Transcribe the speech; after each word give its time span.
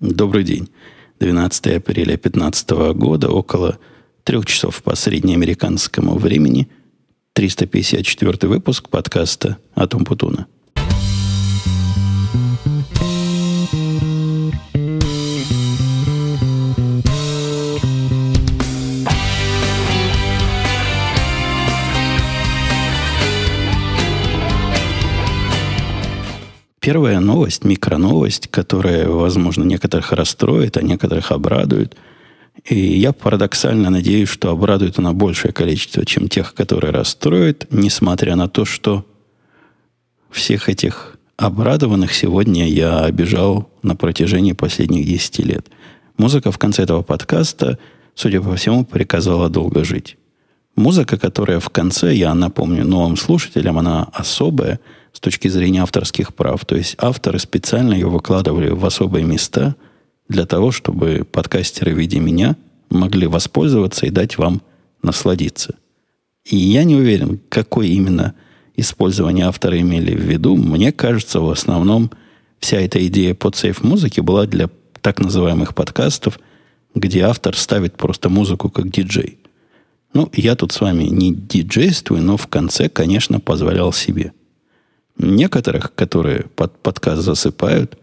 Добрый 0.00 0.44
день. 0.44 0.68
12 1.20 1.78
апреля 1.78 2.18
2015 2.18 2.70
года, 2.94 3.30
около 3.30 3.78
трех 4.24 4.44
часов 4.44 4.82
по 4.82 4.94
среднеамериканскому 4.94 6.18
времени, 6.18 6.68
354 7.32 8.46
выпуск 8.46 8.90
подкаста 8.90 9.56
«Атом 9.74 10.04
Путуна». 10.04 10.48
Первая 26.86 27.18
новость, 27.18 27.64
микроновость, 27.64 28.46
которая, 28.46 29.08
возможно, 29.08 29.64
некоторых 29.64 30.12
расстроит, 30.12 30.76
а 30.76 30.82
некоторых 30.82 31.32
обрадует. 31.32 31.96
И 32.64 32.76
я 32.76 33.12
парадоксально 33.12 33.90
надеюсь, 33.90 34.28
что 34.28 34.52
обрадует 34.52 34.96
она 35.00 35.12
большее 35.12 35.52
количество, 35.52 36.06
чем 36.06 36.28
тех, 36.28 36.54
которые 36.54 36.92
расстроят, 36.92 37.66
несмотря 37.72 38.36
на 38.36 38.48
то, 38.48 38.64
что 38.64 39.04
всех 40.30 40.68
этих 40.68 41.18
обрадованных 41.36 42.14
сегодня 42.14 42.68
я 42.68 43.00
обижал 43.00 43.68
на 43.82 43.96
протяжении 43.96 44.52
последних 44.52 45.06
10 45.06 45.38
лет. 45.40 45.66
Музыка 46.18 46.52
в 46.52 46.58
конце 46.58 46.84
этого 46.84 47.02
подкаста, 47.02 47.80
судя 48.14 48.40
по 48.40 48.54
всему, 48.54 48.84
приказала 48.84 49.48
долго 49.48 49.82
жить. 49.82 50.18
Музыка, 50.76 51.18
которая 51.18 51.58
в 51.58 51.70
конце, 51.70 52.14
я 52.14 52.34
напомню 52.34 52.84
новым 52.84 53.16
слушателям, 53.16 53.78
она 53.78 54.04
особая– 54.12 54.78
с 55.16 55.20
точки 55.20 55.48
зрения 55.48 55.82
авторских 55.82 56.34
прав. 56.34 56.62
То 56.66 56.76
есть 56.76 56.94
авторы 56.98 57.38
специально 57.38 57.94
ее 57.94 58.08
выкладывали 58.08 58.68
в 58.68 58.84
особые 58.84 59.24
места 59.24 59.74
для 60.28 60.44
того, 60.44 60.72
чтобы 60.72 61.26
подкастеры 61.30 61.94
в 61.94 61.98
виде 61.98 62.20
меня 62.20 62.56
могли 62.90 63.26
воспользоваться 63.26 64.04
и 64.04 64.10
дать 64.10 64.36
вам 64.36 64.60
насладиться. 65.02 65.76
И 66.44 66.56
я 66.56 66.84
не 66.84 66.96
уверен, 66.96 67.40
какое 67.48 67.86
именно 67.86 68.34
использование 68.76 69.46
авторы 69.46 69.80
имели 69.80 70.14
в 70.14 70.20
виду. 70.20 70.54
Мне 70.54 70.92
кажется, 70.92 71.40
в 71.40 71.48
основном 71.48 72.10
вся 72.58 72.78
эта 72.78 73.04
идея 73.06 73.34
под 73.34 73.56
сейф 73.56 73.82
музыки 73.82 74.20
была 74.20 74.44
для 74.44 74.68
так 75.00 75.18
называемых 75.20 75.74
подкастов, 75.74 76.38
где 76.94 77.22
автор 77.22 77.56
ставит 77.56 77.96
просто 77.96 78.28
музыку 78.28 78.68
как 78.68 78.90
диджей. 78.90 79.38
Ну, 80.16 80.30
я 80.32 80.56
тут 80.56 80.72
с 80.72 80.80
вами 80.80 81.04
не 81.04 81.34
диджействую, 81.34 82.22
но 82.22 82.36
в 82.36 82.46
конце, 82.46 82.88
конечно, 82.88 83.38
позволял 83.40 83.92
себе– 83.92 84.32
Некоторых, 85.18 85.94
которые 85.94 86.44
под 86.54 86.78
подкаст 86.78 87.22
засыпают, 87.22 87.96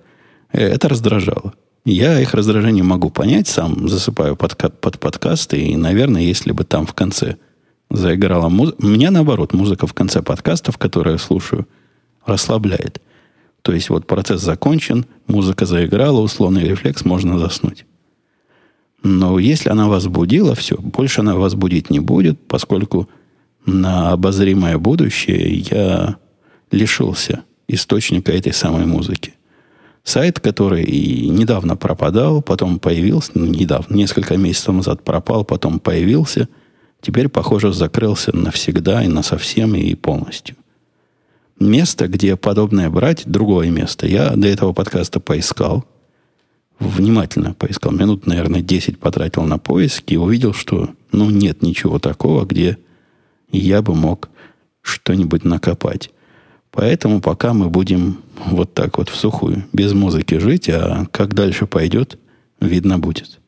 это 0.52 0.90
раздражало. 0.90 1.54
Я 1.86 2.20
их 2.20 2.34
раздражение 2.34 2.84
могу 2.84 3.10
понять, 3.10 3.48
сам 3.48 3.88
засыпаю 3.88 4.36
под, 4.36 4.58
под 4.80 5.00
подкасты, 5.00 5.62
и, 5.62 5.76
наверное, 5.76 6.22
если 6.22 6.52
бы 6.52 6.64
там 6.64 6.88
в 6.88 6.94
конце 6.94 7.38
заиграла 7.92 8.50
музыка... 8.50 8.84
Меня, 8.86 9.12
наоборот, 9.12 9.54
музыка 9.54 9.86
в 9.86 9.94
конце 9.94 10.22
подкастов, 10.24 10.78
которую 10.78 11.14
я 11.14 11.20
слушаю, 11.20 11.68
расслабляет. 12.26 13.02
То 13.62 13.74
есть 13.74 13.90
вот 13.90 14.08
процесс 14.08 14.42
закончен, 14.42 15.06
музыка 15.28 15.66
заиграла, 15.66 16.20
условный 16.20 16.64
рефлекс, 16.64 17.06
можно 17.06 17.38
заснуть. 17.38 17.86
Но 19.04 19.38
если 19.38 19.70
она 19.70 19.90
вас 19.90 20.08
будила, 20.08 20.56
все, 20.56 20.78
больше 20.78 21.22
она 21.22 21.36
вас 21.36 21.56
будить 21.56 21.90
не 21.90 22.00
будет, 22.00 22.40
поскольку 22.48 23.10
на 23.66 24.12
обозримое 24.12 24.78
будущее 24.78 25.66
я 25.70 26.16
лишился 26.72 27.44
источника 27.68 28.32
этой 28.32 28.54
самой 28.54 28.86
музыки. 28.86 29.34
Сайт, 30.06 30.40
который 30.40 30.84
и 30.84 31.30
недавно 31.30 31.76
пропадал, 31.76 32.42
потом 32.42 32.80
появился, 32.80 33.32
ну, 33.36 33.46
недавно, 33.46 33.94
несколько 33.96 34.38
месяцев 34.38 34.74
назад 34.74 35.04
пропал, 35.04 35.46
потом 35.46 35.80
появился, 35.80 36.48
теперь, 37.02 37.30
похоже, 37.30 37.72
закрылся 37.72 38.36
навсегда 38.36 39.04
и 39.04 39.08
на 39.08 39.24
совсем 39.24 39.76
и 39.76 39.96
полностью. 39.96 40.56
Место, 41.60 42.08
где 42.08 42.36
подобное 42.36 42.90
брать, 42.90 43.24
другое 43.26 43.70
место, 43.70 44.08
я 44.08 44.32
до 44.32 44.48
этого 44.48 44.74
подкаста 44.74 45.20
поискал, 45.20 45.86
внимательно 46.80 47.54
поискал, 47.54 47.92
минут, 47.92 48.28
наверное, 48.28 48.62
10 48.62 49.00
потратил 49.00 49.44
на 49.44 49.58
поиски 49.58 50.14
и 50.14 50.18
увидел, 50.18 50.54
что 50.54 50.90
ну, 51.12 51.30
нет 51.30 51.62
ничего 51.62 52.00
такого, 52.00 52.46
где 52.46 52.78
я 53.52 53.82
бы 53.82 53.96
мог 53.96 54.30
что-нибудь 54.82 55.44
накопать. 55.44 56.12
Поэтому 56.72 57.22
пока 57.22 57.54
мы 57.54 57.70
будем 57.70 58.18
вот 58.46 58.74
так 58.74 58.98
вот 58.98 59.10
в 59.10 59.16
сухую, 59.16 59.66
без 59.74 59.94
музыки 59.94 60.40
жить, 60.40 60.70
а 60.70 61.06
как 61.12 61.36
дальше 61.36 61.68
пойдет, 61.68 62.18
видно 62.60 62.98
будет. 62.98 63.40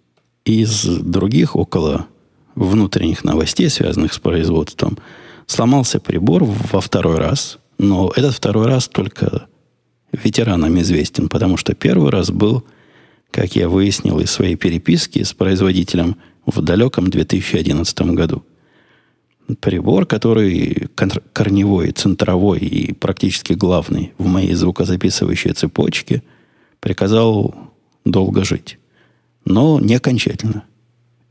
Из 0.45 0.85
других 0.85 1.55
около 1.55 2.05
внутренних 2.53 3.23
новостей, 3.23 3.69
связанных 3.69 4.13
с 4.13 4.19
производством, 4.19 4.97
сломался 5.47 5.99
прибор 5.99 6.43
во 6.43 6.81
второй 6.81 7.17
раз, 7.17 7.57
но 7.77 8.11
этот 8.15 8.35
второй 8.35 8.67
раз 8.67 8.87
только 8.87 9.47
ветеранам 10.11 10.79
известен, 10.79 11.27
потому 11.27 11.57
что 11.57 11.73
первый 11.73 12.11
раз 12.11 12.31
был, 12.31 12.63
как 13.35 13.55
я 13.55 13.69
выяснил 13.69 14.19
из 14.19 14.31
своей 14.31 14.55
переписки 14.55 15.21
с 15.21 15.33
производителем 15.33 16.15
в 16.45 16.61
далеком 16.61 17.09
2011 17.09 18.01
году– 18.13 18.43
прибор, 19.59 20.05
который 20.05 20.87
корневой, 21.33 21.91
центровой 21.91 22.59
и 22.59 22.93
практически 22.93 23.53
главный 23.53 24.13
в 24.17 24.25
моей 24.25 24.53
звукозаписывающей 24.53 25.53
цепочке, 25.53 26.23
приказал 26.79 27.53
долго 28.03 28.43
жить. 28.43 28.79
Но 29.45 29.79
не 29.79 29.95
окончательно. 29.95 30.63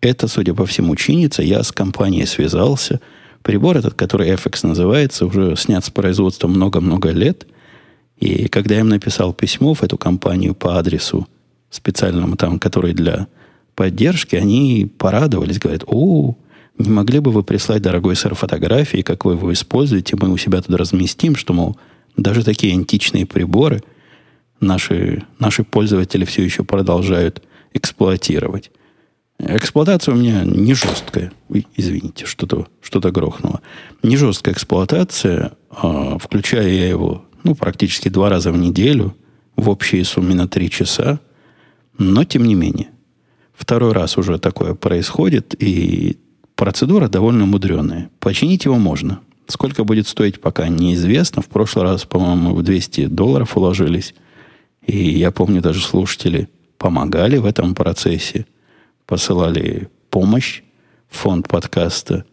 Это, 0.00 0.28
судя 0.28 0.54
по 0.54 0.66
всему, 0.66 0.94
чинится. 0.96 1.42
Я 1.42 1.62
с 1.62 1.72
компанией 1.72 2.26
связался. 2.26 3.00
Прибор 3.42 3.76
этот, 3.76 3.94
который 3.94 4.30
FX 4.30 4.66
называется, 4.66 5.26
уже 5.26 5.56
снят 5.56 5.84
с 5.84 5.90
производства 5.90 6.46
много-много 6.46 7.10
лет. 7.10 7.46
И 8.18 8.48
когда 8.48 8.74
я 8.74 8.80
им 8.80 8.88
написал 8.88 9.32
письмо 9.32 9.74
в 9.74 9.82
эту 9.82 9.98
компанию 9.98 10.54
по 10.54 10.78
адресу 10.78 11.26
специальному 11.74 12.36
там, 12.36 12.58
который 12.58 12.92
для 12.94 13.26
поддержки, 13.74 14.36
они 14.36 14.90
порадовались, 14.98 15.58
говорят, 15.58 15.84
о, 15.86 16.36
не 16.78 16.90
могли 16.90 17.20
бы 17.20 17.30
вы 17.30 17.42
прислать, 17.42 17.82
дорогой 17.82 18.16
сэр, 18.16 18.34
фотографии, 18.34 19.02
как 19.02 19.24
вы 19.24 19.32
его 19.32 19.52
используете, 19.52 20.16
мы 20.20 20.30
у 20.30 20.36
себя 20.36 20.62
тут 20.62 20.76
разместим, 20.76 21.36
что, 21.36 21.52
мол, 21.52 21.76
даже 22.16 22.44
такие 22.44 22.72
античные 22.74 23.26
приборы 23.26 23.82
наши, 24.60 25.24
наши 25.38 25.64
пользователи 25.64 26.24
все 26.24 26.42
еще 26.42 26.64
продолжают 26.64 27.42
эксплуатировать. 27.72 28.70
Эксплуатация 29.38 30.14
у 30.14 30.18
меня 30.18 30.44
не 30.44 30.74
жесткая. 30.74 31.32
Ой, 31.48 31.66
извините, 31.74 32.24
что-то 32.24 32.68
что 32.80 33.00
грохнуло. 33.00 33.60
Не 34.02 34.16
жесткая 34.16 34.54
эксплуатация, 34.54 35.52
а, 35.70 36.18
включая 36.18 36.68
я 36.68 36.88
его 36.88 37.24
ну, 37.42 37.54
практически 37.54 38.08
два 38.08 38.30
раза 38.30 38.52
в 38.52 38.56
неделю, 38.56 39.14
в 39.56 39.68
общей 39.68 40.02
сумме 40.04 40.34
на 40.34 40.48
три 40.48 40.70
часа. 40.70 41.20
Но, 41.98 42.24
тем 42.24 42.44
не 42.44 42.54
менее, 42.54 42.88
второй 43.54 43.92
раз 43.92 44.18
уже 44.18 44.38
такое 44.38 44.74
происходит, 44.74 45.54
и 45.60 46.18
Процедура 46.56 47.08
довольно 47.08 47.46
мудреная. 47.46 48.10
Починить 48.20 48.64
его 48.64 48.76
можно. 48.76 49.20
Сколько 49.48 49.84
будет 49.84 50.06
стоить, 50.06 50.40
пока 50.40 50.68
неизвестно. 50.68 51.42
В 51.42 51.48
прошлый 51.48 51.84
раз, 51.84 52.04
по-моему, 52.04 52.54
в 52.54 52.62
200 52.62 53.06
долларов 53.06 53.56
уложились. 53.56 54.14
И 54.86 55.18
я 55.18 55.30
помню, 55.32 55.60
даже 55.60 55.82
слушатели 55.82 56.48
помогали 56.78 57.38
в 57.38 57.44
этом 57.44 57.74
процессе. 57.74 58.46
Посылали 59.06 59.88
помощь 60.10 60.62
в 61.10 61.16
фонд 61.18 61.48
подкаста. 61.48 62.24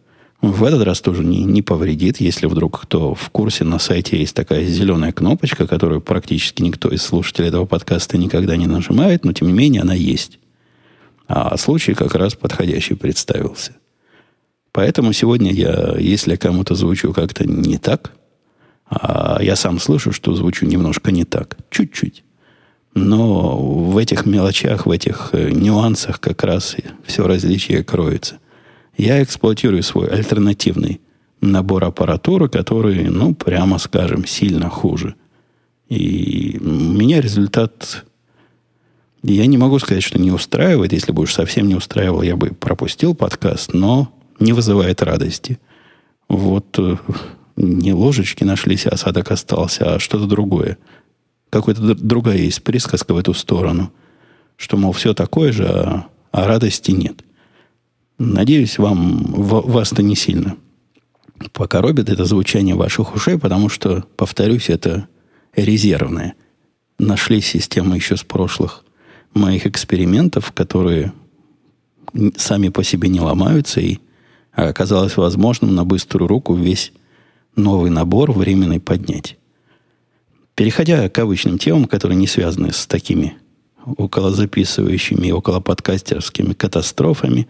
В 0.42 0.64
этот 0.64 0.82
раз 0.82 1.00
тоже 1.00 1.22
не, 1.22 1.44
не 1.44 1.62
повредит, 1.62 2.20
если 2.20 2.46
вдруг 2.46 2.80
кто 2.82 3.14
в 3.14 3.30
курсе, 3.30 3.62
на 3.62 3.78
сайте 3.78 4.18
есть 4.18 4.34
такая 4.34 4.64
зеленая 4.64 5.12
кнопочка, 5.12 5.68
которую 5.68 6.00
практически 6.00 6.62
никто 6.62 6.88
из 6.88 7.02
слушателей 7.02 7.48
этого 7.48 7.64
подкаста 7.64 8.18
никогда 8.18 8.56
не 8.56 8.66
нажимает, 8.66 9.24
но 9.24 9.32
тем 9.32 9.46
не 9.46 9.54
менее 9.54 9.82
она 9.82 9.94
есть. 9.94 10.40
А 11.28 11.56
случай 11.56 11.94
как 11.94 12.16
раз 12.16 12.34
подходящий 12.34 12.94
представился. 12.94 13.76
Поэтому 14.72 15.12
сегодня 15.12 15.52
я, 15.52 15.94
если 15.96 16.34
кому-то 16.34 16.74
звучу 16.74 17.12
как-то 17.12 17.46
не 17.46 17.78
так, 17.78 18.12
а 18.90 19.38
я 19.40 19.54
сам 19.54 19.78
слышу, 19.78 20.10
что 20.10 20.34
звучу 20.34 20.66
немножко 20.66 21.12
не 21.12 21.24
так, 21.24 21.56
чуть-чуть. 21.70 22.24
Но 22.94 23.56
в 23.56 23.96
этих 23.96 24.26
мелочах, 24.26 24.86
в 24.86 24.90
этих 24.90 25.30
э, 25.32 25.50
нюансах 25.50 26.18
как 26.20 26.42
раз 26.42 26.76
все 27.06 27.26
различие 27.26 27.84
кроется. 27.84 28.38
Я 28.96 29.22
эксплуатирую 29.22 29.82
свой 29.82 30.08
альтернативный 30.08 31.00
набор 31.40 31.84
аппаратуры, 31.84 32.48
который, 32.48 33.08
ну, 33.08 33.34
прямо 33.34 33.78
скажем, 33.78 34.26
сильно 34.26 34.68
хуже. 34.68 35.14
И 35.88 36.58
меня 36.60 37.20
результат... 37.20 38.04
Я 39.22 39.46
не 39.46 39.56
могу 39.56 39.78
сказать, 39.78 40.02
что 40.02 40.20
не 40.20 40.32
устраивает. 40.32 40.92
Если 40.92 41.12
бы 41.12 41.22
уж 41.22 41.32
совсем 41.32 41.68
не 41.68 41.74
устраивал, 41.74 42.22
я 42.22 42.36
бы 42.36 42.48
пропустил 42.48 43.14
подкаст. 43.14 43.72
Но 43.72 44.12
не 44.40 44.52
вызывает 44.52 45.02
радости. 45.02 45.58
Вот 46.28 46.78
э, 46.78 46.96
не 47.56 47.92
ложечки 47.92 48.44
нашлись, 48.44 48.86
осадок 48.86 49.30
остался, 49.30 49.94
а 49.94 49.98
что-то 49.98 50.26
другое. 50.26 50.78
Какая-то 51.50 51.94
другая 51.94 52.38
есть 52.38 52.62
присказка 52.62 53.14
в 53.14 53.18
эту 53.18 53.34
сторону. 53.34 53.92
что, 54.56 54.76
мол, 54.76 54.92
все 54.92 55.12
такое 55.12 55.52
же, 55.52 55.66
а, 55.66 56.06
а 56.30 56.46
радости 56.46 56.90
нет. 56.92 57.22
Надеюсь, 58.24 58.78
вам, 58.78 59.24
вас-то 59.34 60.02
не 60.02 60.16
сильно 60.16 60.56
покоробит 61.52 62.08
это 62.08 62.24
звучание 62.24 62.74
ваших 62.74 63.14
ушей, 63.14 63.38
потому 63.38 63.68
что, 63.68 64.04
повторюсь, 64.16 64.68
это 64.68 65.08
резервное. 65.54 66.34
Нашли 66.98 67.40
системы 67.40 67.96
еще 67.96 68.16
с 68.16 68.22
прошлых 68.22 68.84
моих 69.34 69.66
экспериментов, 69.66 70.52
которые 70.52 71.12
сами 72.36 72.68
по 72.68 72.84
себе 72.84 73.08
не 73.08 73.20
ломаются, 73.20 73.80
и 73.80 73.98
оказалось 74.52 75.16
возможным 75.16 75.74
на 75.74 75.84
быструю 75.84 76.28
руку 76.28 76.54
весь 76.54 76.92
новый 77.56 77.90
набор 77.90 78.32
временной 78.32 78.80
поднять. 78.80 79.38
Переходя 80.54 81.08
к 81.08 81.18
обычным 81.18 81.58
темам, 81.58 81.86
которые 81.86 82.16
не 82.16 82.26
связаны 82.26 82.72
с 82.72 82.86
такими 82.86 83.36
около 83.84 84.30
записывающими 84.30 85.28
и 85.28 85.32
около 85.32 85.60
подкастерскими 85.60 86.52
катастрофами, 86.52 87.48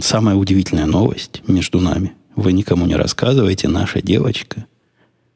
самая 0.00 0.36
удивительная 0.36 0.86
новость 0.86 1.42
между 1.46 1.80
нами. 1.80 2.12
Вы 2.36 2.52
никому 2.52 2.86
не 2.86 2.96
рассказываете, 2.96 3.68
наша 3.68 4.02
девочка 4.02 4.66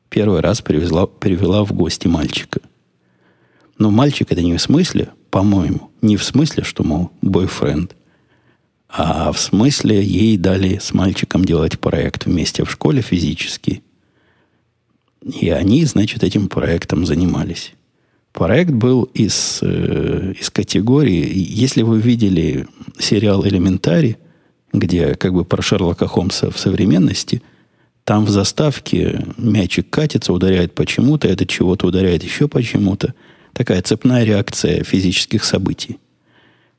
первый 0.08 0.40
раз 0.40 0.60
привезла, 0.60 1.06
привела 1.06 1.64
в 1.64 1.72
гости 1.72 2.06
мальчика. 2.08 2.60
Но 3.78 3.90
мальчик 3.90 4.32
это 4.32 4.42
не 4.42 4.56
в 4.56 4.60
смысле, 4.60 5.10
по-моему, 5.30 5.90
не 6.02 6.16
в 6.16 6.24
смысле, 6.24 6.64
что, 6.64 6.82
мол, 6.82 7.10
бойфренд, 7.22 7.94
а 8.88 9.32
в 9.32 9.38
смысле 9.38 10.02
ей 10.02 10.36
дали 10.36 10.78
с 10.78 10.92
мальчиком 10.94 11.44
делать 11.44 11.78
проект 11.78 12.24
вместе 12.24 12.64
в 12.64 12.70
школе 12.70 13.02
физически. 13.02 13.82
И 15.22 15.50
они, 15.50 15.84
значит, 15.84 16.24
этим 16.24 16.48
проектом 16.48 17.04
занимались. 17.04 17.74
Проект 18.38 18.70
был 18.70 19.02
из, 19.14 19.58
э, 19.62 20.32
из 20.38 20.48
категории, 20.50 21.28
если 21.34 21.82
вы 21.82 22.00
видели 22.00 22.68
сериал 22.96 23.44
«Элементарий», 23.44 24.16
где 24.72 25.16
как 25.16 25.32
бы 25.32 25.44
про 25.44 25.60
Шерлока 25.60 26.06
Холмса 26.06 26.50
в 26.50 26.56
современности, 26.56 27.42
там 28.04 28.26
в 28.26 28.30
заставке 28.30 29.26
мячик 29.38 29.90
катится, 29.90 30.32
ударяет 30.32 30.72
почему-то, 30.72 31.26
это 31.26 31.46
чего-то 31.46 31.88
ударяет 31.88 32.22
еще 32.22 32.46
почему-то. 32.46 33.12
Такая 33.54 33.82
цепная 33.82 34.22
реакция 34.22 34.84
физических 34.84 35.42
событий. 35.42 35.98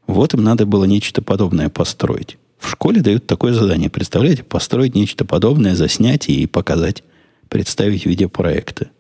Вот 0.08 0.34
им 0.34 0.42
надо 0.46 0.66
было 0.66 0.86
нечто 0.86 1.22
подобное 1.22 1.68
построить. 1.68 2.38
В 2.58 2.70
школе 2.70 3.02
дают 3.02 3.28
такое 3.28 3.52
задание, 3.52 3.90
представляете, 3.90 4.44
построить 4.44 4.96
нечто 4.96 5.26
подобное, 5.26 5.76
заснять 5.76 6.30
и 6.30 6.48
показать, 6.48 7.04
представить 7.50 8.04
в 8.04 8.06
виде 8.06 8.30
проекта. 8.30 8.92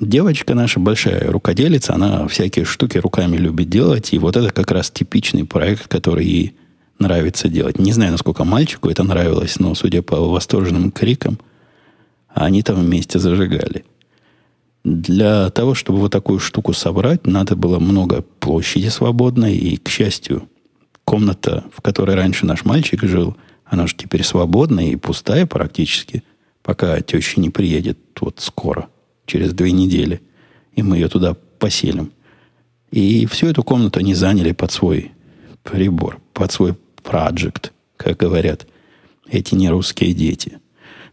Девочка 0.00 0.54
наша 0.54 0.80
большая 0.80 1.30
рукоделица, 1.30 1.94
она 1.94 2.26
всякие 2.28 2.64
штуки 2.64 2.98
руками 2.98 3.36
любит 3.36 3.68
делать, 3.68 4.12
и 4.12 4.18
вот 4.18 4.36
это 4.36 4.50
как 4.50 4.70
раз 4.70 4.90
типичный 4.90 5.44
проект, 5.44 5.88
который 5.88 6.24
ей 6.24 6.56
нравится 6.98 7.48
делать. 7.48 7.78
Не 7.78 7.92
знаю, 7.92 8.12
насколько 8.12 8.44
мальчику 8.44 8.88
это 8.88 9.02
нравилось, 9.02 9.58
но, 9.58 9.74
судя 9.74 10.02
по 10.02 10.16
восторженным 10.16 10.90
крикам, 10.90 11.38
они 12.28 12.62
там 12.62 12.76
вместе 12.76 13.18
зажигали. 13.18 13.84
Для 14.84 15.50
того, 15.50 15.74
чтобы 15.74 15.98
вот 15.98 16.12
такую 16.12 16.38
штуку 16.38 16.72
собрать, 16.72 17.26
надо 17.26 17.56
было 17.56 17.78
много 17.78 18.22
площади 18.22 18.88
свободной, 18.88 19.56
и, 19.56 19.76
к 19.76 19.88
счастью, 19.88 20.48
комната, 21.04 21.64
в 21.74 21.82
которой 21.82 22.14
раньше 22.16 22.46
наш 22.46 22.64
мальчик 22.64 23.02
жил, 23.02 23.36
она 23.64 23.86
же 23.86 23.94
теперь 23.96 24.22
свободная 24.22 24.86
и 24.86 24.96
пустая 24.96 25.44
практически, 25.44 26.22
пока 26.62 27.00
теща 27.00 27.40
не 27.40 27.50
приедет 27.50 27.98
вот 28.20 28.40
скоро, 28.40 28.88
через 29.26 29.52
две 29.52 29.72
недели, 29.72 30.20
и 30.74 30.82
мы 30.82 30.96
ее 30.96 31.08
туда 31.08 31.36
поселим. 31.58 32.12
И 32.90 33.26
всю 33.26 33.48
эту 33.48 33.62
комнату 33.62 34.00
они 34.00 34.14
заняли 34.14 34.52
под 34.52 34.72
свой 34.72 35.12
прибор, 35.62 36.20
под 36.32 36.52
свой 36.52 36.74
project, 37.02 37.70
как 37.96 38.16
говорят 38.16 38.66
эти 39.28 39.54
нерусские 39.54 40.14
дети. 40.14 40.60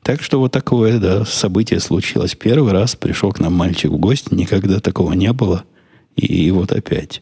Так 0.03 0.21
что 0.21 0.39
вот 0.39 0.51
такое 0.51 0.99
да, 0.99 1.25
событие 1.25 1.79
случилось. 1.79 2.35
Первый 2.35 2.73
раз 2.73 2.95
пришел 2.95 3.31
к 3.31 3.39
нам 3.39 3.53
мальчик 3.53 3.89
в 3.91 3.97
гости, 3.97 4.33
никогда 4.33 4.79
такого 4.79 5.13
не 5.13 5.31
было. 5.31 5.63
И 6.15 6.51
вот 6.51 6.71
опять. 6.71 7.21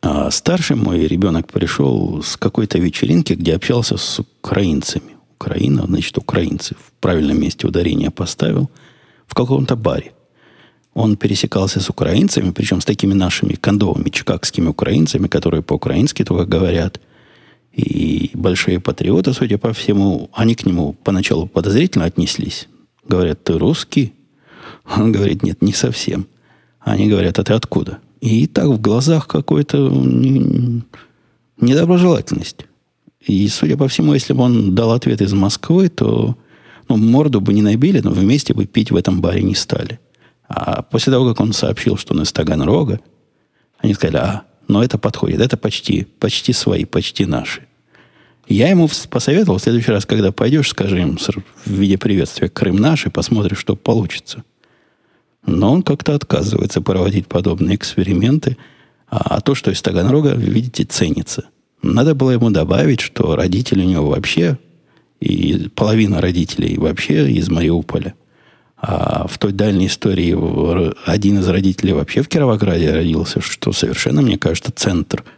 А 0.00 0.30
старший 0.30 0.76
мой 0.76 1.06
ребенок 1.06 1.50
пришел 1.50 2.22
с 2.22 2.36
какой-то 2.36 2.78
вечеринки, 2.78 3.32
где 3.32 3.54
общался 3.54 3.96
с 3.96 4.20
украинцами. 4.20 5.16
Украина, 5.36 5.86
значит, 5.86 6.16
украинцы. 6.18 6.74
В 6.74 6.92
правильном 7.00 7.40
месте 7.40 7.66
ударение 7.66 8.10
поставил. 8.10 8.70
В 9.28 9.34
каком-то 9.34 9.76
баре. 9.76 10.12
Он 10.94 11.16
пересекался 11.16 11.80
с 11.80 11.88
украинцами, 11.88 12.50
причем 12.50 12.80
с 12.80 12.84
такими 12.84 13.14
нашими 13.14 13.54
кондовыми 13.54 14.08
чикагскими 14.10 14.66
украинцами, 14.66 15.28
которые 15.28 15.62
по-украински 15.62 16.24
только 16.24 16.44
говорят– 16.44 17.00
и 17.78 18.32
большие 18.34 18.80
патриоты, 18.80 19.32
судя 19.32 19.56
по 19.56 19.72
всему, 19.72 20.30
они 20.32 20.56
к 20.56 20.66
нему 20.66 20.94
поначалу 21.04 21.46
подозрительно 21.46 22.06
отнеслись. 22.06 22.66
Говорят, 23.06 23.44
ты 23.44 23.56
русский? 23.56 24.14
Он 24.96 25.12
говорит, 25.12 25.44
нет, 25.44 25.62
не 25.62 25.72
совсем. 25.72 26.26
Они 26.80 27.08
говорят, 27.08 27.38
а 27.38 27.44
ты 27.44 27.52
откуда? 27.52 27.98
И 28.20 28.48
так 28.48 28.66
в 28.66 28.80
глазах 28.80 29.28
какой-то 29.28 29.76
недоброжелательность. 31.60 32.66
И, 33.20 33.46
судя 33.46 33.76
по 33.76 33.86
всему, 33.86 34.12
если 34.14 34.32
бы 34.32 34.42
он 34.42 34.74
дал 34.74 34.90
ответ 34.90 35.20
из 35.20 35.32
Москвы, 35.32 35.88
то 35.88 36.36
ну, 36.88 36.96
морду 36.96 37.40
бы 37.40 37.52
не 37.52 37.62
набили, 37.62 38.00
но 38.00 38.10
вместе 38.10 38.54
бы 38.54 38.66
пить 38.66 38.90
в 38.90 38.96
этом 38.96 39.20
баре 39.20 39.42
не 39.42 39.54
стали. 39.54 40.00
А 40.48 40.82
после 40.82 41.12
того, 41.12 41.28
как 41.28 41.40
он 41.40 41.52
сообщил, 41.52 41.96
что 41.96 42.14
он 42.14 42.22
из 42.22 42.32
Таганрога, 42.32 43.00
они 43.78 43.94
сказали, 43.94 44.16
а, 44.16 44.42
но 44.66 44.82
это 44.82 44.98
подходит, 44.98 45.40
это 45.40 45.56
почти, 45.56 46.06
почти 46.18 46.52
свои, 46.52 46.84
почти 46.84 47.26
наши. 47.26 47.62
Я 48.48 48.70
ему 48.70 48.88
посоветовал, 49.10 49.58
в 49.58 49.62
следующий 49.62 49.90
раз, 49.90 50.06
когда 50.06 50.32
пойдешь, 50.32 50.70
скажи 50.70 51.00
им 51.00 51.18
в 51.18 51.70
виде 51.70 51.98
приветствия 51.98 52.48
«Крым 52.48 52.76
наш» 52.76 53.06
и 53.06 53.10
посмотришь, 53.10 53.58
что 53.58 53.76
получится. 53.76 54.42
Но 55.44 55.72
он 55.72 55.82
как-то 55.82 56.14
отказывается 56.14 56.80
проводить 56.80 57.26
подобные 57.26 57.76
эксперименты, 57.76 58.56
а 59.06 59.40
то, 59.40 59.54
что 59.54 59.70
из 59.70 59.82
Таганрога, 59.82 60.32
видите, 60.34 60.84
ценится. 60.84 61.44
Надо 61.82 62.14
было 62.14 62.30
ему 62.30 62.50
добавить, 62.50 63.00
что 63.00 63.36
родители 63.36 63.84
у 63.84 63.88
него 63.88 64.08
вообще, 64.10 64.58
и 65.20 65.68
половина 65.74 66.20
родителей 66.20 66.76
вообще 66.78 67.30
из 67.30 67.48
Мариуполя. 67.48 68.14
А 68.76 69.26
в 69.26 69.38
той 69.38 69.52
дальней 69.52 69.86
истории 69.86 70.36
один 71.10 71.40
из 71.40 71.48
родителей 71.48 71.92
вообще 71.92 72.22
в 72.22 72.28
Кировограде 72.28 72.92
родился, 72.92 73.40
что 73.40 73.72
совершенно, 73.72 74.22
мне 74.22 74.38
кажется, 74.38 74.72
центр– 74.72 75.24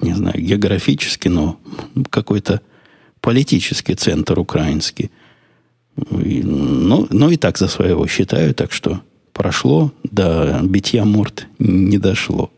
не 0.00 0.14
знаю, 0.14 0.40
географически, 0.40 1.28
но 1.28 1.58
какой-то 2.10 2.60
политический 3.20 3.94
центр 3.94 4.38
украинский. 4.38 5.10
И, 6.10 6.42
ну, 6.42 7.06
ну 7.10 7.30
и 7.30 7.36
так 7.36 7.56
за 7.58 7.68
своего 7.68 8.06
считаю, 8.06 8.54
так 8.54 8.72
что 8.72 9.00
прошло, 9.32 9.92
до 10.04 10.60
битья 10.62 11.04
морд 11.04 11.46
не 11.58 11.98
дошло. 11.98 12.50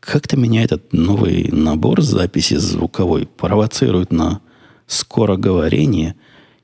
Как-то 0.00 0.38
меня 0.38 0.62
этот 0.62 0.92
новый 0.94 1.50
набор 1.52 2.00
записи 2.00 2.54
звуковой 2.54 3.26
провоцирует 3.26 4.10
на 4.10 4.40
скороговорение 4.90 6.16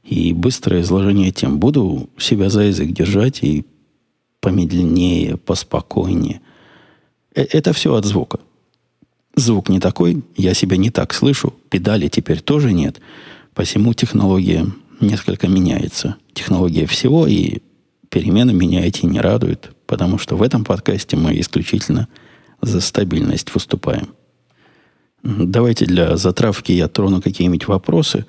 и 0.02 0.32
быстрое 0.32 0.82
изложение 0.82 1.30
тем. 1.30 1.58
Буду 1.58 2.10
себя 2.18 2.50
за 2.50 2.62
язык 2.62 2.90
держать 2.90 3.42
и 3.42 3.64
помедленнее, 4.40 5.36
поспокойнее. 5.36 6.40
Э, 7.34 7.42
это 7.42 7.72
все 7.72 7.94
от 7.94 8.04
звука. 8.04 8.40
Звук 9.36 9.68
не 9.68 9.78
такой, 9.78 10.24
я 10.36 10.54
себя 10.54 10.76
не 10.76 10.90
так 10.90 11.14
слышу, 11.14 11.54
педали 11.68 12.08
теперь 12.08 12.40
тоже 12.40 12.72
нет. 12.72 13.00
Посему 13.54 13.94
технология 13.94 14.66
несколько 15.00 15.46
меняется. 15.46 16.16
Технология 16.32 16.86
всего, 16.86 17.26
и 17.26 17.58
перемены 18.08 18.52
меня 18.52 18.84
эти 18.84 19.06
не 19.06 19.20
радуют, 19.20 19.72
потому 19.86 20.18
что 20.18 20.36
в 20.36 20.42
этом 20.42 20.64
подкасте 20.64 21.16
мы 21.16 21.38
исключительно 21.38 22.08
за 22.60 22.80
стабильность 22.80 23.54
выступаем. 23.54 24.08
Давайте 25.26 25.86
для 25.86 26.16
затравки 26.16 26.70
я 26.70 26.86
трону 26.86 27.20
какие-нибудь 27.20 27.66
вопросы. 27.66 28.26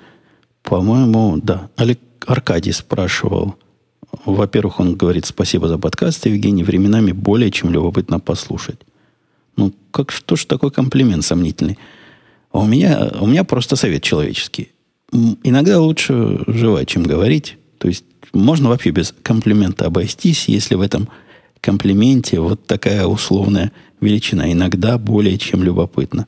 По-моему, 0.64 1.38
да. 1.40 1.70
Олег 1.76 2.00
Аркадий 2.26 2.72
спрашивал. 2.72 3.54
Во-первых, 4.24 4.80
он 4.80 4.96
говорит 4.96 5.24
спасибо 5.24 5.68
за 5.68 5.78
подкаст, 5.78 6.26
Евгений. 6.26 6.64
Временами 6.64 7.12
более 7.12 7.52
чем 7.52 7.70
любопытно 7.70 8.18
послушать. 8.18 8.80
Ну, 9.56 9.72
как, 9.92 10.10
что 10.10 10.34
ж 10.34 10.44
такой 10.46 10.72
комплимент 10.72 11.24
сомнительный? 11.24 11.78
А 12.50 12.58
у 12.58 12.66
меня, 12.66 13.12
у 13.20 13.26
меня 13.26 13.44
просто 13.44 13.76
совет 13.76 14.02
человеческий. 14.02 14.72
Иногда 15.44 15.80
лучше 15.80 16.42
жевать, 16.48 16.88
чем 16.88 17.04
говорить. 17.04 17.58
То 17.78 17.86
есть 17.86 18.04
можно 18.32 18.70
вообще 18.70 18.90
без 18.90 19.14
комплимента 19.22 19.86
обойтись, 19.86 20.48
если 20.48 20.74
в 20.74 20.80
этом 20.80 21.08
комплименте 21.60 22.40
вот 22.40 22.66
такая 22.66 23.06
условная 23.06 23.70
величина. 24.00 24.50
Иногда 24.50 24.98
более 24.98 25.38
чем 25.38 25.62
любопытно. 25.62 26.26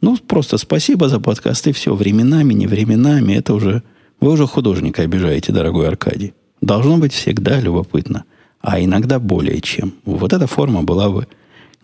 Ну, 0.00 0.16
просто 0.16 0.56
спасибо 0.56 1.08
за 1.08 1.20
подкаст, 1.20 1.66
и 1.66 1.72
все. 1.72 1.94
Временами, 1.94 2.54
не 2.54 2.66
временами, 2.66 3.34
это 3.34 3.54
уже... 3.54 3.82
Вы 4.20 4.32
уже 4.32 4.46
художника 4.46 5.02
обижаете, 5.02 5.52
дорогой 5.52 5.88
Аркадий. 5.88 6.34
Должно 6.60 6.98
быть 6.98 7.12
всегда 7.12 7.60
любопытно. 7.60 8.24
а 8.60 8.82
иногда 8.82 9.18
более 9.18 9.60
чем. 9.60 9.94
Вот 10.04 10.32
эта 10.32 10.46
форма 10.46 10.82
была 10.82 11.08
бы 11.10 11.26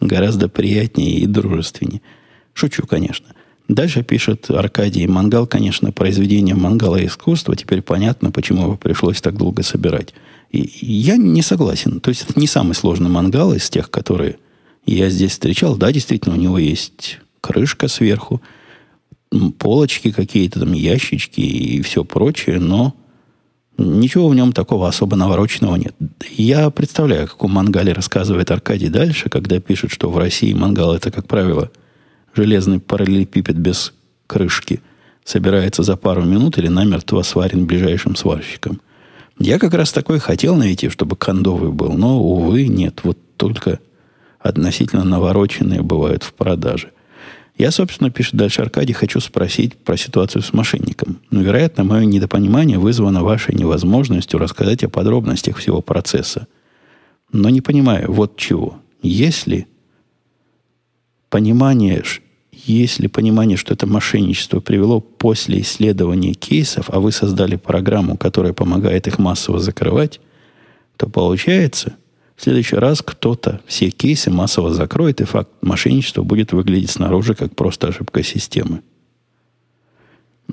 гораздо 0.01 0.49
приятнее 0.49 1.19
и 1.19 1.27
дружественнее. 1.27 2.03
Шучу, 2.53 2.87
конечно. 2.87 3.29
Дальше 3.69 4.03
пишет 4.03 4.51
Аркадий. 4.51 5.07
Мангал, 5.07 5.47
конечно, 5.47 5.93
произведение 5.93 6.55
мангала 6.55 7.05
искусства. 7.05 7.57
Теперь 7.57 7.83
понятно, 7.83 8.31
почему 8.31 8.63
его 8.63 8.77
пришлось 8.77 9.21
так 9.21 9.37
долго 9.37 9.63
собирать. 9.63 10.15
И 10.51 10.69
я 10.83 11.17
не 11.17 11.43
согласен. 11.43 12.01
То 12.01 12.11
есть 12.11 12.27
это 12.29 12.39
не 12.39 12.47
самый 12.47 12.75
сложный 12.75 13.11
мангал 13.11 13.55
из 13.55 13.69
тех, 13.69 13.91
которые 13.91 14.37
я 14.85 15.09
здесь 15.11 15.33
встречал. 15.33 15.77
Да, 15.77 15.91
действительно, 15.91 16.37
у 16.37 16.39
него 16.39 16.59
есть 16.59 17.19
крышка 17.47 17.87
сверху, 17.87 18.43
полочки 19.59 20.11
какие-то, 20.11 20.61
там 20.61 20.73
ящички 20.73 21.41
и 21.41 21.81
все 21.83 22.03
прочее, 22.03 22.59
но 22.59 22.97
ничего 23.79 24.29
в 24.29 24.35
нем 24.35 24.53
такого 24.53 24.89
особо 24.89 25.17
навороченного 25.17 25.77
нет. 25.77 25.95
Я 26.31 26.71
представляю, 26.71 27.25
о 27.25 27.29
каком 27.29 27.53
мангале 27.53 27.93
рассказывает 27.93 28.51
Аркадий 28.51 28.89
дальше, 28.89 29.29
когда 29.29 29.61
пишет, 29.61 29.93
что 29.93 30.11
в 30.11 30.19
России 30.19 30.53
мангал 30.55 30.97
это, 30.97 31.13
как 31.13 31.29
правило, 31.29 31.71
железный 32.35 32.81
параллелепипед 32.81 33.57
без 33.57 33.93
крышки 34.27 34.81
собирается 35.25 35.85
за 35.85 35.97
пару 35.97 36.25
минут 36.25 36.59
или 36.59 36.69
намертво 36.69 37.23
сварен 37.23 37.67
ближайшим 37.67 38.17
сварщиком. 38.17 38.81
Я 39.39 39.59
как 39.61 39.75
раз 39.75 39.93
такой 39.93 40.19
хотел 40.19 40.57
найти, 40.57 40.89
чтобы 40.89 41.15
кондовый 41.15 41.71
был, 41.71 41.93
но, 41.93 42.21
увы, 42.21 42.67
нет. 42.67 43.01
Вот 43.05 43.19
только 43.37 43.79
относительно 44.41 45.05
навороченные 45.05 45.83
бывают 45.83 46.23
в 46.25 46.33
продаже. 46.33 46.91
Я, 47.59 47.71
собственно, 47.71 48.11
пишет 48.11 48.35
дальше 48.35 48.61
Аркадий, 48.61 48.93
хочу 48.93 49.19
спросить 49.19 49.77
про 49.77 49.97
ситуацию 49.97 50.43
с 50.43 50.53
мошенником. 50.53 51.21
Но, 51.31 51.41
вероятно, 51.41 51.85
мое 51.85 52.05
недопонимание 52.05 52.79
вызвано 52.79 53.25
вашей 53.25 53.55
невозможностью 53.55 54.39
рассказать 54.39 54.85
о 54.85 54.91
подробностях 54.91 55.57
всего 55.57 55.81
процесса. 55.81 56.49
Но 57.33 57.49
не 57.49 57.63
понимаю, 57.63 58.13
вот 58.13 58.37
чего. 58.37 58.79
Если 59.03 59.67
понимание, 61.31 62.03
если 62.53 63.07
понимание, 63.07 63.57
что 63.57 63.73
это 63.73 63.87
мошенничество 63.87 64.61
привело 64.61 65.01
после 65.01 65.63
исследования 65.63 66.35
кейсов, 66.35 66.91
а 66.91 67.01
вы 67.01 67.11
создали 67.11 67.57
программу, 67.57 68.19
которая 68.19 68.53
помогает 68.53 69.07
их 69.07 69.19
массово 69.19 69.61
закрывать, 69.61 70.21
то 70.99 71.09
получается, 71.09 71.95
в 72.37 72.43
следующий 72.43 72.77
раз 72.77 73.03
кто-то 73.03 73.61
все 73.67 73.91
кейсы 73.91 74.31
массово 74.31 74.73
закроет, 74.73 75.21
и 75.21 75.25
факт 75.25 75.51
мошенничества 75.63 76.23
будет 76.23 76.53
выглядеть 76.53 76.91
снаружи 76.91 77.35
как 77.35 77.57
просто 77.57 77.89
ошибка 77.89 78.23
системы. 78.23 78.83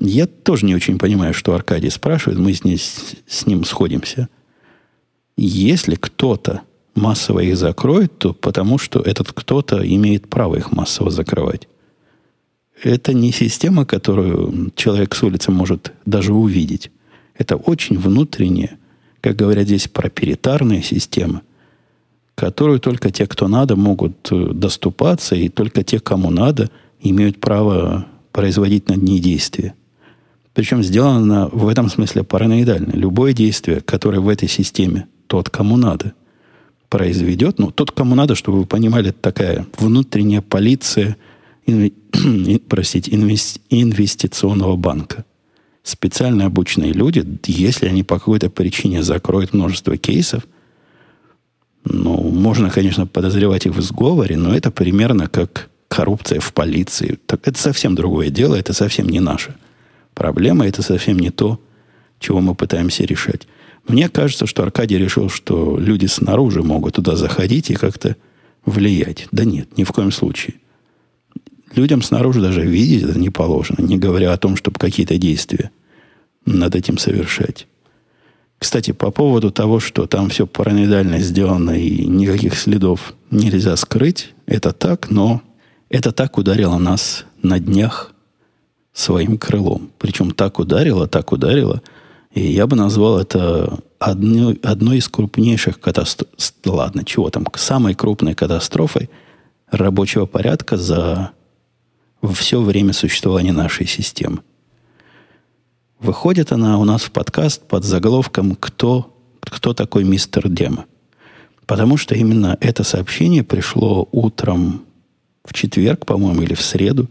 Я 0.00 0.26
тоже 0.26 0.66
не 0.66 0.74
очень 0.74 0.98
понимаю, 0.98 1.34
что 1.34 1.54
Аркадий 1.54 1.90
спрашивает, 1.90 2.40
мы 2.40 2.54
с, 2.54 2.64
ней, 2.64 2.78
с 2.78 3.46
ним 3.46 3.64
сходимся. 3.64 4.28
Если 5.36 5.94
кто-то 5.94 6.62
массово 6.94 7.40
их 7.40 7.56
закроет, 7.56 8.18
то 8.18 8.32
потому 8.32 8.78
что 8.78 9.00
этот 9.00 9.32
кто-то 9.32 9.86
имеет 9.86 10.28
право 10.28 10.56
их 10.56 10.72
массово 10.72 11.10
закрывать. 11.10 11.68
Это 12.82 13.12
не 13.12 13.30
система, 13.30 13.84
которую 13.84 14.72
человек 14.74 15.14
с 15.14 15.22
улицы 15.22 15.50
может 15.50 15.92
даже 16.06 16.32
увидеть. 16.32 16.90
Это 17.34 17.56
очень 17.56 17.98
внутренняя, 17.98 18.78
как 19.20 19.36
говорят 19.36 19.66
здесь, 19.66 19.86
проприетарная 19.86 20.80
система– 20.80 21.42
которую 22.34 22.80
только 22.80 23.10
те, 23.10 23.26
кто 23.26 23.48
надо, 23.48 23.76
могут 23.76 24.28
э, 24.30 24.50
доступаться, 24.52 25.36
и 25.36 25.48
только 25.48 25.82
те, 25.84 26.00
кому 26.00 26.30
надо, 26.30 26.70
имеют 27.00 27.40
право 27.40 28.06
производить 28.32 28.88
над 28.88 29.02
ней 29.02 29.20
действия. 29.20 29.74
Причем 30.52 30.82
сделано 30.82 31.48
в 31.52 31.68
этом 31.68 31.88
смысле 31.88 32.22
параноидально. 32.22 32.92
Любое 32.92 33.32
действие, 33.32 33.80
которое 33.80 34.20
в 34.20 34.28
этой 34.28 34.48
системе 34.48 35.06
тот, 35.26 35.50
кому 35.50 35.76
надо, 35.76 36.14
произведет, 36.88 37.58
ну, 37.58 37.70
тот, 37.70 37.90
кому 37.90 38.14
надо, 38.14 38.34
чтобы 38.34 38.58
вы 38.58 38.66
понимали, 38.66 39.10
это 39.10 39.18
такая 39.20 39.66
внутренняя 39.78 40.42
полиция, 40.42 41.16
инве, 41.66 41.92
простите, 42.68 43.12
инвести, 43.14 43.60
инвестиционного 43.68 44.76
банка. 44.76 45.24
Специально 45.82 46.46
обученные 46.46 46.92
люди, 46.92 47.26
если 47.46 47.88
они 47.88 48.04
по 48.04 48.18
какой-то 48.18 48.48
причине 48.48 49.02
закроют 49.02 49.52
множество 49.52 49.96
кейсов, 49.96 50.44
ну, 51.84 52.16
можно, 52.30 52.70
конечно, 52.70 53.06
подозревать 53.06 53.66
их 53.66 53.74
в 53.74 53.80
сговоре, 53.82 54.36
но 54.36 54.54
это 54.54 54.70
примерно 54.70 55.28
как 55.28 55.68
коррупция 55.88 56.40
в 56.40 56.52
полиции. 56.52 57.18
Так 57.26 57.46
это 57.46 57.58
совсем 57.58 57.94
другое 57.94 58.30
дело, 58.30 58.54
это 58.54 58.72
совсем 58.72 59.08
не 59.08 59.20
наша 59.20 59.54
проблема, 60.14 60.66
это 60.66 60.82
совсем 60.82 61.18
не 61.18 61.30
то, 61.30 61.60
чего 62.18 62.40
мы 62.40 62.54
пытаемся 62.54 63.04
решать. 63.04 63.46
Мне 63.86 64.08
кажется, 64.08 64.46
что 64.46 64.62
Аркадий 64.62 64.96
решил, 64.96 65.28
что 65.28 65.76
люди 65.78 66.06
снаружи 66.06 66.62
могут 66.62 66.94
туда 66.94 67.16
заходить 67.16 67.70
и 67.70 67.74
как-то 67.74 68.16
влиять. 68.64 69.28
Да 69.30 69.44
нет, 69.44 69.76
ни 69.76 69.84
в 69.84 69.92
коем 69.92 70.10
случае. 70.10 70.54
Людям 71.74 72.02
снаружи 72.02 72.40
даже 72.40 72.62
видеть 72.62 73.02
это 73.02 73.18
не 73.18 73.30
положено, 73.30 73.84
не 73.84 73.98
говоря 73.98 74.32
о 74.32 74.38
том, 74.38 74.56
чтобы 74.56 74.78
какие-то 74.78 75.18
действия 75.18 75.70
над 76.46 76.74
этим 76.74 76.98
совершать. 76.98 77.66
Кстати, 78.64 78.92
по 78.92 79.10
поводу 79.10 79.50
того, 79.50 79.78
что 79.78 80.06
там 80.06 80.30
все 80.30 80.46
параноидально 80.46 81.18
сделано 81.18 81.72
и 81.72 82.06
никаких 82.06 82.56
следов 82.58 83.12
нельзя 83.30 83.76
скрыть, 83.76 84.32
это 84.46 84.72
так, 84.72 85.10
но 85.10 85.42
это 85.90 86.12
так 86.12 86.38
ударило 86.38 86.78
нас 86.78 87.26
на 87.42 87.60
днях 87.60 88.14
своим 88.94 89.36
крылом. 89.36 89.90
Причем 89.98 90.30
так 90.30 90.58
ударило, 90.58 91.06
так 91.06 91.30
ударило. 91.32 91.82
И 92.32 92.40
я 92.40 92.66
бы 92.66 92.74
назвал 92.74 93.18
это 93.18 93.80
одной, 93.98 94.58
одной 94.62 94.96
из 94.96 95.08
крупнейших 95.08 95.78
катастроф... 95.78 96.30
Ладно, 96.64 97.04
чего 97.04 97.28
там? 97.28 97.46
Самой 97.56 97.92
крупной 97.94 98.34
катастрофой 98.34 99.10
рабочего 99.70 100.24
порядка 100.24 100.78
за 100.78 101.32
все 102.32 102.62
время 102.62 102.94
существования 102.94 103.52
нашей 103.52 103.86
системы. 103.86 104.38
Выходит 106.04 106.52
она 106.52 106.78
у 106.78 106.84
нас 106.84 107.00
в 107.04 107.12
подкаст 107.12 107.66
под 107.66 107.82
заголовком 107.82 108.56
«Кто, 108.56 109.16
кто 109.40 109.72
такой 109.72 110.04
мистер 110.04 110.50
Дема?». 110.50 110.84
Потому 111.64 111.96
что 111.96 112.14
именно 112.14 112.58
это 112.60 112.84
сообщение 112.84 113.42
пришло 113.42 114.06
утром 114.12 114.84
в 115.46 115.54
четверг, 115.54 116.04
по-моему, 116.04 116.42
или 116.42 116.52
в 116.52 116.60
среду, 116.60 117.08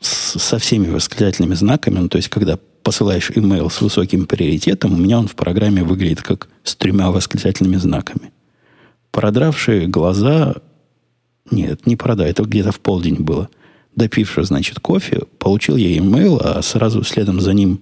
со 0.00 0.58
всеми 0.60 0.88
восклицательными 0.88 1.54
знаками. 1.54 1.98
Ну, 1.98 2.08
то 2.08 2.18
есть, 2.18 2.28
когда 2.28 2.56
посылаешь 2.84 3.32
имейл 3.34 3.68
с 3.68 3.80
высоким 3.80 4.26
приоритетом, 4.26 4.94
у 4.94 4.96
меня 4.96 5.18
он 5.18 5.26
в 5.26 5.34
программе 5.34 5.82
выглядит 5.82 6.22
как 6.22 6.48
с 6.62 6.76
тремя 6.76 7.10
восклицательными 7.10 7.76
знаками. 7.78 8.30
Продравшие 9.10 9.88
глаза... 9.88 10.54
Нет, 11.50 11.84
не 11.84 11.96
продай, 11.96 12.30
это 12.30 12.44
где-то 12.44 12.70
в 12.70 12.78
полдень 12.78 13.24
было– 13.24 13.48
допивший, 13.96 14.44
значит, 14.44 14.78
кофе, 14.78 15.22
получил 15.38 15.76
я 15.76 15.96
имейл, 15.98 16.40
а 16.42 16.62
сразу 16.62 17.02
следом 17.02 17.40
за 17.40 17.52
ним 17.54 17.80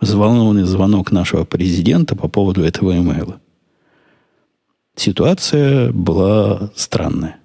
взволнованный 0.00 0.64
звонок 0.64 1.10
нашего 1.10 1.44
президента 1.44 2.14
по 2.14 2.28
поводу 2.28 2.62
этого 2.62 2.96
имейла. 2.96 3.40
Ситуация 4.94 5.90
была 5.92 6.70
странная. 6.74 7.36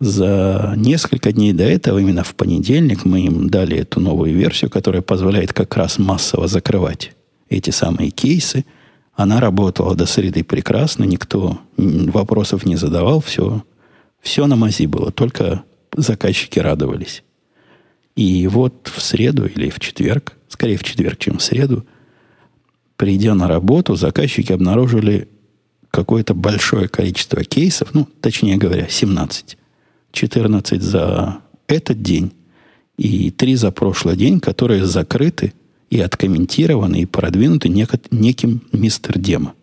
За 0.00 0.74
несколько 0.76 1.32
дней 1.32 1.52
до 1.52 1.64
этого, 1.64 1.98
именно 1.98 2.24
в 2.24 2.34
понедельник, 2.34 3.04
мы 3.04 3.20
им 3.22 3.48
дали 3.48 3.78
эту 3.78 4.00
новую 4.00 4.34
версию, 4.34 4.70
которая 4.70 5.02
позволяет 5.02 5.52
как 5.52 5.76
раз 5.76 5.98
массово 5.98 6.48
закрывать 6.48 7.12
эти 7.48 7.70
самые 7.70 8.10
кейсы. 8.10 8.64
Она 9.14 9.40
работала 9.40 9.94
до 9.94 10.06
среды 10.06 10.42
прекрасно, 10.42 11.04
никто 11.04 11.58
вопросов 11.76 12.66
не 12.66 12.76
задавал, 12.76 13.20
все, 13.20 13.62
все 14.20 14.46
на 14.46 14.56
мази 14.56 14.86
было, 14.86 15.12
только 15.12 15.62
заказчики 15.94 16.58
радовались. 16.58 17.22
И 18.16 18.46
вот 18.46 18.90
в 18.94 19.02
среду 19.02 19.46
или 19.46 19.70
в 19.70 19.80
четверг, 19.80 20.34
скорее 20.48 20.76
в 20.76 20.84
четверг, 20.84 21.18
чем 21.18 21.38
в 21.38 21.42
среду, 21.42 21.84
придя 22.96 23.34
на 23.34 23.48
работу, 23.48 23.96
заказчики 23.96 24.52
обнаружили 24.52 25.28
какое-то 25.90 26.34
большое 26.34 26.88
количество 26.88 27.42
кейсов, 27.44 27.94
ну, 27.94 28.08
точнее 28.20 28.56
говоря, 28.56 28.88
17. 28.88 29.56
14 30.12 30.82
за 30.82 31.38
этот 31.66 32.02
день 32.02 32.32
и 32.96 33.30
3 33.30 33.56
за 33.56 33.70
прошлый 33.72 34.16
день, 34.16 34.40
которые 34.40 34.84
закрыты 34.84 35.52
и 35.90 36.00
откомментированы 36.00 37.02
и 37.02 37.06
продвинуты 37.06 37.68
неким 37.68 38.62
мистер 38.72 39.18
Дема. 39.18 39.54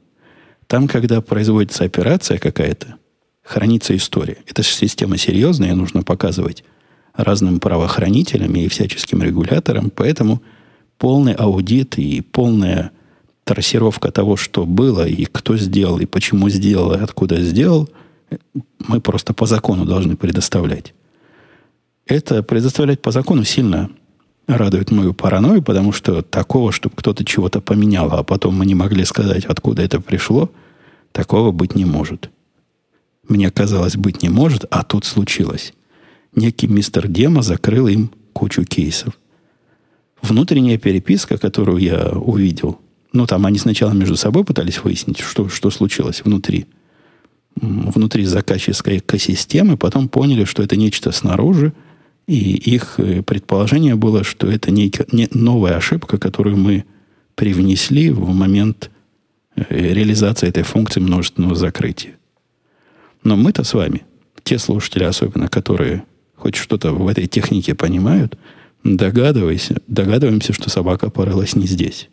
Там, 0.68 0.88
когда 0.88 1.22
производится 1.22 1.84
операция 1.84 2.38
какая-то, 2.38 2.96
хранится 3.44 3.96
история. 3.96 4.38
Же 4.56 4.64
система 4.64 5.18
серьезная, 5.18 5.76
нужно 5.76 6.04
показывать 6.04 6.64
разным 7.14 7.60
правоохранителям 7.60 8.56
и 8.56 8.68
всяческим 8.68 9.22
регуляторам, 9.22 9.90
поэтому 9.90 10.42
полный 10.98 11.34
аудит 11.34 11.98
и 11.98 12.22
полная 12.22 12.92
трассировка 13.44 14.12
того, 14.12 14.38
что 14.38 14.66
было, 14.66 15.08
и 15.08 15.26
кто 15.26 15.58
сделал, 15.58 16.00
и 16.00 16.06
почему 16.06 16.50
сделал, 16.50 16.94
и 16.94 17.00
откуда 17.00 17.42
сделал, 17.42 17.90
мы 18.80 19.02
просто 19.02 19.34
по 19.34 19.46
закону 19.46 19.86
должны 19.86 20.16
предоставлять. 20.16 20.94
Это 22.06 22.44
предоставлять 22.44 23.02
по 23.02 23.12
закону 23.12 23.44
сильно 23.44 23.90
радует 24.48 24.92
мою 24.92 25.14
паранойю, 25.14 25.62
потому 25.62 25.92
что 25.92 26.22
такого, 26.22 26.72
чтобы 26.72 26.96
кто-то 26.96 27.24
чего-то 27.26 27.62
поменял, 27.62 28.12
а 28.12 28.24
потом 28.24 28.56
мы 28.56 28.66
не 28.66 28.76
могли 28.76 29.06
сказать, 29.06 29.46
откуда 29.46 29.82
это 29.82 30.00
пришло, 30.00 30.50
такого 31.12 31.52
быть 31.52 31.76
не 31.76 31.86
может. 31.86 32.30
Мне 33.32 33.50
казалось, 33.50 33.96
быть 33.96 34.24
не 34.24 34.28
может, 34.28 34.66
а 34.72 34.84
тут 34.84 35.06
случилось. 35.06 35.74
Некий 36.36 36.68
мистер 36.68 37.08
Дема 37.08 37.42
закрыл 37.42 37.88
им 37.88 38.12
кучу 38.34 38.66
кейсов. 38.66 39.18
Внутренняя 40.22 40.78
переписка, 40.78 41.38
которую 41.38 41.78
я 41.78 42.10
увидел, 42.10 42.82
ну, 43.14 43.26
там 43.26 43.46
они 43.46 43.58
сначала 43.58 43.94
между 43.94 44.18
собой 44.18 44.44
пытались 44.44 44.84
выяснить, 44.84 45.20
что, 45.20 45.48
что 45.48 45.70
случилось 45.72 46.26
внутри. 46.26 46.66
Внутри 47.56 48.26
заказческой 48.26 48.98
экосистемы, 48.98 49.78
потом 49.78 50.10
поняли, 50.10 50.44
что 50.44 50.62
это 50.62 50.76
нечто 50.76 51.14
снаружи, 51.14 51.72
и 52.28 52.36
их 52.36 52.96
э, 52.98 53.24
предположение 53.24 53.96
было, 53.96 54.26
что 54.26 54.52
это 54.52 54.72
не, 54.72 54.92
не 55.14 55.30
новая 55.32 55.78
ошибка, 55.78 56.18
которую 56.18 56.58
мы 56.58 56.84
привнесли 57.36 58.10
в 58.10 58.28
момент 58.34 58.92
э, 59.56 59.64
реализации 59.70 60.50
этой 60.50 60.64
функции 60.64 61.00
множественного 61.00 61.56
закрытия. 61.56 62.18
Но 63.24 63.36
мы-то 63.36 63.64
с 63.64 63.74
вами, 63.74 64.04
те 64.44 64.58
слушатели 64.58 65.04
особенно, 65.04 65.48
которые 65.48 66.04
хоть 66.36 66.56
что-то 66.56 66.92
в 66.92 67.08
этой 67.08 67.28
технике 67.28 67.76
понимают, 67.76 68.38
догадывайся, 68.84 69.78
догадываемся, 69.88 70.54
что 70.54 70.70
собака 70.70 71.10
порылась 71.10 71.56
не 71.56 71.68
здесь. 71.68 72.10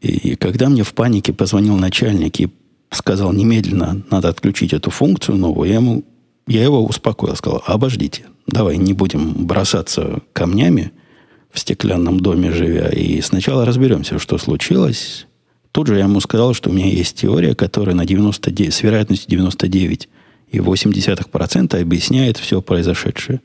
И 0.00 0.36
когда 0.36 0.68
мне 0.68 0.82
в 0.82 0.94
панике 0.94 1.32
позвонил 1.32 1.76
начальник 1.76 2.40
и 2.40 2.48
сказал 2.90 3.32
немедленно, 3.32 4.02
надо 4.10 4.28
отключить 4.28 4.72
эту 4.72 4.90
функцию 4.90 5.36
новую, 5.36 5.68
я, 5.68 5.76
ему, 5.76 6.04
я 6.46 6.62
его 6.62 6.84
успокоил, 6.84 7.36
сказал, 7.36 7.62
обождите, 7.66 8.24
давай 8.46 8.78
не 8.78 8.92
будем 8.94 9.46
бросаться 9.46 10.22
камнями 10.32 10.92
в 11.50 11.58
стеклянном 11.58 12.20
доме 12.20 12.52
живя, 12.52 12.88
и 12.88 13.20
сначала 13.20 13.64
разберемся, 13.64 14.18
что 14.18 14.38
случилось. 14.38 15.26
Тут 15.76 15.88
же 15.88 15.98
я 15.98 16.04
ему 16.04 16.20
сказал, 16.20 16.54
что 16.54 16.70
у 16.70 16.72
меня 16.72 16.88
есть 16.88 17.18
теория, 17.18 17.54
которая 17.54 17.94
на 17.94 18.06
99, 18.06 18.72
с 18.72 18.82
вероятностью 18.82 19.28
99 19.28 20.08
и 20.48 20.56
0,8% 20.56 21.78
объясняет 21.78 22.38
все 22.38 22.62
произошедшее. 22.62 23.42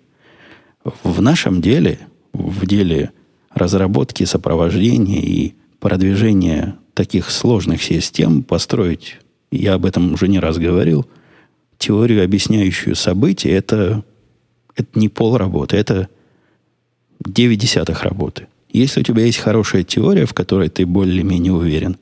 В 1.04 1.22
нашем 1.22 1.60
деле, 1.62 2.00
в 2.32 2.66
деле 2.66 3.12
разработки, 3.54 4.24
сопровождения 4.24 5.20
и 5.20 5.56
продвижения 5.82 6.78
таких 6.94 7.32
сложных 7.32 7.84
систем, 7.84 8.44
построить, 8.44 9.18
я 9.52 9.74
об 9.74 9.86
этом 9.86 10.14
уже 10.14 10.30
не 10.30 10.40
раз 10.40 10.58
говорил, 10.58 11.06
теорию, 11.80 12.24
объясняющую 12.24 12.96
события, 12.96 13.52
это 13.52 14.06
это 14.78 14.98
не 14.98 15.10
пол 15.10 15.36
работы, 15.36 15.76
это 15.76 16.08
9 17.26 17.60
десятых 17.60 18.04
работы. 18.04 18.48
Если 18.70 19.02
у 19.02 19.04
тебя 19.04 19.26
есть 19.26 19.40
хорошая 19.40 19.84
теория, 19.84 20.26
в 20.26 20.34
которой 20.34 20.70
ты 20.70 20.86
более-менее 20.86 21.52
уверен, 21.52 21.98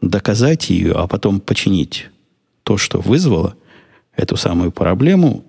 доказать 0.00 0.70
ее, 0.70 0.92
а 0.92 1.06
потом 1.06 1.40
починить 1.40 2.10
то, 2.62 2.76
что 2.76 3.00
вызвало 3.00 3.56
эту 4.16 4.36
самую 4.36 4.72
проблему, 4.72 5.44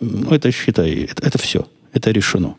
ну, 0.00 0.30
это, 0.30 0.50
считай, 0.50 0.90
это, 1.04 1.26
это 1.26 1.38
все. 1.38 1.66
Это 1.92 2.10
решено. 2.10 2.56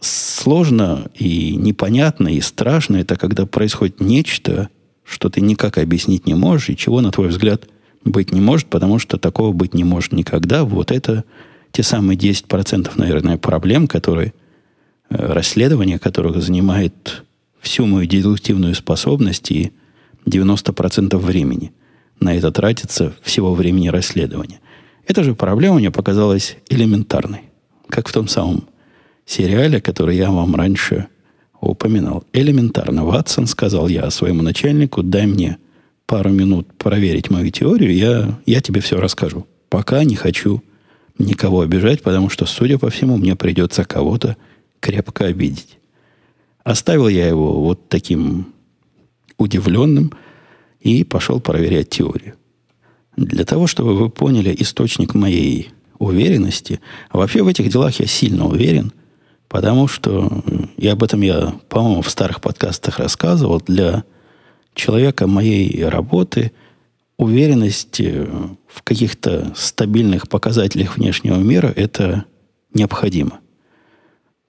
Сложно 0.00 1.10
и 1.14 1.56
непонятно, 1.56 2.28
и 2.28 2.40
страшно 2.40 2.96
это, 2.96 3.16
когда 3.16 3.44
происходит 3.46 4.00
нечто, 4.00 4.68
что 5.04 5.28
ты 5.28 5.40
никак 5.40 5.78
объяснить 5.78 6.26
не 6.26 6.34
можешь, 6.34 6.70
и 6.70 6.76
чего, 6.76 7.00
на 7.00 7.10
твой 7.10 7.28
взгляд, 7.28 7.68
быть 8.04 8.32
не 8.32 8.40
может, 8.40 8.68
потому 8.68 8.98
что 8.98 9.18
такого 9.18 9.52
быть 9.52 9.74
не 9.74 9.84
может 9.84 10.12
никогда. 10.12 10.64
Вот 10.64 10.90
это 10.90 11.24
те 11.72 11.82
самые 11.82 12.16
10%, 12.16 12.92
наверное, 12.96 13.36
проблем, 13.36 13.86
которые, 13.86 14.32
э, 15.10 15.32
расследование 15.32 15.98
которых 15.98 16.42
занимает 16.42 17.24
всю 17.60 17.86
мою 17.86 18.06
дедуктивную 18.06 18.74
способность 18.74 19.50
и 19.50 19.72
90% 20.30 21.16
времени. 21.16 21.72
На 22.18 22.34
это 22.34 22.50
тратится 22.52 23.12
всего 23.22 23.54
времени 23.54 23.88
расследования. 23.88 24.60
Эта 25.06 25.24
же 25.24 25.34
проблема 25.34 25.76
мне 25.76 25.90
показалась 25.90 26.56
элементарной. 26.68 27.42
Как 27.88 28.08
в 28.08 28.12
том 28.12 28.28
самом 28.28 28.64
сериале, 29.26 29.80
который 29.80 30.16
я 30.16 30.30
вам 30.30 30.54
раньше 30.54 31.08
упоминал. 31.60 32.24
Элементарно. 32.32 33.04
Ватсон 33.04 33.46
сказал 33.46 33.88
я 33.88 34.10
своему 34.10 34.42
начальнику, 34.42 35.02
дай 35.02 35.26
мне 35.26 35.58
пару 36.06 36.30
минут 36.30 36.72
проверить 36.74 37.30
мою 37.30 37.50
теорию, 37.50 37.94
я, 37.94 38.38
я 38.46 38.60
тебе 38.60 38.80
все 38.80 39.00
расскажу. 39.00 39.46
Пока 39.68 40.02
не 40.04 40.16
хочу 40.16 40.62
никого 41.18 41.60
обижать, 41.60 42.02
потому 42.02 42.28
что, 42.30 42.46
судя 42.46 42.78
по 42.78 42.90
всему, 42.90 43.16
мне 43.16 43.36
придется 43.36 43.84
кого-то 43.84 44.36
крепко 44.80 45.26
обидеть. 45.26 45.78
Оставил 46.64 47.08
я 47.08 47.28
его 47.28 47.60
вот 47.60 47.88
таким 47.88 48.46
удивленным 49.40 50.12
и 50.80 51.04
пошел 51.04 51.40
проверять 51.40 51.90
теорию. 51.90 52.34
Для 53.16 53.44
того, 53.44 53.66
чтобы 53.66 53.96
вы 53.96 54.08
поняли 54.08 54.54
источник 54.58 55.14
моей 55.14 55.70
уверенности, 55.98 56.80
вообще 57.12 57.42
в 57.42 57.48
этих 57.48 57.68
делах 57.68 58.00
я 58.00 58.06
сильно 58.06 58.46
уверен, 58.46 58.92
потому 59.48 59.88
что, 59.88 60.42
и 60.76 60.86
об 60.86 61.02
этом 61.02 61.20
я, 61.22 61.54
по-моему, 61.68 62.02
в 62.02 62.10
старых 62.10 62.40
подкастах 62.40 62.98
рассказывал, 62.98 63.60
для 63.60 64.04
человека 64.74 65.26
моей 65.26 65.84
работы– 65.84 66.52
уверенность 67.20 68.00
э, 68.00 68.26
в 68.66 68.82
каких-то 68.82 69.52
стабильных 69.54 70.26
показателях 70.28 70.96
внешнего 70.96 71.36
мира 71.36 71.70
это 71.76 72.24
необходимо. 72.72 73.40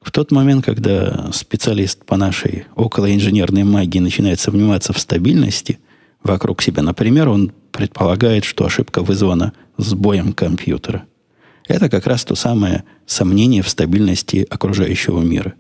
В 0.02 0.12
тот 0.12 0.32
момент, 0.32 0.66
когда 0.66 1.32
специалист 1.32 2.04
по 2.06 2.18
нашей 2.18 2.66
околоинженерной 2.76 3.64
магии 3.64 4.00
начинает 4.00 4.40
сомневаться 4.40 4.94
в 4.94 5.00
стабильности 5.00 5.80
вокруг 6.24 6.62
себя, 6.62 6.82
например, 6.82 7.30
он 7.30 7.52
предполагает, 7.72 8.44
что 8.44 8.66
ошибка 8.66 9.04
вызвана 9.04 9.54
сбоем 9.78 10.34
компьютера. 10.34 11.06
Это 11.68 11.90
как 11.90 12.08
раз 12.08 12.26
то 12.26 12.36
самое 12.36 12.84
сомнение 13.06 13.62
в 13.62 13.70
стабильности 13.70 14.46
окружающего 14.50 15.22
мира. 15.22 15.54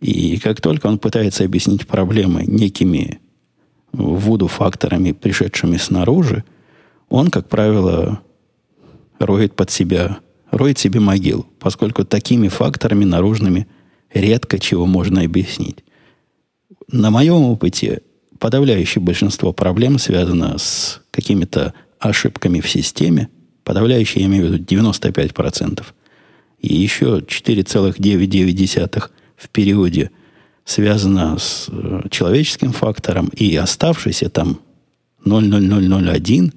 И 0.00 0.38
как 0.38 0.60
только 0.60 0.86
он 0.86 0.98
пытается 0.98 1.44
объяснить 1.44 1.86
проблемы 1.86 2.44
некими 2.46 3.20
вуду 3.92 4.48
факторами, 4.48 5.12
пришедшими 5.12 5.78
снаружи, 5.78 6.44
он, 7.08 7.30
как 7.30 7.48
правило, 7.48 8.20
роет 9.18 9.54
под 9.56 9.70
себя, 9.70 10.18
роет 10.50 10.78
себе 10.78 11.00
могилу, 11.00 11.46
поскольку 11.58 12.04
такими 12.04 12.48
факторами 12.48 13.04
наружными 13.04 13.66
редко 14.12 14.58
чего 14.58 14.86
можно 14.86 15.22
объяснить. 15.22 15.84
На 16.88 17.10
моем 17.10 17.42
опыте 17.42 18.02
подавляющее 18.38 19.02
большинство 19.02 19.52
проблем 19.52 19.98
связано 19.98 20.58
с 20.58 21.02
какими-то 21.10 21.74
ошибками 21.98 22.60
в 22.60 22.68
системе, 22.68 23.28
подавляющее, 23.64 24.22
я 24.22 24.28
имею 24.28 24.48
в 24.48 24.52
виду 24.52 24.64
95%, 24.64 25.84
и 26.60 26.74
еще 26.74 27.22
4,99 27.26 29.10
в 29.36 29.48
периоде 29.50 30.10
связана 30.64 31.38
с 31.38 31.68
э, 31.68 32.02
человеческим 32.10 32.72
фактором, 32.72 33.28
и 33.28 33.54
оставшийся 33.56 34.30
там 34.30 34.60
0,0001 35.24 36.52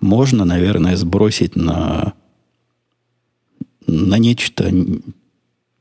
можно, 0.00 0.44
наверное, 0.44 0.96
сбросить 0.96 1.56
на, 1.56 2.14
на 3.88 4.18
нечто, 4.18 4.72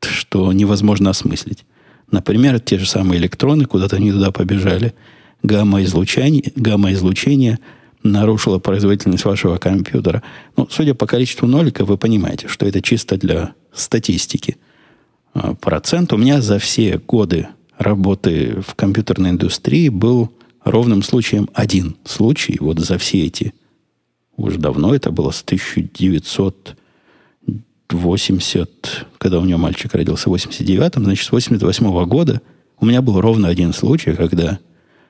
что 0.01 0.51
невозможно 0.53 1.11
осмыслить. 1.11 1.65
Например, 2.09 2.59
те 2.59 2.79
же 2.79 2.87
самые 2.87 3.19
электроны 3.19 3.65
куда-то 3.65 3.99
не 3.99 4.11
туда 4.11 4.31
побежали. 4.31 4.93
Гамма-излучение, 5.43 6.51
гамма-излучение 6.55 7.59
нарушило 8.01 8.59
производительность 8.59 9.25
вашего 9.25 9.57
компьютера. 9.57 10.23
Ну, 10.55 10.67
судя 10.71 10.93
по 10.95 11.05
количеству 11.05 11.47
ноликов, 11.47 11.89
вы 11.89 11.97
понимаете, 11.97 12.47
что 12.47 12.65
это 12.65 12.81
чисто 12.81 13.17
для 13.17 13.53
статистики. 13.73 14.57
А, 15.33 15.53
процент 15.53 16.13
у 16.13 16.17
меня 16.17 16.41
за 16.41 16.59
все 16.59 16.97
годы 16.97 17.49
работы 17.77 18.63
в 18.65 18.75
компьютерной 18.75 19.31
индустрии 19.31 19.89
был 19.89 20.31
ровным 20.63 21.03
случаем 21.03 21.49
один 21.53 21.97
случай 22.05 22.57
вот 22.59 22.79
за 22.79 22.97
все 22.97 23.25
эти, 23.25 23.53
уже 24.37 24.57
давно 24.57 24.95
это 24.95 25.11
было, 25.11 25.31
с 25.31 25.43
1980, 27.89 29.05
когда 29.17 29.39
у 29.39 29.45
него 29.45 29.57
мальчик 29.57 29.93
родился 29.93 30.29
в 30.29 30.33
89-м, 30.33 31.03
значит, 31.03 31.25
с 31.25 31.31
88 31.31 31.85
-го 31.85 32.05
года 32.05 32.41
у 32.79 32.85
меня 32.85 33.01
был 33.01 33.21
ровно 33.21 33.47
один 33.47 33.73
случай, 33.73 34.13
когда 34.13 34.59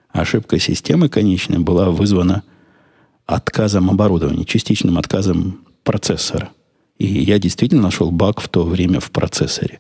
ошибка 0.10 0.60
системы 0.60 1.10
конечной 1.10 1.60
была 1.60 1.90
вызвана 1.90 2.44
отказом 3.26 3.90
оборудования, 3.90 4.46
частичным 4.46 4.98
отказом 4.98 5.66
процессора. 5.84 6.50
И 6.98 7.06
я 7.06 7.40
действительно 7.40 7.82
нашел 7.82 8.12
баг 8.12 8.40
в 8.40 8.48
то 8.48 8.64
время 8.64 9.00
в 9.00 9.12
процессоре 9.12 9.80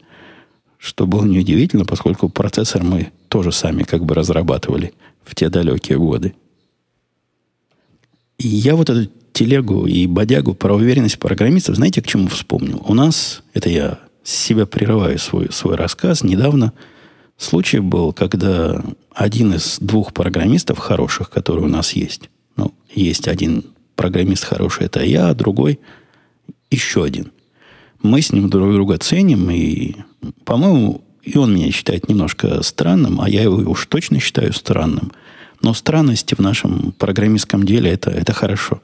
что 0.77 1.07
было 1.07 1.25
неудивительно, 1.25 1.86
поскольку 1.86 2.29
процессор 2.29 2.83
мы 2.83 3.12
тоже 3.29 3.51
сами 3.51 3.83
как 3.83 4.05
бы 4.05 4.15
разрабатывали 4.15 4.93
в 5.23 5.36
те 5.36 5.49
далекие 5.49 5.97
годы. 5.97 6.36
И 8.38 8.47
я 8.47 8.75
вот 8.75 8.89
эту 8.89 9.12
телегу 9.38 9.86
и 9.86 10.08
бодягу 10.08 10.56
про 10.56 10.73
уверенность 10.73 11.19
программистов, 11.19 11.76
знаете, 11.76 12.02
к 12.02 12.08
чему 12.08 12.28
вспомнил? 12.28 12.84
У 12.88 12.95
нас, 12.95 13.43
это 13.54 13.69
я 13.69 14.00
себя 14.23 14.65
прерываю 14.65 15.19
свой, 15.19 15.52
свой 15.52 15.76
рассказ. 15.76 16.23
Недавно 16.23 16.73
случай 17.38 17.78
был, 17.78 18.13
когда 18.13 18.84
один 19.13 19.54
из 19.54 19.78
двух 19.80 20.12
программистов 20.13 20.80
хороших, 20.80 21.30
которые 21.30 21.65
у 21.65 21.69
нас 21.69 21.93
есть, 21.93 22.32
ну, 22.56 22.73
есть 22.91 23.28
один 23.28 23.63
программист 23.95 24.43
хороший, 24.43 24.88
это 24.88 25.04
я, 25.04 25.30
а 25.30 25.36
другой 25.36 25.80
еще 26.71 27.04
один. 27.04 27.32
Мы 28.02 28.23
с 28.23 28.32
ним 28.32 28.50
друг 28.50 28.73
друга 28.73 28.97
ценим, 28.97 29.52
и, 29.52 29.97
по-моему, 30.45 31.04
и 31.21 31.38
он 31.38 31.54
меня 31.54 31.71
считает 31.71 32.10
немножко 32.10 32.63
странным, 32.63 33.21
а 33.21 33.30
я 33.30 33.43
его 33.43 33.58
уж 33.58 33.86
точно 33.86 34.19
считаю 34.19 34.52
странным. 34.52 35.12
Но 35.62 35.76
странности 35.76 36.34
в 36.34 36.39
нашем 36.39 36.91
программистском 36.97 37.63
деле 37.65 37.91
это, 37.91 38.10
это 38.10 38.34
хорошо. 38.34 38.82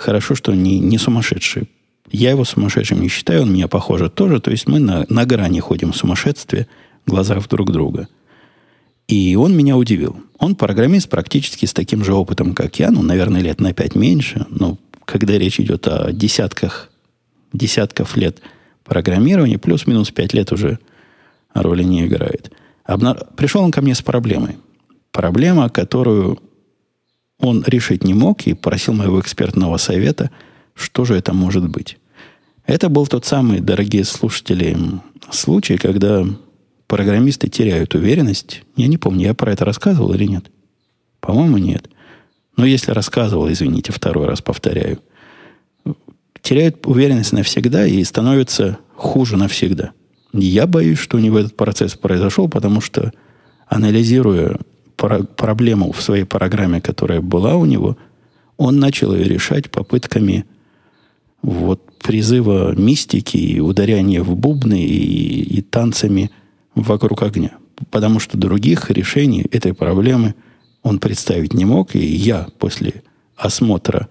Хорошо, 0.00 0.34
что 0.34 0.54
не, 0.54 0.78
не 0.78 0.96
сумасшедший. 0.96 1.68
Я 2.10 2.30
его 2.30 2.44
сумасшедшим 2.44 3.02
не 3.02 3.08
считаю, 3.08 3.42
он 3.42 3.52
меня, 3.52 3.68
похоже, 3.68 4.08
тоже. 4.08 4.40
То 4.40 4.50
есть 4.50 4.66
мы 4.66 4.78
на, 4.78 5.04
на 5.10 5.26
грани 5.26 5.60
ходим 5.60 5.92
сумасшествия 5.92 6.66
в 7.04 7.10
глазах 7.10 7.46
друг 7.50 7.70
друга. 7.70 8.08
И 9.08 9.36
он 9.36 9.54
меня 9.54 9.76
удивил. 9.76 10.16
Он 10.38 10.54
программист 10.54 11.10
практически 11.10 11.66
с 11.66 11.74
таким 11.74 12.02
же 12.02 12.14
опытом, 12.14 12.54
как 12.54 12.78
я, 12.78 12.90
ну, 12.90 13.02
наверное, 13.02 13.42
лет 13.42 13.60
на 13.60 13.74
пять 13.74 13.94
меньше. 13.94 14.46
Но 14.48 14.78
когда 15.04 15.36
речь 15.36 15.60
идет 15.60 15.86
о 15.86 16.12
десятках, 16.12 16.90
десятков 17.52 18.16
лет 18.16 18.40
программирования, 18.84 19.58
плюс-минус 19.58 20.10
пять 20.10 20.32
лет 20.32 20.50
уже 20.50 20.78
роли 21.52 21.82
не 21.82 22.06
играет. 22.06 22.50
Обна... 22.84 23.12
Пришел 23.36 23.62
он 23.62 23.70
ко 23.70 23.82
мне 23.82 23.94
с 23.94 24.00
проблемой. 24.00 24.56
Проблема, 25.12 25.68
которую 25.68 26.40
он 27.40 27.64
решить 27.66 28.04
не 28.04 28.14
мог 28.14 28.46
и 28.46 28.54
просил 28.54 28.94
моего 28.94 29.20
экспертного 29.20 29.76
совета, 29.76 30.30
что 30.74 31.04
же 31.04 31.16
это 31.16 31.32
может 31.32 31.68
быть. 31.68 31.98
Это 32.66 32.88
был 32.88 33.06
тот 33.06 33.24
самый, 33.24 33.60
дорогие 33.60 34.04
слушатели, 34.04 34.76
случай, 35.30 35.76
когда 35.76 36.24
программисты 36.86 37.48
теряют 37.48 37.94
уверенность. 37.94 38.62
Я 38.76 38.86
не 38.86 38.98
помню, 38.98 39.26
я 39.26 39.34
про 39.34 39.52
это 39.52 39.64
рассказывал 39.64 40.12
или 40.12 40.24
нет. 40.24 40.50
По-моему, 41.20 41.58
нет. 41.58 41.88
Но 42.56 42.64
если 42.66 42.92
рассказывал, 42.92 43.50
извините, 43.50 43.92
второй 43.92 44.26
раз 44.26 44.42
повторяю. 44.42 44.98
Теряют 46.42 46.86
уверенность 46.86 47.32
навсегда 47.32 47.86
и 47.86 48.02
становятся 48.04 48.78
хуже 48.94 49.36
навсегда. 49.36 49.92
Я 50.32 50.66
боюсь, 50.66 50.98
что 50.98 51.16
у 51.16 51.20
него 51.20 51.38
этот 51.38 51.56
процесс 51.56 51.94
произошел, 51.94 52.48
потому 52.48 52.80
что, 52.80 53.12
анализируя 53.66 54.58
проблему 55.08 55.92
в 55.92 56.02
своей 56.02 56.24
программе, 56.24 56.80
которая 56.80 57.20
была 57.20 57.56
у 57.56 57.64
него, 57.64 57.96
он 58.56 58.78
начал 58.78 59.14
ее 59.14 59.24
решать 59.24 59.70
попытками 59.70 60.44
вот, 61.42 61.80
призыва 62.02 62.74
мистики 62.76 63.36
и 63.36 63.60
ударяния 63.60 64.22
в 64.22 64.36
бубны 64.36 64.82
и, 64.82 65.42
и 65.42 65.62
танцами 65.62 66.30
вокруг 66.74 67.22
огня. 67.22 67.52
Потому 67.90 68.20
что 68.20 68.36
других 68.36 68.90
решений 68.90 69.46
этой 69.50 69.72
проблемы 69.72 70.34
он 70.82 70.98
представить 70.98 71.54
не 71.54 71.64
мог. 71.64 71.94
И 71.94 72.04
я 72.04 72.46
после 72.58 73.02
осмотра 73.36 74.08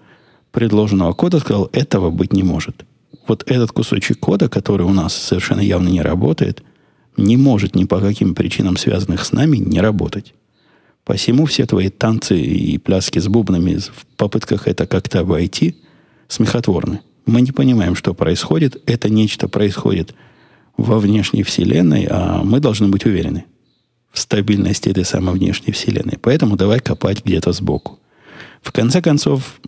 предложенного 0.50 1.12
кода 1.12 1.38
сказал, 1.38 1.68
этого 1.72 2.10
быть 2.10 2.32
не 2.32 2.42
может. 2.42 2.84
Вот 3.28 3.44
этот 3.46 3.70
кусочек 3.70 4.18
кода, 4.18 4.48
который 4.48 4.84
у 4.84 4.92
нас 4.92 5.14
совершенно 5.14 5.60
явно 5.60 5.88
не 5.88 6.02
работает, 6.02 6.64
не 7.16 7.36
может 7.36 7.76
ни 7.76 7.84
по 7.84 8.00
каким 8.00 8.34
причинам, 8.34 8.76
связанных 8.76 9.24
с 9.24 9.30
нами, 9.30 9.58
не 9.58 9.80
работать. 9.80 10.34
Посему 11.04 11.46
все 11.46 11.66
твои 11.66 11.88
танцы 11.88 12.40
и 12.40 12.78
пляски 12.78 13.18
с 13.18 13.26
бубнами 13.26 13.78
в 13.78 14.06
попытках 14.16 14.68
это 14.68 14.86
как-то 14.86 15.20
обойти 15.20 15.76
смехотворны. 16.28 17.00
Мы 17.26 17.40
не 17.40 17.52
понимаем, 17.52 17.94
что 17.94 18.14
происходит. 18.14 18.82
Это 18.86 19.08
нечто 19.08 19.48
происходит 19.48 20.14
во 20.76 20.98
внешней 20.98 21.42
вселенной, 21.42 22.06
а 22.10 22.42
мы 22.42 22.60
должны 22.60 22.88
быть 22.88 23.04
уверены 23.04 23.44
в 24.12 24.18
стабильности 24.18 24.88
этой 24.88 25.04
самой 25.04 25.34
внешней 25.34 25.72
вселенной. 25.72 26.18
Поэтому 26.20 26.56
давай 26.56 26.80
копать 26.80 27.24
где-то 27.24 27.52
сбоку. 27.52 27.98
В 28.62 28.72
конце 28.72 29.00
концов, 29.00 29.60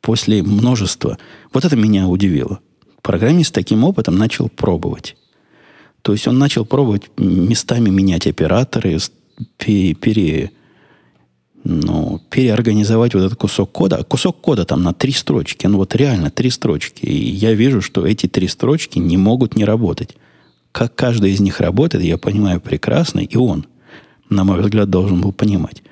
после 0.00 0.42
множества... 0.42 1.18
Вот 1.52 1.64
это 1.64 1.76
меня 1.76 2.08
удивило. 2.08 2.60
Программист 3.02 3.50
с 3.50 3.52
таким 3.52 3.84
опытом 3.84 4.16
начал 4.18 4.48
пробовать. 4.48 5.16
То 6.02 6.12
есть 6.12 6.26
он 6.26 6.38
начал 6.38 6.64
пробовать 6.64 7.10
местами 7.18 7.90
менять 7.90 8.26
операторы, 8.26 8.98
пере, 9.56 9.94
пере, 9.94 10.50
ну, 11.64 12.20
переорганизовать 12.30 13.14
вот 13.14 13.24
этот 13.24 13.38
кусок 13.38 13.72
кода. 13.72 14.02
Кусок 14.04 14.40
кода 14.40 14.64
там 14.64 14.82
на 14.82 14.92
три 14.94 15.12
строчки. 15.12 15.66
Ну 15.66 15.78
вот 15.78 15.94
реально 15.94 16.30
три 16.30 16.50
строчки. 16.50 17.04
И 17.04 17.30
я 17.30 17.52
вижу, 17.54 17.82
что 17.82 18.06
эти 18.06 18.26
три 18.26 18.48
строчки 18.48 18.98
не 18.98 19.16
могут 19.16 19.56
не 19.56 19.64
работать. 19.64 20.16
Как 20.72 20.94
каждая 20.94 21.30
из 21.30 21.40
них 21.40 21.60
работает, 21.60 22.04
я 22.04 22.16
понимаю 22.16 22.60
прекрасно, 22.60 23.20
и 23.20 23.36
он, 23.36 23.66
на 24.28 24.44
мой 24.44 24.60
взгляд, 24.60 24.88
должен 24.88 25.20
был 25.20 25.32
понимать. 25.32 25.82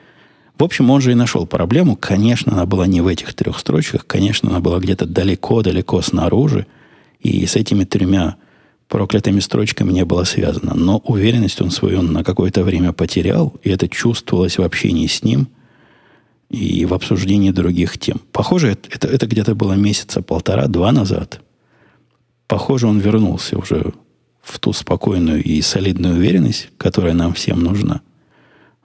В 0.58 0.64
общем, 0.64 0.90
он 0.90 1.00
же 1.00 1.12
и 1.12 1.14
нашел 1.14 1.46
проблему. 1.46 1.96
Конечно, 1.96 2.52
она 2.52 2.66
была 2.66 2.86
не 2.86 3.00
в 3.00 3.06
этих 3.06 3.34
трех 3.34 3.58
строчках. 3.58 4.06
Конечно, 4.06 4.50
она 4.50 4.60
была 4.60 4.78
где-то 4.80 5.06
далеко-далеко 5.06 6.02
снаружи. 6.02 6.66
И 7.20 7.46
с 7.46 7.56
этими 7.56 7.84
тремя 7.84 8.36
проклятыми 8.88 9.40
строчками 9.40 9.92
не 9.92 10.04
было 10.04 10.24
связано. 10.24 10.74
Но 10.74 10.98
уверенность 10.98 11.60
он 11.60 11.70
свою 11.70 12.02
на 12.02 12.24
какое-то 12.24 12.64
время 12.64 12.92
потерял, 12.92 13.54
и 13.62 13.70
это 13.70 13.88
чувствовалось 13.88 14.58
в 14.58 14.62
общении 14.62 15.06
с 15.06 15.22
ним 15.22 15.48
и 16.50 16.86
в 16.86 16.94
обсуждении 16.94 17.50
других 17.50 17.98
тем. 17.98 18.20
Похоже, 18.32 18.70
это, 18.90 19.06
это, 19.06 19.26
где-то 19.26 19.54
было 19.54 19.74
месяца 19.74 20.22
полтора-два 20.22 20.92
назад. 20.92 21.40
Похоже, 22.46 22.86
он 22.86 22.98
вернулся 22.98 23.58
уже 23.58 23.92
в 24.40 24.58
ту 24.58 24.72
спокойную 24.72 25.44
и 25.44 25.60
солидную 25.60 26.16
уверенность, 26.16 26.70
которая 26.78 27.12
нам 27.12 27.34
всем 27.34 27.60
нужна. 27.60 28.00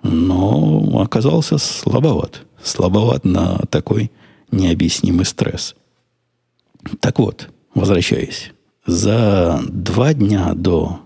Но 0.04 1.00
оказался 1.02 1.58
слабоват. 1.58 2.46
Слабоват 2.62 3.24
на 3.24 3.60
такой 3.70 4.12
необъяснимый 4.52 5.26
стресс. 5.26 5.76
Так 7.00 7.20
вот, 7.20 7.50
возвращаясь 7.74 8.53
за 8.86 9.62
два 9.70 10.14
дня 10.14 10.54
до 10.56 11.00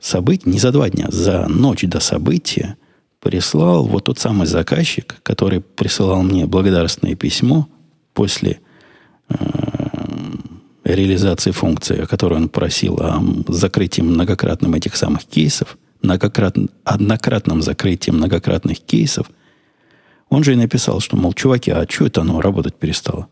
события, 0.00 0.50
не 0.50 0.58
за 0.58 0.72
два 0.72 0.90
дня, 0.90 1.06
за 1.10 1.46
ночь 1.48 1.84
до 1.84 2.00
события 2.00 2.76
прислал 3.20 3.86
вот 3.86 4.04
тот 4.04 4.18
самый 4.18 4.46
заказчик, 4.46 5.16
который 5.22 5.60
присылал 5.60 6.22
мне 6.22 6.46
благодарственное 6.46 7.14
письмо 7.14 7.68
после 8.14 8.60
э, 9.28 9.34
реализации 10.84 11.52
функции, 11.52 12.00
о 12.00 12.06
которой 12.06 12.34
он 12.34 12.48
просил, 12.48 12.98
о 13.00 13.22
закрытии 13.48 14.02
многократным 14.02 14.74
этих 14.74 14.96
самых 14.96 15.24
кейсов, 15.24 15.78
многократ, 16.02 16.56
однократном 16.84 17.62
закрытии 17.62 18.10
многократных 18.10 18.80
кейсов, 18.80 19.30
он 20.28 20.42
же 20.42 20.54
и 20.54 20.56
написал, 20.56 21.00
что, 21.00 21.16
мол, 21.16 21.32
чуваки, 21.32 21.70
а 21.70 21.86
что 21.88 22.06
это 22.06 22.22
оно 22.22 22.40
работать 22.40 22.74
перестало? 22.74 23.28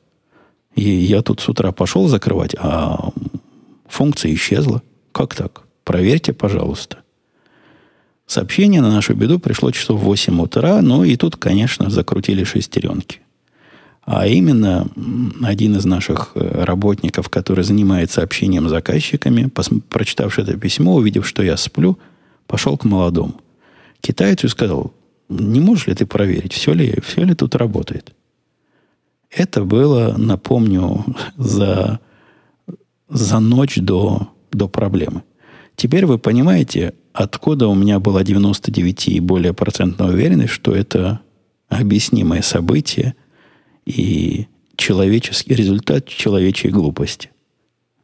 И 0.77 0.89
я 0.89 1.23
тут 1.23 1.41
с 1.41 1.49
утра 1.49 1.73
пошел 1.73 2.07
закрывать, 2.07 2.55
а 2.59 3.11
Функция 3.91 4.33
исчезла. 4.33 4.83
Как 5.13 5.35
так? 5.35 5.63
Проверьте, 5.85 6.33
пожалуйста. 6.33 6.99
Сообщение 8.27 8.81
на 8.81 8.91
нашу 8.91 9.15
беду 9.15 9.41
пришло 9.41 9.73
часов 9.73 10.01
в 10.01 10.05
8 10.05 10.41
утра, 10.41 10.81
ну 10.81 11.03
и 11.03 11.17
тут, 11.17 11.37
конечно, 11.37 11.91
закрутили 11.91 12.45
шестеренки. 12.45 13.21
А 14.03 14.27
именно 14.27 14.87
один 15.43 15.77
из 15.77 15.85
наших 15.85 16.33
э, 16.35 16.65
работников, 16.65 17.29
который 17.29 17.65
занимается 17.65 18.23
общением 18.23 18.69
с 18.69 18.71
заказчиками, 18.71 19.47
пос- 19.47 19.81
прочитавший 19.81 20.45
это 20.45 20.57
письмо, 20.57 20.95
увидев, 20.95 21.27
что 21.27 21.43
я 21.43 21.57
сплю, 21.57 21.99
пошел 22.47 22.79
к 22.79 22.85
молодому. 22.85 23.41
Китайцу 24.01 24.47
и 24.47 24.51
сказал, 24.51 24.93
не 25.29 25.61
можешь 25.61 25.89
ли 25.89 25.95
ты 25.95 26.07
проверить, 26.07 26.53
все 26.53 26.73
ли, 26.73 26.99
все 27.05 27.25
ли 27.25 27.35
тут 27.35 27.57
работает? 27.57 28.13
Это 29.29 29.65
было, 29.65 30.15
напомню, 30.17 31.05
за 31.37 31.99
за 33.11 33.41
ночь 33.41 33.77
до, 33.77 34.29
до 34.53 34.69
проблемы. 34.69 35.23
Теперь 35.77 36.07
вы 36.07 36.19
понимаете, 36.19 36.95
откуда 37.13 37.69
у 37.69 37.75
меня 37.75 37.99
была 37.99 38.23
99 38.23 39.09
и 39.09 39.21
более 39.21 39.53
процентная 39.53 40.09
уверенность, 40.09 40.53
что 40.53 40.75
это 40.75 41.21
объяснимое 41.69 42.43
событие 42.43 43.15
и 43.85 44.47
человеческий 44.77 45.55
результат 45.55 46.07
человечьей 46.07 46.73
глупости. 46.73 47.31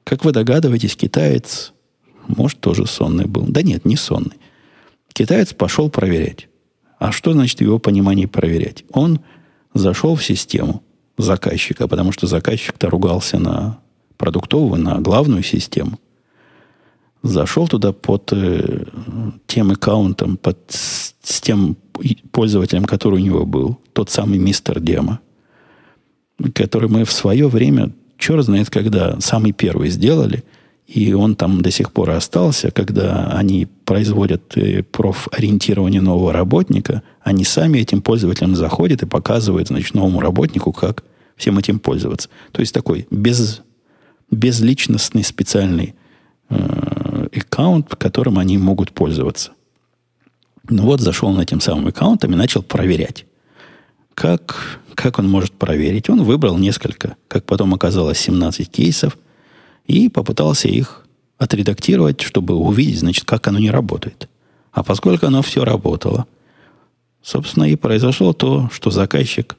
Как 0.05 0.25
вы 0.25 0.33
догадываетесь, 0.33 0.97
китаец, 0.97 1.73
может, 2.29 2.61
тоже 2.61 2.87
сонный 2.87 3.27
был. 3.27 3.45
Да 3.49 3.63
нет, 3.63 3.85
не 3.85 3.97
сонный. 3.97 4.37
Китаец 5.13 5.53
пошел 5.53 5.91
проверять. 5.91 6.49
А 6.99 7.13
что 7.13 7.33
значит 7.33 7.61
его 7.61 7.79
понимании 7.79 8.27
проверять? 8.27 8.85
Он 8.91 9.21
зашел 9.75 10.15
в 10.15 10.25
систему 10.25 10.83
заказчика, 11.19 11.89
потому 11.89 12.13
что 12.13 12.27
заказчик-то 12.27 12.91
ругался 12.91 13.39
на 13.39 13.79
продуктовую 14.17 14.81
на 14.83 15.01
главную 15.01 15.43
систему. 15.43 15.99
Зашел 17.23 17.67
туда 17.67 17.93
под 17.93 18.33
э, 18.33 18.85
тем 19.47 19.71
аккаунтом, 19.71 20.37
под, 20.37 20.59
с, 20.69 21.15
с 21.23 21.41
тем 21.41 21.77
пользователем, 22.31 22.85
который 22.85 23.15
у 23.15 23.25
него 23.25 23.45
был, 23.45 23.79
тот 23.93 24.11
самый 24.11 24.39
мистер 24.39 24.81
Дема, 24.81 25.21
который 26.55 26.89
мы 26.89 27.05
в 27.05 27.13
свое 27.13 27.49
время, 27.49 27.93
черт 28.19 28.45
знает 28.45 28.71
когда, 28.71 29.19
самый 29.21 29.53
первый 29.53 29.91
сделали, 29.91 30.45
и 30.87 31.13
он 31.15 31.35
там 31.35 31.63
до 31.63 31.71
сих 31.71 31.93
пор 31.93 32.11
остался, 32.11 32.71
когда 32.71 33.33
они 33.33 33.67
производят 33.85 34.57
э, 34.57 34.85
профориентирование 34.85 36.01
нового 36.01 36.33
работника, 36.33 37.03
они 37.23 37.45
сами 37.45 37.79
этим 37.79 38.03
пользователям 38.03 38.55
заходят 38.55 39.03
и 39.03 39.07
показывают, 39.07 39.69
значит, 39.69 39.95
новому 39.95 40.21
работнику, 40.21 40.73
как 40.73 41.03
всем 41.37 41.59
этим 41.59 41.81
пользоваться. 41.81 42.29
То 42.53 42.61
есть 42.61 42.73
такой 42.73 43.07
без, 43.11 43.63
безличностный 44.31 45.25
специальный 45.25 45.95
э, 46.49 47.29
аккаунт, 47.35 47.95
которым 47.97 48.39
они 48.39 48.59
могут 48.59 48.93
пользоваться. 48.93 49.53
Ну 50.69 50.83
вот, 50.85 51.01
зашел 51.01 51.31
на 51.31 51.43
этим 51.43 51.61
самым 51.61 51.87
аккаунтом 51.89 52.33
и 52.33 52.37
начал 52.37 52.63
проверять. 52.63 53.27
Как, 54.15 54.81
как 54.95 55.19
он 55.19 55.29
может 55.29 55.53
проверить? 55.53 56.11
Он 56.11 56.25
выбрал 56.25 56.59
несколько, 56.59 57.17
как 57.29 57.45
потом 57.45 57.75
оказалось, 57.75 58.19
17 58.19 58.71
кейсов– 58.71 59.17
и 59.87 60.09
попытался 60.09 60.69
их 60.69 61.05
отредактировать, 61.39 62.21
чтобы 62.21 62.55
увидеть, 62.55 63.01
значит, 63.01 63.25
как 63.25 63.47
оно 63.47 63.59
не 63.59 63.71
работает. 63.71 64.29
А 64.73 64.83
поскольку 64.83 65.27
оно 65.27 65.43
все 65.43 65.65
работало, 65.65 66.27
собственно, 67.23 67.65
и 67.65 67.77
произошло 67.77 68.33
то, 68.33 68.69
что 68.73 68.91
заказчик 68.91 69.57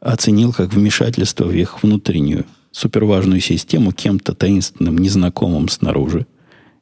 оценил 0.00 0.52
как 0.52 0.72
вмешательство 0.72 1.44
в 1.44 1.52
их 1.52 1.82
внутреннюю 1.82 2.46
суперважную 2.76 3.40
систему 3.40 3.92
кем-то 3.92 4.34
таинственным, 4.34 4.98
незнакомым 4.98 5.68
снаружи, 5.68 6.26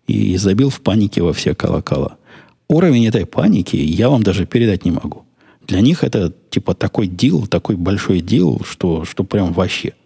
и 0.06 0.36
забил 0.36 0.70
в 0.70 0.80
панике 0.80 1.22
во 1.22 1.32
все 1.32 1.54
колокола. 1.54 2.16
Уровень 2.68 3.06
этой 3.06 3.26
паники 3.26 3.76
я 3.76 4.08
вам 4.08 4.22
даже 4.22 4.46
передать 4.46 4.84
не 4.84 4.90
могу. 4.90 5.24
Для 5.66 5.80
них 5.80 6.02
это 6.02 6.32
типа 6.50 6.74
такой 6.74 7.06
дил, 7.06 7.46
такой 7.46 7.76
большой 7.76 8.20
дил, 8.20 8.62
что, 8.68 9.04
что 9.04 9.24
прям 9.24 9.52
вообще– 9.52 9.94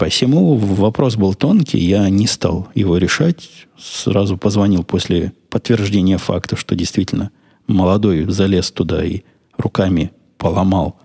Посему 0.00 0.56
вопрос 0.56 1.16
был 1.16 1.34
тонкий, 1.34 1.78
я 1.78 2.08
не 2.08 2.26
стал 2.26 2.68
его 2.74 2.96
решать. 2.96 3.50
Сразу 3.78 4.38
позвонил 4.38 4.82
после 4.82 5.34
подтверждения 5.50 6.16
факта, 6.16 6.56
что 6.56 6.74
действительно 6.74 7.30
молодой 7.66 8.24
залез 8.24 8.70
туда 8.70 9.04
и 9.04 9.24
руками 9.58 10.10
поломал. 10.38 10.98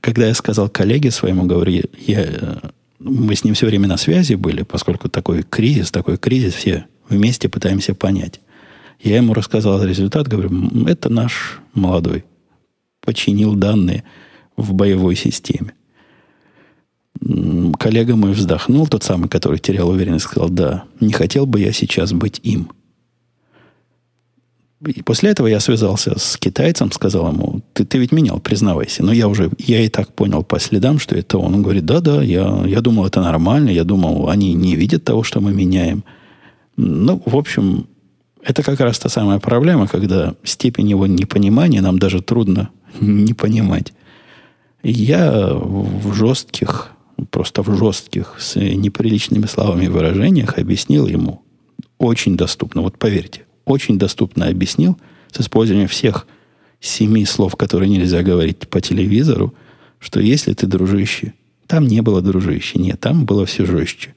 Когда 0.00 0.26
я 0.26 0.34
сказал 0.34 0.68
коллеге 0.68 1.10
своему, 1.10 1.44
говорю, 1.44 1.82
я, 2.06 2.60
мы 2.98 3.34
с 3.34 3.44
ним 3.44 3.54
все 3.54 3.66
время 3.66 3.88
на 3.88 3.96
связи 3.96 4.34
были, 4.34 4.62
поскольку 4.62 5.08
такой 5.08 5.42
кризис, 5.42 5.90
такой 5.90 6.16
кризис, 6.16 6.54
все 6.54 6.86
вместе 7.08 7.48
пытаемся 7.48 7.94
понять. 7.94 8.40
Я 9.02 9.16
ему 9.16 9.34
рассказал 9.34 9.82
результат, 9.82 10.28
говорю, 10.28 10.50
это 10.86 11.08
наш 11.08 11.60
молодой. 11.74 12.24
Починил 13.00 13.54
данные 13.54 14.04
в 14.56 14.74
боевой 14.74 15.16
системе 15.16 15.72
коллега 17.78 18.16
мой 18.16 18.32
вздохнул, 18.32 18.86
тот 18.86 19.02
самый, 19.02 19.28
который 19.28 19.58
терял 19.58 19.88
уверенность, 19.88 20.24
сказал, 20.24 20.48
да, 20.48 20.84
не 21.00 21.12
хотел 21.12 21.46
бы 21.46 21.60
я 21.60 21.72
сейчас 21.72 22.12
быть 22.12 22.40
им. 22.42 22.70
И 24.86 25.02
после 25.02 25.30
этого 25.30 25.46
я 25.46 25.60
связался 25.60 26.18
с 26.18 26.38
китайцем, 26.38 26.90
сказал 26.90 27.30
ему, 27.32 27.60
ты, 27.74 27.84
ты 27.84 27.98
ведь 27.98 28.12
менял, 28.12 28.40
признавайся. 28.40 29.04
Но 29.04 29.12
я 29.12 29.28
уже, 29.28 29.50
я 29.58 29.82
и 29.82 29.88
так 29.88 30.14
понял 30.14 30.42
по 30.42 30.58
следам, 30.58 30.98
что 30.98 31.16
это 31.16 31.36
он. 31.36 31.54
Он 31.54 31.62
говорит, 31.62 31.84
да-да, 31.84 32.22
я, 32.22 32.62
я 32.66 32.80
думал, 32.80 33.06
это 33.06 33.20
нормально, 33.20 33.68
я 33.68 33.84
думал, 33.84 34.30
они 34.30 34.54
не 34.54 34.76
видят 34.76 35.04
того, 35.04 35.22
что 35.22 35.40
мы 35.40 35.52
меняем. 35.52 36.02
Ну, 36.76 37.22
в 37.26 37.36
общем, 37.36 37.88
это 38.42 38.62
как 38.62 38.80
раз 38.80 38.98
та 38.98 39.10
самая 39.10 39.38
проблема, 39.38 39.86
когда 39.86 40.34
степень 40.44 40.88
его 40.88 41.06
непонимания 41.06 41.82
нам 41.82 41.98
даже 41.98 42.22
трудно 42.22 42.70
не 43.00 43.34
понимать. 43.34 43.92
Я 44.82 45.52
в 45.52 46.14
жестких 46.14 46.92
просто 47.30 47.62
в 47.62 47.76
жестких, 47.76 48.36
с 48.38 48.56
неприличными 48.56 49.46
словами 49.46 49.84
и 49.84 49.88
выражениях 49.88 50.58
объяснил 50.58 51.06
ему 51.06 51.42
очень 51.98 52.36
доступно, 52.36 52.80
вот 52.80 52.98
поверьте, 52.98 53.44
очень 53.64 53.98
доступно 53.98 54.48
объяснил 54.48 54.98
с 55.32 55.40
использованием 55.40 55.88
всех 55.88 56.26
семи 56.80 57.24
слов, 57.24 57.56
которые 57.56 57.88
нельзя 57.88 58.22
говорить 58.22 58.68
по 58.68 58.80
телевизору, 58.80 59.54
что 59.98 60.20
если 60.20 60.54
ты 60.54 60.66
дружище, 60.66 61.34
там 61.66 61.86
не 61.86 62.00
было 62.00 62.22
дружище, 62.22 62.78
нет, 62.78 62.98
там 63.00 63.26
было 63.26 63.46
все 63.46 63.64
жестче. 63.64 64.14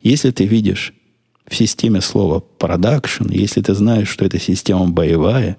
Если 0.00 0.30
ты 0.30 0.46
видишь 0.46 0.94
в 1.46 1.54
системе 1.54 2.00
слова 2.00 2.40
продакшн, 2.40 3.28
если 3.28 3.60
ты 3.60 3.74
знаешь, 3.74 4.08
что 4.08 4.24
эта 4.24 4.38
система 4.38 4.88
боевая, 4.88 5.56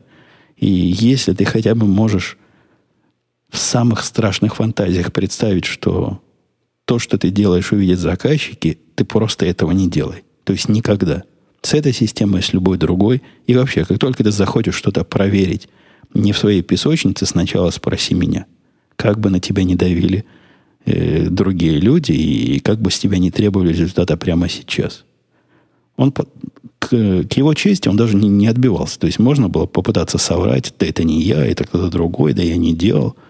и 0.55 0.67
если 0.67 1.33
ты 1.33 1.45
хотя 1.45 1.75
бы 1.75 1.85
можешь 1.85 2.37
в 3.49 3.57
самых 3.57 4.03
страшных 4.03 4.55
фантазиях 4.55 5.13
представить, 5.13 5.65
что 5.65 6.21
то, 6.85 6.99
что 6.99 7.17
ты 7.17 7.29
делаешь, 7.29 7.71
увидят 7.71 7.99
заказчики, 7.99 8.79
ты 8.95 9.05
просто 9.05 9.45
этого 9.45 9.71
не 9.71 9.89
делай. 9.89 10.23
То 10.43 10.53
есть 10.53 10.69
никогда. 10.69 11.23
С 11.67 11.73
этой 11.73 11.91
системой, 11.91 12.41
с 12.41 12.53
любой 12.53 12.77
другой. 12.77 13.21
И 13.45 13.53
вообще, 13.53 13.83
как 13.83 13.99
только 13.99 14.23
ты 14.23 14.31
захочешь 14.31 14.75
что-то 14.75 15.03
проверить 15.03 15.67
не 16.13 16.31
в 16.31 16.37
своей 16.37 16.61
песочнице, 16.61 17.25
сначала 17.25 17.71
спроси 17.71 18.13
меня. 18.13 18.45
Как 18.95 19.19
бы 19.19 19.29
на 19.29 19.41
тебя 19.41 19.65
не 19.65 19.75
давили 19.75 20.23
э, 20.85 21.27
другие 21.29 21.77
люди, 21.77 22.13
и 22.13 22.59
как 22.61 22.79
бы 22.79 22.89
с 22.89 22.97
тебя 22.97 23.17
не 23.17 23.31
требовали 23.31 23.73
результата 23.73 24.15
прямо 24.15 24.47
сейчас. 24.47 25.03
Он 25.97 26.13
к, 26.13 26.23
к 26.79 27.33
его 27.33 27.53
чести 27.53 27.89
он 27.89 27.97
даже 27.97 28.15
не, 28.15 28.29
не 28.29 28.47
отбивался. 28.47 28.97
То 28.97 29.07
есть 29.07 29.19
можно 29.19 29.49
было 29.49 29.65
попытаться 29.65 30.17
соврать, 30.17 30.73
да 30.79 30.85
это 30.85 31.03
не 31.03 31.21
я, 31.21 31.45
это 31.45 31.65
кто-то 31.65 31.89
другой, 31.89 32.31
да 32.31 32.43
я 32.43 32.55
не 32.55 32.73
делал– 32.73 33.17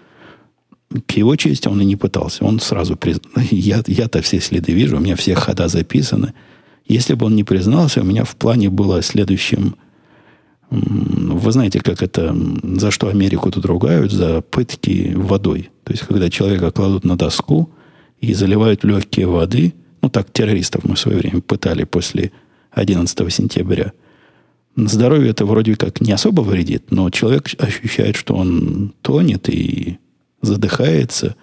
к 1.06 1.12
его 1.12 1.36
чести 1.36 1.68
он 1.68 1.80
и 1.80 1.84
не 1.84 1.96
пытался. 1.96 2.44
Он 2.44 2.60
сразу 2.60 2.96
признал. 2.96 3.30
Я, 3.50 3.82
я-то 3.86 4.22
все 4.22 4.40
следы 4.40 4.72
вижу, 4.72 4.96
у 4.96 5.00
меня 5.00 5.16
все 5.16 5.34
хода 5.34 5.68
записаны. 5.68 6.32
Если 6.88 7.14
бы 7.14 7.26
он 7.26 7.36
не 7.36 7.44
признался, 7.44 8.00
у 8.00 8.04
меня 8.04 8.24
в 8.24 8.34
плане 8.34 8.70
было 8.70 9.02
следующим... 9.02 9.76
Вы 10.70 11.52
знаете, 11.52 11.80
как 11.80 12.02
это... 12.02 12.34
За 12.62 12.90
что 12.90 13.08
Америку 13.08 13.50
тут 13.50 13.66
ругают? 13.66 14.10
За 14.10 14.40
пытки 14.40 15.12
водой. 15.14 15.70
То 15.84 15.92
есть, 15.92 16.04
когда 16.04 16.30
человека 16.30 16.70
кладут 16.70 17.04
на 17.04 17.16
доску 17.16 17.70
и 18.20 18.34
заливают 18.34 18.84
легкие 18.84 19.26
воды, 19.26 19.74
ну, 20.02 20.08
так 20.08 20.30
террористов 20.32 20.84
мы 20.84 20.94
в 20.94 20.98
свое 20.98 21.18
время 21.18 21.40
пытали 21.40 21.84
после 21.84 22.32
11 22.70 23.32
сентября. 23.32 23.92
Здоровью 24.76 25.30
это 25.30 25.44
вроде 25.44 25.74
как 25.76 26.00
не 26.00 26.12
особо 26.12 26.40
вредит, 26.42 26.90
но 26.90 27.10
человек 27.10 27.48
ощущает, 27.58 28.16
что 28.16 28.34
он 28.34 28.94
тонет 29.02 29.48
и 29.48 29.98
задыхается. 30.40 31.34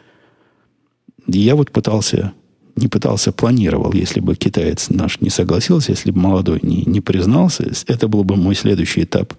Я 1.27 1.55
вот 1.55 1.71
пытался, 1.71 2.33
не 2.75 2.87
пытался, 2.87 3.31
планировал, 3.31 3.93
если 3.93 4.19
бы 4.19 4.35
китаец 4.35 4.89
наш 4.89 5.21
не 5.21 5.29
согласился, 5.29 5.91
если 5.91 6.11
бы 6.11 6.19
молодой 6.19 6.59
не, 6.61 6.83
не 6.83 7.01
признался, 7.01 7.71
это 7.87 8.07
был 8.07 8.23
бы 8.23 8.35
мой 8.35 8.55
следующий 8.55 9.03
этап 9.03 9.33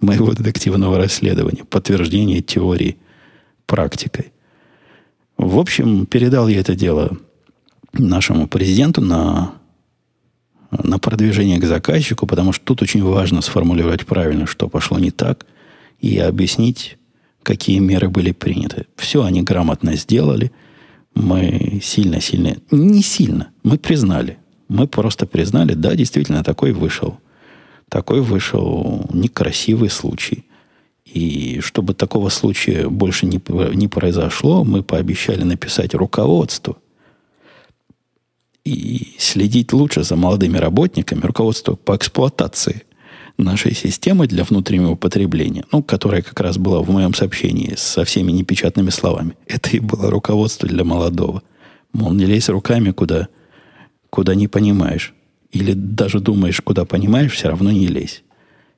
моего 0.00 0.32
детективного 0.32 0.96
расследования, 0.96 1.64
подтверждение 1.64 2.40
теории 2.40 2.96
практикой. 3.66 4.32
В 5.36 5.58
общем, 5.58 6.06
передал 6.06 6.48
я 6.48 6.60
это 6.60 6.74
дело 6.74 7.18
нашему 7.92 8.46
президенту 8.46 9.00
на, 9.00 9.54
на 10.70 10.98
продвижение 10.98 11.58
к 11.58 11.64
заказчику, 11.64 12.26
потому 12.26 12.52
что 12.52 12.64
тут 12.64 12.82
очень 12.82 13.02
важно 13.02 13.42
сформулировать 13.42 14.06
правильно, 14.06 14.46
что 14.46 14.68
пошло 14.68 14.98
не 14.98 15.10
так, 15.10 15.46
и 16.00 16.18
объяснить 16.18 16.96
какие 17.42 17.78
меры 17.78 18.08
были 18.08 18.32
приняты. 18.32 18.86
Все 18.96 19.24
они 19.24 19.42
грамотно 19.42 19.96
сделали. 19.96 20.52
Мы 21.14 21.80
сильно-сильно... 21.82 22.56
Не 22.70 23.02
сильно. 23.02 23.50
Мы 23.62 23.78
признали. 23.78 24.38
Мы 24.68 24.86
просто 24.86 25.26
признали, 25.26 25.74
да, 25.74 25.94
действительно, 25.94 26.42
такой 26.42 26.72
вышел. 26.72 27.18
Такой 27.88 28.22
вышел 28.22 29.06
некрасивый 29.12 29.90
случай. 29.90 30.44
И 31.04 31.60
чтобы 31.60 31.94
такого 31.94 32.30
случая 32.30 32.88
больше 32.88 33.26
не, 33.26 33.40
не 33.74 33.88
произошло, 33.88 34.64
мы 34.64 34.82
пообещали 34.82 35.42
написать 35.42 35.94
руководству 35.94 36.78
и 38.64 39.14
следить 39.18 39.72
лучше 39.72 40.04
за 40.04 40.16
молодыми 40.16 40.56
работниками, 40.56 41.20
руководство 41.20 41.74
по 41.74 41.96
эксплуатации 41.96 42.84
нашей 43.42 43.74
системы 43.74 44.26
для 44.26 44.44
внутреннего 44.44 44.94
потребления, 44.94 45.64
ну, 45.72 45.82
которая 45.82 46.22
как 46.22 46.40
раз 46.40 46.58
была 46.58 46.80
в 46.80 46.90
моем 46.90 47.14
сообщении 47.14 47.74
со 47.76 48.04
всеми 48.04 48.32
непечатными 48.32 48.90
словами. 48.90 49.34
Это 49.46 49.70
и 49.70 49.78
было 49.78 50.10
руководство 50.10 50.68
для 50.68 50.84
молодого. 50.84 51.42
Мол, 51.92 52.12
не 52.12 52.24
лезь 52.24 52.48
руками 52.48 52.90
куда, 52.90 53.28
куда 54.10 54.34
не 54.34 54.48
понимаешь. 54.48 55.14
Или 55.50 55.72
даже 55.74 56.20
думаешь, 56.20 56.60
куда 56.60 56.84
понимаешь, 56.84 57.32
все 57.32 57.48
равно 57.48 57.70
не 57.70 57.86
лезь. 57.86 58.22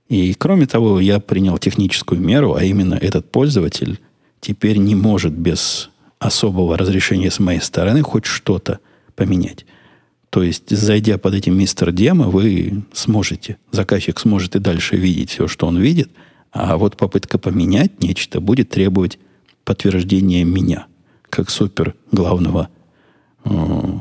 И 0.09 0.35
кроме 0.35 0.67
того, 0.67 1.01
я 1.01 1.21
принял 1.21 1.57
техническую 1.59 2.21
меру, 2.21 2.55
а 2.55 2.65
именно 2.65 2.95
этот 2.95 3.31
пользователь 3.31 4.01
теперь 4.41 4.77
не 4.77 4.95
может 4.95 5.33
без 5.33 5.91
особого 6.19 6.77
разрешения 6.77 7.31
с 7.31 7.39
моей 7.39 7.61
стороны 7.61 8.03
хоть 8.03 8.25
что-то 8.25 8.81
поменять. 9.15 9.65
То 10.35 10.43
есть, 10.43 10.77
зайдя 10.77 11.17
под 11.17 11.35
этим 11.35 11.57
мистер 11.57 11.93
Демо, 11.93 12.25
вы 12.25 12.83
сможете, 12.93 13.57
заказчик 13.71 14.19
сможет 14.19 14.57
и 14.57 14.59
дальше 14.59 14.97
видеть 14.97 15.31
все, 15.31 15.47
что 15.47 15.69
он 15.69 15.81
видит, 15.81 16.11
а 16.51 16.77
вот 16.77 16.97
попытка 16.97 17.39
поменять 17.39 18.03
нечто 18.03 18.41
будет 18.41 18.69
требовать 18.69 19.21
подтверждения 19.65 20.43
меня, 20.43 20.89
как 21.31 21.51
супер 21.51 21.95
главного 22.11 22.69
э, 23.45 23.51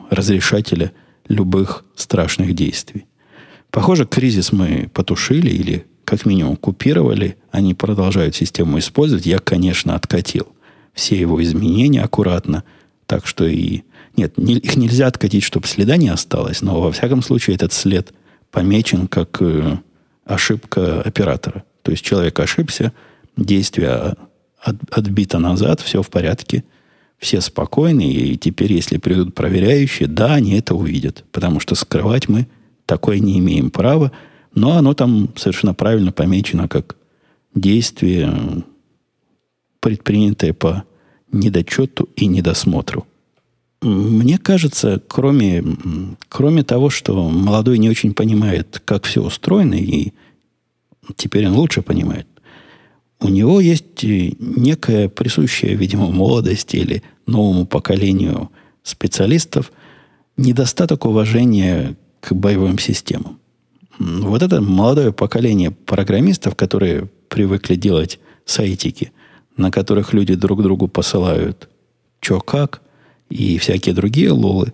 разрешателя 0.10 0.92
любых 1.28 1.86
страшных 1.96 2.56
действий. 2.56 3.06
Похоже, 3.70 4.08
кризис 4.08 4.52
мы 4.52 4.90
потушили 4.92 5.52
или 5.52 5.86
как 6.04 6.26
минимум 6.26 6.56
купировали. 6.56 7.38
Они 7.52 7.76
продолжают 7.76 8.36
систему 8.36 8.80
использовать. 8.80 9.28
Я, 9.28 9.38
конечно, 9.38 9.94
откатил 9.94 10.48
все 10.96 11.16
его 11.16 11.44
изменения 11.44 12.02
аккуратно. 12.02 12.64
Так 13.06 13.28
что 13.28 13.46
и... 13.46 13.84
Нет, 14.16 14.38
не, 14.38 14.56
их 14.56 14.76
нельзя 14.76 15.08
откатить, 15.08 15.44
чтобы 15.44 15.68
следа 15.68 15.98
не 15.98 16.10
осталось, 16.10 16.62
но 16.62 16.80
во 16.80 16.92
всяком 16.92 17.22
случае 17.22 17.56
этот 17.56 17.74
след 17.74 18.14
помечен 18.52 19.08
как 19.08 19.42
э, 19.42 19.78
ошибка 20.26 21.02
оператора. 21.02 21.64
То 21.82 21.92
есть 21.92 22.04
человек 22.04 22.40
ошибся, 22.40 22.94
действие 23.36 24.16
от, 24.60 24.78
отбито 24.92 25.40
назад, 25.40 25.82
все 25.82 26.02
в 26.02 26.10
порядке, 26.10 26.64
все 27.18 27.42
спокойны, 27.42 28.12
и 28.12 28.38
теперь, 28.38 28.74
если 28.74 28.98
придут 28.98 29.34
проверяющие, 29.34 30.08
да, 30.08 30.34
они 30.34 30.58
это 30.58 30.76
увидят, 30.76 31.24
потому 31.32 31.60
что 31.60 31.74
скрывать 31.76 32.30
мы 32.30 32.48
такое 32.86 33.20
не 33.20 33.40
имеем 33.40 33.72
права, 33.72 34.12
но 34.54 34.78
оно 34.78 34.94
там 34.94 35.30
совершенно 35.36 35.74
правильно 35.74 36.12
помечено 36.12 36.68
как 36.68 36.98
действие, 37.56 38.64
предпринятое 39.80 40.54
по 40.54 40.84
недочету 41.32 42.10
и 42.16 42.28
недосмотру. 42.28 43.08
Мне 43.84 44.38
кажется, 44.38 45.02
кроме, 45.08 45.62
кроме 46.30 46.64
того, 46.64 46.90
что 46.90 47.30
молодой 47.30 47.78
не 47.78 47.90
очень 47.90 48.14
понимает, 48.14 48.82
как 48.86 49.04
все 49.04 49.22
устроено, 49.22 49.74
и 49.74 50.14
теперь 51.18 51.48
он 51.48 51.56
лучше 51.56 51.82
понимает, 51.82 52.26
у 53.20 53.28
него 53.28 53.60
есть 53.60 54.04
некая 54.04 55.10
присущая, 55.10 55.76
видимо, 55.76 56.12
молодости 56.12 56.78
или 56.78 57.04
новому 57.26 57.66
поколению 57.66 58.52
специалистов 58.84 59.72
недостаток 60.38 61.06
уважения 61.06 61.96
к 62.22 62.34
боевым 62.34 62.80
системам. 62.80 63.40
Вот 64.00 64.42
это 64.42 64.62
молодое 64.62 65.12
поколение 65.12 65.72
программистов, 65.72 66.56
которые 66.56 67.10
привыкли 67.28 67.76
делать 67.76 68.20
сайтики, 68.46 69.12
на 69.58 69.72
которых 69.72 70.14
люди 70.14 70.36
друг 70.36 70.64
другу 70.64 70.88
посылают 70.88 71.70
чё 72.22 72.40
как 72.40 72.82
и 73.34 73.58
всякие 73.58 73.96
другие 73.96 74.32
лолы, 74.32 74.74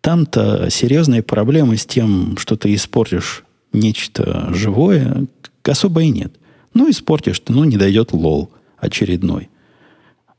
там-то 0.00 0.68
серьезные 0.70 1.22
проблемы 1.22 1.76
с 1.76 1.86
тем, 1.86 2.36
что 2.38 2.56
ты 2.56 2.74
испортишь 2.74 3.44
нечто 3.72 4.52
живое, 4.52 5.26
особо 5.62 6.02
и 6.02 6.08
нет. 6.08 6.34
Ну, 6.74 6.90
испортишь 6.90 7.38
ты, 7.40 7.52
ну, 7.52 7.64
не 7.64 7.76
дойдет 7.76 8.12
лол 8.12 8.50
очередной. 8.78 9.48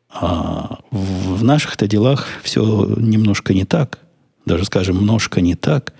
А 0.10 0.80
в, 0.92 1.44
наших-то 1.44 1.88
делах 1.88 2.28
все 2.44 2.96
немножко 2.98 3.54
не 3.54 3.66
так. 3.66 4.00
Даже, 4.46 4.66
скажем, 4.66 4.98
немножко 4.98 5.42
не 5.42 5.56
так. 5.56 5.94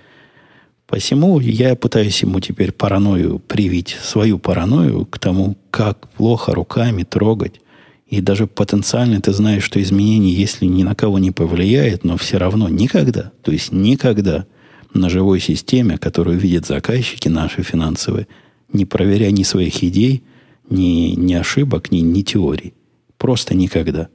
Посему 0.86 1.40
я 1.40 1.74
пытаюсь 1.74 2.22
ему 2.22 2.40
теперь 2.40 2.70
паранойю 2.72 3.38
привить, 3.38 3.96
свою 4.02 4.38
паранойю 4.38 5.06
к 5.06 5.18
тому, 5.18 5.56
как 5.70 6.08
плохо 6.10 6.52
руками 6.52 7.04
трогать. 7.04 7.60
И 8.08 8.20
даже 8.20 8.46
потенциально 8.46 9.20
ты 9.20 9.32
знаешь, 9.32 9.64
что 9.64 9.80
изменение, 9.82 10.34
если 10.34 10.66
ни 10.66 10.82
на 10.82 10.94
кого 10.94 11.18
не 11.18 11.30
повлияет, 11.30 12.04
но 12.04 12.16
все 12.16 12.36
равно 12.36 12.68
никогда, 12.68 13.32
то 13.42 13.50
есть 13.50 13.72
никогда 13.72 14.46
на 14.92 15.08
живой 15.08 15.40
системе, 15.40 15.98
которую 15.98 16.38
видят 16.38 16.66
заказчики 16.66 17.28
наши 17.28 17.62
финансовые, 17.62 18.28
не 18.72 18.84
проверяя 18.84 19.30
ни 19.30 19.42
своих 19.42 19.82
идей, 19.82 20.22
ни, 20.68 21.14
ни 21.16 21.34
ошибок, 21.34 21.90
ни, 21.90 21.98
ни 21.98 22.22
теорий. 22.22 22.74
Просто 23.18 23.54
никогда. 23.54 24.08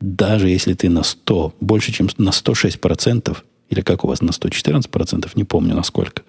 Даже 0.00 0.48
если 0.48 0.74
ты 0.74 0.88
на 0.88 1.02
100, 1.02 1.54
больше, 1.60 1.92
чем 1.92 2.08
на 2.18 2.30
106%, 2.30 3.36
или 3.70 3.80
как 3.80 4.04
у 4.04 4.08
вас, 4.08 4.20
на 4.20 4.30
114%, 4.30 5.30
не 5.34 5.44
помню 5.44 5.74
насколько, 5.74 6.22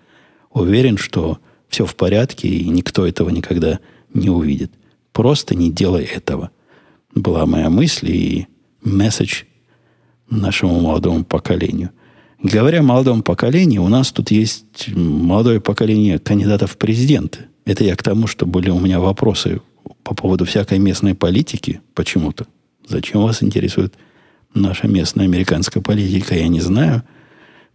уверен, 0.52 0.98
что 0.98 1.40
все 1.70 1.86
в 1.86 1.96
порядке, 1.96 2.48
и 2.48 2.68
никто 2.68 3.06
этого 3.06 3.30
никогда 3.30 3.80
не 4.14 4.30
увидит. 4.30 4.72
Просто 5.12 5.56
не 5.56 5.72
делай 5.72 6.04
этого. 6.04 6.52
Была 7.16 7.46
моя 7.46 7.70
мысль 7.70 8.12
и 8.12 8.48
месседж 8.82 9.44
нашему 10.30 10.80
молодому 10.80 11.24
поколению. 11.24 11.92
Говоря 12.42 12.80
о 12.80 12.84
молодом 12.84 13.22
поколении, 13.22 13.80
у 13.80 13.88
нас 13.88 14.12
тут 14.12 14.32
есть 14.32 14.88
молодое 14.96 15.60
поколение 15.60 16.20
кандидатов 16.20 16.72
в 16.72 16.78
президенты. 16.78 17.48
Это 17.66 17.84
я 17.84 17.96
к 17.96 18.04
тому, 18.04 18.28
что 18.28 18.46
были 18.46 18.70
у 18.70 18.80
меня 18.80 19.00
вопросы 19.00 19.62
по 20.04 20.16
поводу 20.16 20.46
всякой 20.46 20.80
местной 20.80 21.16
политики 21.16 21.82
почему-то. 21.94 22.48
Зачем 22.88 23.24
вас 23.24 23.44
интересует 23.44 23.96
наша 24.54 24.88
местная 24.88 25.26
американская 25.26 25.84
политика, 25.84 26.36
я 26.36 26.48
не 26.48 26.62
знаю. 26.62 27.04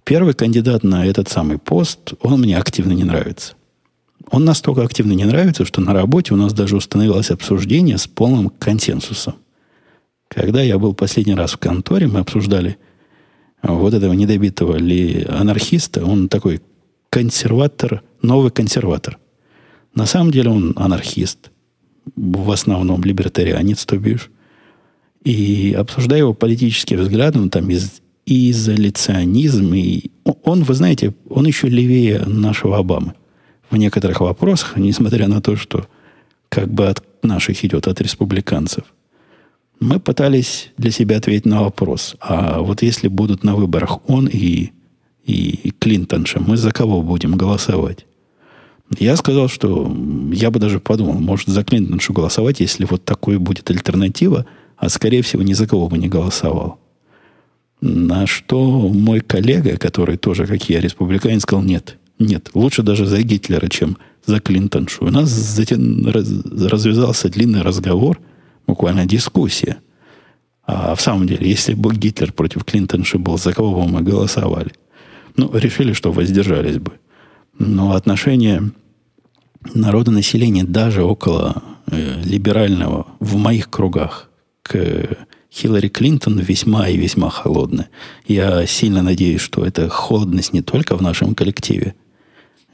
Первый 0.05 0.35
кандидат 0.35 0.83
на 0.83 1.07
этот 1.07 1.29
самый 1.29 1.59
пост, 1.59 2.15
он 2.21 2.41
мне 2.41 2.59
активно 2.59 2.93
не 2.93 3.05
нравится. 3.05 3.55
Он 4.31 4.45
настолько 4.45 4.83
активно 4.83 5.13
не 5.13 5.25
нравится, 5.25 5.65
что 5.65 5.81
на 5.81 5.93
работе 5.93 6.35
у 6.35 6.37
нас 6.37 6.53
даже 6.53 6.77
установилось 6.77 7.31
обсуждение 7.31 7.99
с 7.99 8.07
полным 8.07 8.49
консенсусом. 8.49 9.35
Когда 10.29 10.63
я 10.63 10.79
был 10.79 10.95
последний 10.95 11.35
раз 11.35 11.53
в 11.53 11.59
конторе, 11.59 12.07
мы 12.07 12.21
обсуждали 12.21 12.79
вот 13.63 13.95
этого 13.95 14.13
недобитого 14.13 14.77
ли 14.77 15.27
анархиста. 15.29 16.05
Он 16.05 16.29
такой 16.29 16.61
консерватор, 17.11 18.03
новый 18.23 18.51
консерватор. 18.51 19.19
На 19.95 20.07
самом 20.07 20.33
деле 20.33 20.51
он 20.51 20.73
анархист, 20.77 21.51
в 22.17 22.51
основном 22.51 23.05
либертарианец, 23.05 23.85
то 23.85 23.97
бишь. 23.97 24.31
И 25.23 25.75
обсуждая 25.79 26.21
его 26.21 26.35
политические 26.35 26.99
взгляды, 26.99 27.39
он 27.39 27.51
там 27.51 27.71
из 27.71 28.01
изоляционизм. 28.27 29.73
И 29.75 30.11
он, 30.43 30.65
вы 30.65 30.75
знаете, 30.75 31.15
он 31.29 31.47
еще 31.47 31.69
левее 31.69 32.25
нашего 32.27 32.79
Обамы 32.79 33.15
в 33.75 33.77
некоторых 33.77 34.21
вопросах, 34.21 34.77
несмотря 34.77 35.27
на 35.29 35.41
то, 35.41 35.57
что 35.57 35.87
как 36.49 36.73
бы 36.73 36.87
от 36.87 37.05
наших 37.25 37.65
идет, 37.65 37.89
от 37.89 38.01
республиканцев. 38.01 38.85
Мы 39.81 39.99
пытались 39.99 40.71
для 40.79 40.93
себя 40.93 41.17
ответить 41.17 41.47
на 41.47 41.63
вопрос, 41.63 42.15
а 42.21 42.61
вот 42.61 42.83
если 42.83 43.09
будут 43.09 43.43
на 43.43 43.57
выборах 43.57 44.09
он 44.09 44.29
и, 44.33 44.71
и 45.25 45.73
Клинтонша, 45.81 46.41
мы 46.41 46.57
за 46.57 46.71
кого 46.71 47.03
будем 47.03 47.37
голосовать? 47.37 48.07
Я 48.99 49.17
сказал, 49.17 49.49
что 49.49 49.93
я 50.33 50.53
бы 50.53 50.61
даже 50.61 50.79
подумал, 50.79 51.15
может, 51.15 51.49
за 51.49 51.65
Клинтоншу 51.65 52.13
голосовать, 52.13 52.61
если 52.61 52.85
вот 52.85 53.05
такой 53.05 53.39
будет 53.39 53.69
альтернатива, 53.71 54.47
а 54.77 54.89
скорее 54.89 55.23
всего 55.23 55.43
ни 55.43 55.55
за 55.55 55.67
кого 55.67 55.89
бы 55.89 55.99
не 55.99 56.09
голосовал. 56.09 56.79
На 57.81 58.27
что 58.27 58.89
мой 58.89 59.21
коллега, 59.21 59.77
который 59.77 60.17
тоже, 60.17 60.47
как 60.47 60.69
я, 60.71 60.81
республиканец, 60.81 61.43
сказал, 61.43 61.65
нет, 61.65 61.99
нет, 62.19 62.51
лучше 62.55 62.83
даже 62.83 63.07
за 63.07 63.23
Гитлера, 63.23 63.69
чем 63.69 63.97
за 64.25 64.41
Клинтоншу. 64.41 65.07
У 65.07 65.11
нас 65.11 65.29
затем 65.29 66.07
раз, 66.07 66.29
развязался 66.45 67.29
длинный 67.29 67.63
разговор, 67.63 68.21
буквально 68.67 69.07
дискуссия. 69.07 69.79
А 70.67 70.95
в 70.95 71.01
самом 71.01 71.27
деле, 71.27 71.49
если 71.49 71.75
бы 71.75 71.95
Гитлер 71.95 72.33
против 72.33 72.65
Клинтонши 72.65 73.19
был, 73.19 73.37
за 73.37 73.53
кого 73.53 73.75
бы 73.75 73.89
мы 73.89 74.03
голосовали? 74.03 74.73
Ну, 75.37 75.51
решили, 75.53 75.93
что 75.93 76.13
воздержались 76.13 76.79
бы. 76.79 76.93
Но 77.59 77.93
отношение 77.93 78.71
народонаселения 79.75 80.65
даже 80.65 81.03
около 81.03 81.63
э, 81.87 82.23
либерального 82.25 83.07
в 83.21 83.37
моих 83.37 83.69
кругах 83.69 84.31
к 84.63 85.27
Хиллари 85.53 85.89
Клинтон 85.89 86.39
весьма 86.39 86.89
и 86.89 86.97
весьма 86.97 87.31
холодная. 87.31 87.89
Я 88.27 88.67
сильно 88.67 89.03
надеюсь, 89.03 89.41
что 89.41 89.65
эта 89.65 89.89
холодность 89.89 90.53
не 90.53 90.63
только 90.63 90.97
в 90.97 91.03
нашем 91.03 91.35
коллективе 91.35 91.95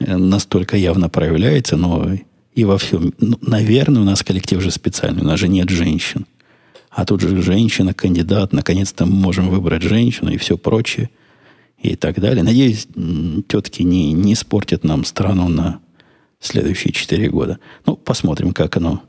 настолько 0.05 0.77
явно 0.77 1.09
проявляется, 1.09 1.77
но 1.77 2.17
и 2.53 2.65
во 2.65 2.77
всем. 2.77 3.13
Ну, 3.19 3.37
наверное, 3.41 4.01
у 4.01 4.05
нас 4.05 4.23
коллектив 4.23 4.61
же 4.61 4.71
специальный, 4.71 5.21
у 5.21 5.25
нас 5.25 5.39
же 5.39 5.47
нет 5.47 5.69
женщин. 5.69 6.25
А 6.89 7.05
тут 7.05 7.21
же 7.21 7.41
женщина, 7.41 7.93
кандидат, 7.93 8.51
наконец-то 8.51 9.05
мы 9.05 9.13
можем 9.13 9.49
выбрать 9.49 9.81
женщину 9.81 10.31
и 10.31 10.37
все 10.37 10.57
прочее. 10.57 11.09
И 11.81 11.95
так 11.95 12.19
далее. 12.19 12.43
Надеюсь, 12.43 12.87
тетки 13.47 13.81
не, 13.81 14.13
не 14.13 14.33
испортят 14.33 14.83
нам 14.83 15.03
страну 15.03 15.47
на 15.47 15.79
следующие 16.39 16.93
четыре 16.93 17.29
года. 17.29 17.59
Ну, 17.85 17.95
посмотрим, 17.95 18.53
как 18.53 18.77
оно 18.77 19.01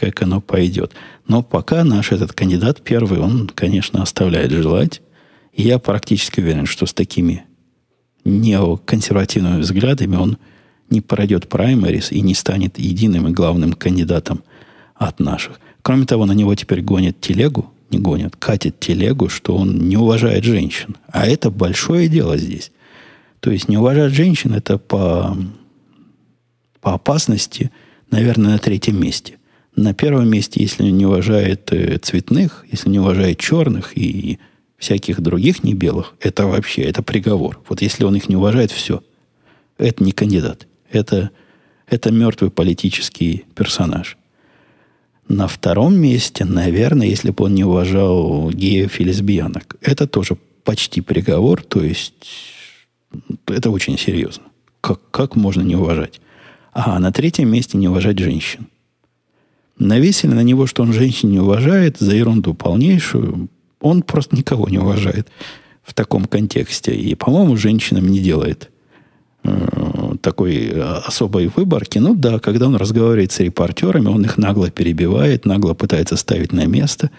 как 0.00 0.22
оно 0.22 0.40
пойдет. 0.40 0.92
Но 1.28 1.42
пока 1.42 1.84
наш 1.84 2.10
этот 2.10 2.32
кандидат 2.32 2.80
первый, 2.82 3.18
он, 3.18 3.48
конечно, 3.48 4.02
оставляет 4.02 4.50
желать. 4.50 5.02
Я 5.54 5.78
практически 5.78 6.40
уверен, 6.40 6.64
что 6.64 6.86
с 6.86 6.94
такими 6.94 7.44
неоконсервативными 8.24 9.60
взглядами 9.60 10.16
он 10.16 10.38
не 10.88 11.00
пройдет 11.00 11.48
праймерис 11.48 12.12
и 12.12 12.20
не 12.20 12.34
станет 12.34 12.78
единым 12.78 13.28
и 13.28 13.32
главным 13.32 13.72
кандидатом 13.72 14.42
от 14.94 15.20
наших. 15.20 15.60
Кроме 15.82 16.04
того, 16.04 16.26
на 16.26 16.32
него 16.32 16.54
теперь 16.54 16.82
гонят 16.82 17.20
телегу, 17.20 17.72
не 17.90 17.98
гонят, 17.98 18.36
катят 18.36 18.78
телегу, 18.80 19.28
что 19.28 19.56
он 19.56 19.88
не 19.88 19.96
уважает 19.96 20.44
женщин. 20.44 20.96
А 21.08 21.26
это 21.26 21.50
большое 21.50 22.08
дело 22.08 22.36
здесь. 22.36 22.72
То 23.40 23.50
есть 23.50 23.68
не 23.68 23.78
уважать 23.78 24.12
женщин 24.12 24.52
это 24.52 24.78
по, 24.78 25.36
по 26.80 26.94
опасности, 26.94 27.70
наверное, 28.10 28.52
на 28.52 28.58
третьем 28.58 29.00
месте 29.00 29.36
на 29.76 29.94
первом 29.94 30.28
месте, 30.28 30.62
если 30.62 30.84
не 30.84 31.06
уважает 31.06 31.72
э, 31.72 31.98
цветных, 31.98 32.64
если 32.70 32.90
не 32.90 32.98
уважает 32.98 33.38
черных 33.38 33.96
и 33.96 34.38
всяких 34.80 35.20
других 35.20 35.62
не 35.62 35.74
белых, 35.74 36.14
это 36.20 36.46
вообще, 36.46 36.82
это 36.82 37.02
приговор. 37.02 37.60
Вот 37.68 37.82
если 37.82 38.04
он 38.04 38.16
их 38.16 38.28
не 38.28 38.34
уважает, 38.34 38.72
все. 38.72 39.04
Это 39.78 40.02
не 40.02 40.12
кандидат. 40.12 40.66
Это, 40.90 41.30
это 41.86 42.10
мертвый 42.10 42.50
политический 42.50 43.44
персонаж. 43.54 44.16
На 45.28 45.46
втором 45.46 45.94
месте, 45.94 46.44
наверное, 46.44 47.06
если 47.06 47.30
бы 47.30 47.44
он 47.44 47.54
не 47.54 47.62
уважал 47.62 48.50
геев 48.50 48.98
и 48.98 49.04
лесбиянок, 49.04 49.76
это 49.82 50.08
тоже 50.08 50.36
почти 50.64 51.02
приговор, 51.02 51.62
то 51.62 51.84
есть 51.84 52.26
это 53.46 53.70
очень 53.70 53.98
серьезно. 53.98 54.44
Как, 54.80 54.98
как 55.10 55.36
можно 55.36 55.60
не 55.60 55.76
уважать? 55.76 56.20
А 56.72 56.98
на 56.98 57.12
третьем 57.12 57.50
месте 57.50 57.76
не 57.76 57.88
уважать 57.88 58.18
женщин. 58.18 58.66
Навесили 59.78 60.32
на 60.32 60.42
него, 60.42 60.66
что 60.66 60.82
он 60.82 60.92
женщин 60.92 61.30
не 61.30 61.38
уважает, 61.38 61.98
за 61.98 62.14
ерунду 62.14 62.54
полнейшую. 62.54 63.48
Он 63.80 64.02
просто 64.02 64.36
никого 64.36 64.68
не 64.68 64.78
уважает 64.78 65.28
в 65.82 65.94
таком 65.94 66.26
контексте. 66.26 66.94
И, 66.94 67.14
по-моему, 67.14 67.56
женщинам 67.56 68.08
не 68.08 68.20
делает 68.20 68.70
э, 69.42 70.14
такой 70.22 70.68
э, 70.68 70.80
особой 70.80 71.48
выборки. 71.48 71.98
Ну 71.98 72.14
да, 72.14 72.38
когда 72.38 72.66
он 72.66 72.76
разговаривает 72.76 73.32
с 73.32 73.40
репортерами, 73.40 74.08
он 74.08 74.24
их 74.24 74.38
нагло 74.38 74.70
перебивает, 74.70 75.46
нагло 75.46 75.74
пытается 75.74 76.16
ставить 76.16 76.52
на 76.52 76.66
место. 76.66 77.10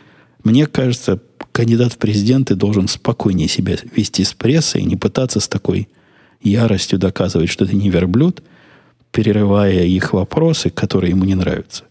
Мне 0.43 0.68
кажется, 0.68 1.20
кандидат 1.51 1.93
в 1.93 1.97
президенты 1.97 2.55
должен 2.55 2.88
спокойнее 2.88 3.47
себя 3.47 3.78
вести 3.95 4.24
с 4.24 4.34
прессой 4.34 4.82
и 4.82 4.86
не 4.86 4.95
пытаться 4.95 5.39
с 5.39 5.47
такой 5.47 5.88
яростью 6.41 6.97
доказывать, 6.97 7.49
что 7.49 7.66
ты 7.66 7.76
не 7.76 7.89
верблюд, 7.89 8.41
перерывая 9.12 9.84
их 9.84 10.14
вопросы, 10.14 10.70
которые 10.70 11.12
ему 11.12 11.26
не 11.26 11.36
нравятся. 11.36 11.84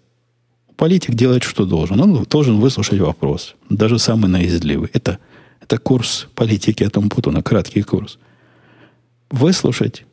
Политик 0.80 1.14
делает, 1.14 1.42
что 1.42 1.66
должен. 1.66 2.00
Он 2.00 2.24
должен 2.24 2.58
выслушать 2.58 3.00
вопрос, 3.00 3.54
даже 3.68 3.98
самый 3.98 4.28
наездливый. 4.30 4.88
Это, 4.94 5.18
это 5.60 5.76
курс 5.76 6.26
политики 6.34 6.82
от 6.82 6.96
Умпутуна, 6.96 7.42
краткий 7.42 7.82
курс. 7.82 8.18
Выслушать 9.30 10.06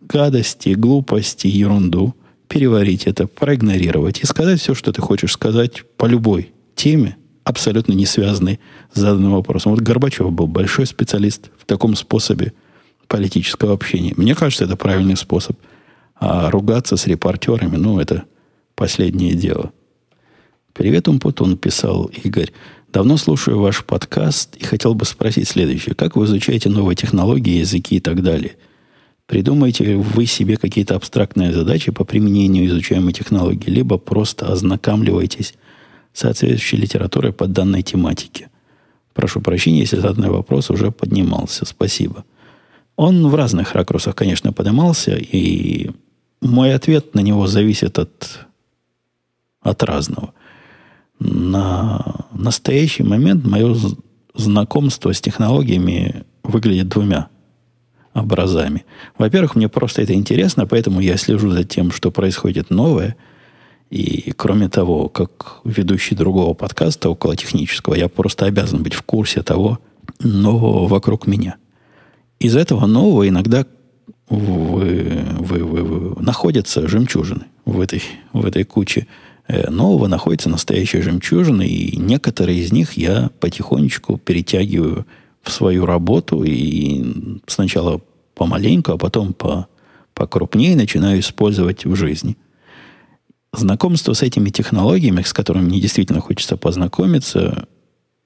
гадости, 0.00 0.70
глупости, 0.70 1.48
ерунду, 1.48 2.14
переварить 2.48 3.06
это, 3.06 3.26
проигнорировать 3.26 4.20
и 4.20 4.26
сказать 4.26 4.58
все, 4.58 4.74
что 4.74 4.90
ты 4.90 5.02
хочешь 5.02 5.32
сказать 5.32 5.84
по 5.98 6.06
любой 6.06 6.54
теме, 6.74 7.18
абсолютно 7.44 7.92
не 7.92 8.06
связанной 8.06 8.58
с 8.94 8.98
заданным 8.98 9.32
вопросом. 9.32 9.72
Вот 9.72 9.82
Горбачев 9.82 10.32
был 10.32 10.46
большой 10.46 10.86
специалист 10.86 11.50
в 11.58 11.66
таком 11.66 11.94
способе 11.94 12.54
политического 13.06 13.74
общения. 13.74 14.14
Мне 14.16 14.34
кажется, 14.34 14.64
это 14.64 14.76
правильный 14.76 15.18
способ. 15.18 15.58
А 16.18 16.50
ругаться 16.50 16.96
с 16.96 17.06
репортерами, 17.06 17.76
ну, 17.76 18.00
это 18.00 18.24
последнее 18.74 19.34
дело. 19.34 19.72
Привет, 20.76 21.08
Умпутун, 21.08 21.56
писал 21.56 22.10
Игорь. 22.22 22.52
Давно 22.92 23.16
слушаю 23.16 23.58
ваш 23.58 23.82
подкаст 23.82 24.56
и 24.56 24.64
хотел 24.64 24.94
бы 24.94 25.06
спросить 25.06 25.48
следующее. 25.48 25.94
Как 25.94 26.16
вы 26.16 26.26
изучаете 26.26 26.68
новые 26.68 26.96
технологии, 26.96 27.60
языки 27.60 27.96
и 27.96 28.00
так 28.00 28.22
далее? 28.22 28.56
Придумаете 29.24 29.96
вы 29.96 30.26
себе 30.26 30.58
какие-то 30.58 30.94
абстрактные 30.94 31.54
задачи 31.54 31.90
по 31.92 32.04
применению 32.04 32.66
изучаемой 32.66 33.14
технологии, 33.14 33.70
либо 33.70 33.96
просто 33.96 34.52
ознакомливаетесь 34.52 35.54
с 36.12 36.20
соответствующей 36.20 36.76
литературой 36.76 37.32
по 37.32 37.46
данной 37.46 37.82
тематике? 37.82 38.50
Прошу 39.14 39.40
прощения, 39.40 39.80
если 39.80 39.96
заданный 39.96 40.28
вопрос 40.28 40.68
уже 40.68 40.90
поднимался. 40.90 41.64
Спасибо. 41.64 42.26
Он 42.96 43.28
в 43.28 43.34
разных 43.34 43.72
ракурсах, 43.72 44.14
конечно, 44.14 44.52
поднимался, 44.52 45.16
и 45.16 45.90
мой 46.42 46.74
ответ 46.74 47.14
на 47.14 47.20
него 47.20 47.46
зависит 47.46 47.98
от, 47.98 48.46
от 49.62 49.82
разного. 49.82 50.34
На 51.18 52.26
настоящий 52.32 53.02
момент 53.02 53.46
мое 53.46 53.74
знакомство 54.34 55.12
с 55.12 55.20
технологиями 55.20 56.24
выглядит 56.42 56.88
двумя 56.88 57.28
образами. 58.14 58.84
Во-первых, 59.18 59.54
мне 59.54 59.68
просто 59.68 60.02
это 60.02 60.14
интересно, 60.14 60.66
поэтому 60.66 61.00
я 61.00 61.16
слежу 61.16 61.50
за 61.50 61.64
тем, 61.64 61.90
что 61.90 62.10
происходит 62.10 62.70
новое. 62.70 63.16
И 63.90 64.32
кроме 64.36 64.68
того, 64.68 65.08
как 65.08 65.60
ведущий 65.64 66.14
другого 66.14 66.54
подкаста 66.54 67.08
около 67.08 67.36
технического, 67.36 67.94
я 67.94 68.08
просто 68.08 68.46
обязан 68.46 68.82
быть 68.82 68.94
в 68.94 69.02
курсе 69.02 69.42
того 69.42 69.78
нового 70.20 70.88
вокруг 70.88 71.26
меня. 71.26 71.56
Из 72.40 72.56
этого 72.56 72.86
нового 72.86 73.28
иногда 73.28 73.64
вы, 74.28 75.24
вы, 75.38 75.64
вы, 75.64 75.82
вы, 75.82 76.22
находятся 76.22 76.88
жемчужины 76.88 77.46
в 77.64 77.80
этой, 77.80 78.02
в 78.32 78.44
этой 78.44 78.64
куче 78.64 79.06
нового 79.48 80.06
находятся 80.06 80.48
настоящие 80.48 81.02
жемчужины, 81.02 81.66
и 81.66 81.96
некоторые 81.96 82.58
из 82.58 82.72
них 82.72 82.94
я 82.94 83.30
потихонечку 83.40 84.18
перетягиваю 84.18 85.06
в 85.42 85.52
свою 85.52 85.86
работу 85.86 86.42
и 86.44 87.40
сначала 87.46 88.00
помаленьку, 88.34 88.92
а 88.92 88.98
потом 88.98 89.32
по, 89.32 89.68
покрупнее 90.14 90.76
начинаю 90.76 91.20
использовать 91.20 91.84
в 91.84 91.94
жизни. 91.94 92.36
Знакомство 93.52 94.12
с 94.12 94.22
этими 94.22 94.50
технологиями, 94.50 95.22
с 95.22 95.32
которыми 95.32 95.66
мне 95.66 95.80
действительно 95.80 96.20
хочется 96.20 96.56
познакомиться, 96.56 97.68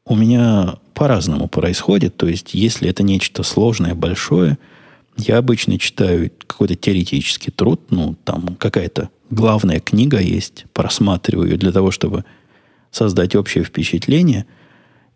у 0.06 0.16
меня 0.16 0.78
по-разному 0.94 1.46
происходит. 1.46 2.16
То 2.16 2.26
есть, 2.26 2.54
если 2.54 2.88
это 2.88 3.02
нечто 3.02 3.42
сложное, 3.42 3.94
большое– 3.94 4.58
я 5.16 5.38
обычно 5.38 5.78
читаю 5.78 6.30
какой-то 6.46 6.74
теоретический 6.76 7.52
труд, 7.52 7.80
ну, 7.90 8.16
там 8.24 8.56
какая-то 8.56 9.10
главная 9.30 9.80
книга 9.80 10.18
есть, 10.20 10.66
просматриваю 10.72 11.56
для 11.58 11.72
того, 11.72 11.90
чтобы 11.90 12.24
создать 12.90 13.34
общее 13.34 13.64
впечатление. 13.64 14.46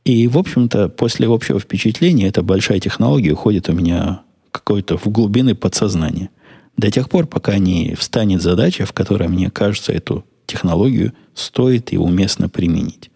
И, 0.05 0.29
в 0.29 0.39
общем-то, 0.39 0.89
после 0.89 1.27
общего 1.27 1.59
впечатления 1.59 2.29
эта 2.29 2.43
большая 2.43 2.81
технология 2.81 3.33
уходит 3.33 3.69
у 3.69 3.73
меня 3.73 4.23
какой-то 4.51 4.97
в 4.97 5.07
глубины 5.07 5.55
подсознания. 5.55 6.31
До 6.77 6.91
тех 6.91 7.09
пор, 7.09 7.27
пока 7.27 7.59
не 7.59 7.95
встанет 7.95 8.43
задача, 8.43 8.87
в 8.87 8.93
которой, 8.93 9.29
мне 9.29 9.51
кажется, 9.51 9.93
эту 9.93 10.25
технологию 10.47 11.13
стоит 11.35 11.93
и 11.93 11.99
уместно 11.99 12.49
применить. 12.49 13.11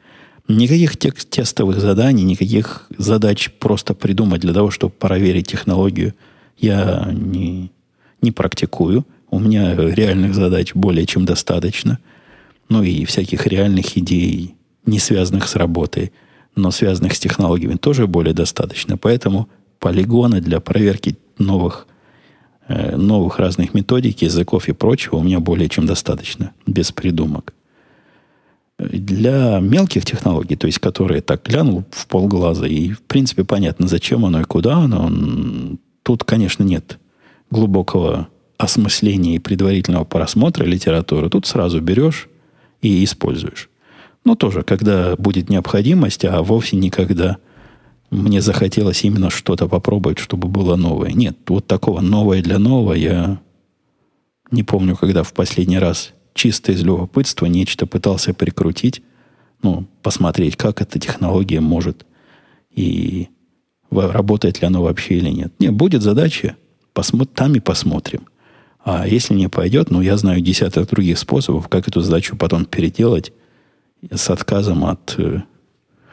Никаких 0.48 0.96
тестовых 1.26 1.78
заданий, 1.78 2.22
никаких 2.22 2.86
задач 2.96 3.50
просто 3.58 3.94
придумать 3.94 4.40
для 4.40 4.54
того, 4.54 4.70
чтобы 4.70 4.92
проверить 4.92 5.48
технологию– 5.48 6.14
я 6.58 7.08
не, 7.12 7.70
не 8.20 8.32
практикую. 8.32 9.06
У 9.30 9.38
меня 9.38 9.74
реальных 9.74 10.34
задач 10.34 10.74
более 10.74 11.06
чем 11.06 11.24
достаточно. 11.24 11.98
Ну 12.68 12.82
и 12.82 13.04
всяких 13.04 13.46
реальных 13.46 13.96
идей, 13.96 14.54
не 14.86 14.98
связанных 14.98 15.48
с 15.48 15.56
работой, 15.56 16.12
но 16.54 16.70
связанных 16.70 17.14
с 17.14 17.20
технологиями, 17.20 17.76
тоже 17.76 18.06
более 18.06 18.34
достаточно. 18.34 18.96
Поэтому 18.96 19.48
полигоны 19.78 20.40
для 20.40 20.60
проверки 20.60 21.16
новых, 21.38 21.86
э, 22.68 22.96
новых 22.96 23.38
разных 23.38 23.74
методик, 23.74 24.22
языков 24.22 24.68
и 24.68 24.72
прочего 24.72 25.16
у 25.16 25.22
меня 25.22 25.40
более 25.40 25.68
чем 25.68 25.86
достаточно, 25.86 26.52
без 26.66 26.92
придумок. 26.92 27.54
Для 28.78 29.58
мелких 29.60 30.04
технологий, 30.04 30.56
то 30.56 30.66
есть 30.66 30.78
которые 30.78 31.20
так 31.20 31.44
глянул 31.44 31.84
в 31.90 32.06
полглаза, 32.06 32.66
и 32.66 32.90
в 32.90 33.02
принципе 33.02 33.44
понятно, 33.44 33.88
зачем 33.88 34.24
оно 34.24 34.40
и 34.40 34.44
куда 34.44 34.76
оно, 34.76 35.10
Тут, 36.08 36.24
конечно, 36.24 36.62
нет 36.62 36.98
глубокого 37.50 38.28
осмысления 38.58 39.36
и 39.36 39.38
предварительного 39.38 40.04
просмотра 40.04 40.64
литературы. 40.64 41.30
Тут 41.30 41.46
сразу 41.46 41.80
берешь 41.80 42.28
и 42.82 43.02
используешь. 43.04 43.70
Но 44.24 44.34
тоже, 44.34 44.62
когда 44.62 45.16
будет 45.16 45.48
необходимость, 45.48 46.24
а 46.24 46.42
вовсе 46.42 46.76
никогда 46.76 47.38
мне 48.10 48.40
захотелось 48.40 49.04
именно 49.04 49.30
что-то 49.30 49.68
попробовать, 49.68 50.18
чтобы 50.18 50.48
было 50.48 50.76
новое. 50.76 51.12
Нет, 51.12 51.38
вот 51.46 51.66
такого 51.66 52.00
новое 52.00 52.42
для 52.42 52.58
нового 52.58 52.94
я 52.94 53.40
не 54.50 54.64
помню, 54.64 54.96
когда 54.96 55.22
в 55.22 55.32
последний 55.32 55.78
раз 55.78 56.12
чисто 56.34 56.72
из 56.72 56.82
любопытства 56.82 57.46
нечто 57.46 57.86
пытался 57.86 58.34
прикрутить, 58.34 59.02
ну, 59.62 59.86
посмотреть, 60.02 60.56
как 60.56 60.80
эта 60.80 60.98
технология 60.98 61.60
может 61.60 62.06
и 62.70 63.28
работает 63.90 64.60
ли 64.60 64.66
оно 64.66 64.82
вообще 64.82 65.16
или 65.16 65.30
нет. 65.30 65.52
Не, 65.58 65.70
будет 65.70 66.02
задача, 66.02 66.56
посмотр, 66.92 67.26
там 67.34 67.54
и 67.54 67.60
посмотрим. 67.60 68.26
А 68.90 69.06
если 69.06 69.34
не 69.34 69.50
пойдет, 69.50 69.90
ну, 69.90 70.00
я 70.00 70.16
знаю 70.16 70.40
десяток 70.40 70.88
других 70.88 71.18
способов, 71.18 71.68
как 71.68 71.86
эту 71.86 72.00
задачу 72.00 72.36
потом 72.36 72.64
переделать 72.64 73.34
с 74.10 74.30
отказом 74.30 74.82
от, 74.86 75.14
э, 75.18 75.42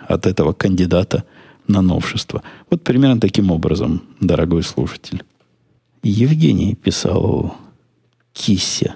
от 0.10 0.28
этого 0.28 0.52
кандидата 0.52 1.24
на 1.70 1.82
новшество. 1.82 2.44
Вот 2.70 2.84
примерно 2.84 3.22
таким 3.22 3.50
образом, 3.50 4.02
дорогой 4.20 4.62
слушатель. 4.62 5.24
Евгений 6.04 6.76
писал 6.76 7.56
Кися. 8.34 8.96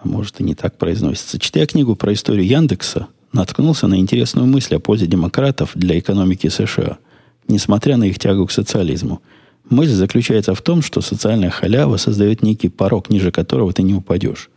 А 0.00 0.06
может, 0.06 0.40
и 0.40 0.44
не 0.44 0.54
так 0.54 0.78
произносится. 0.78 1.40
Читая 1.40 1.66
книгу 1.66 1.96
про 1.96 2.12
историю 2.12 2.46
Яндекса, 2.46 3.08
наткнулся 3.32 3.88
на 3.88 3.98
интересную 3.98 4.46
мысль 4.46 4.76
о 4.76 4.78
пользе 4.78 5.08
демократов 5.08 5.72
для 5.74 5.98
экономики 5.98 6.46
США– 6.46 6.98
несмотря 7.48 7.96
на 7.96 8.04
их 8.04 8.18
тягу 8.18 8.46
к 8.46 8.52
социализму. 8.52 9.22
Мысль 9.68 9.92
заключается 9.92 10.54
в 10.54 10.62
том, 10.62 10.82
что 10.82 11.00
социальная 11.00 11.50
халява 11.50 11.96
создает 11.96 12.42
некий 12.42 12.68
порог, 12.68 13.10
ниже 13.10 13.30
которого 13.30 13.72
ты 13.72 13.82
не 13.82 13.94
упадешь. 13.94 14.50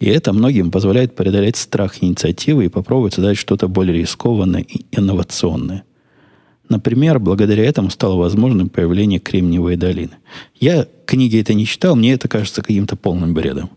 И 0.00 0.06
это 0.06 0.32
многим 0.32 0.70
позволяет 0.70 1.16
преодолеть 1.16 1.56
страх 1.56 2.02
инициативы 2.02 2.66
и 2.66 2.68
попробовать 2.68 3.14
создать 3.14 3.36
что-то 3.36 3.68
более 3.68 3.98
рискованное 3.98 4.62
и 4.62 4.84
инновационное. 4.92 5.84
Например, 6.68 7.18
благодаря 7.18 7.64
этому 7.64 7.90
стало 7.90 8.16
возможным 8.16 8.68
появление 8.68 9.20
Кремниевой 9.20 9.76
долины. 9.76 10.12
Я 10.54 10.86
книги 11.06 11.40
это 11.40 11.54
не 11.54 11.66
читал, 11.66 11.96
мне 11.96 12.12
это 12.12 12.28
кажется 12.28 12.62
каким-то 12.62 12.94
полным 12.94 13.34
бредом. 13.34 13.70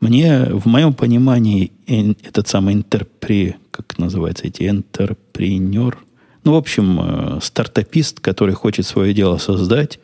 Мне, 0.00 0.44
в 0.44 0.66
моем 0.66 0.94
понимании, 0.94 1.72
этот 1.86 2.46
самый 2.46 2.74
интерпри, 2.74 3.56
как 3.72 3.98
называется 3.98 4.46
эти, 4.46 4.68
интерпренер, 4.68 5.98
ну, 6.48 6.54
в 6.54 6.56
общем, 6.56 6.98
э, 6.98 7.40
стартапист, 7.42 8.20
который 8.20 8.54
хочет 8.54 8.86
свое 8.86 9.12
дело 9.12 9.36
создать, 9.36 10.00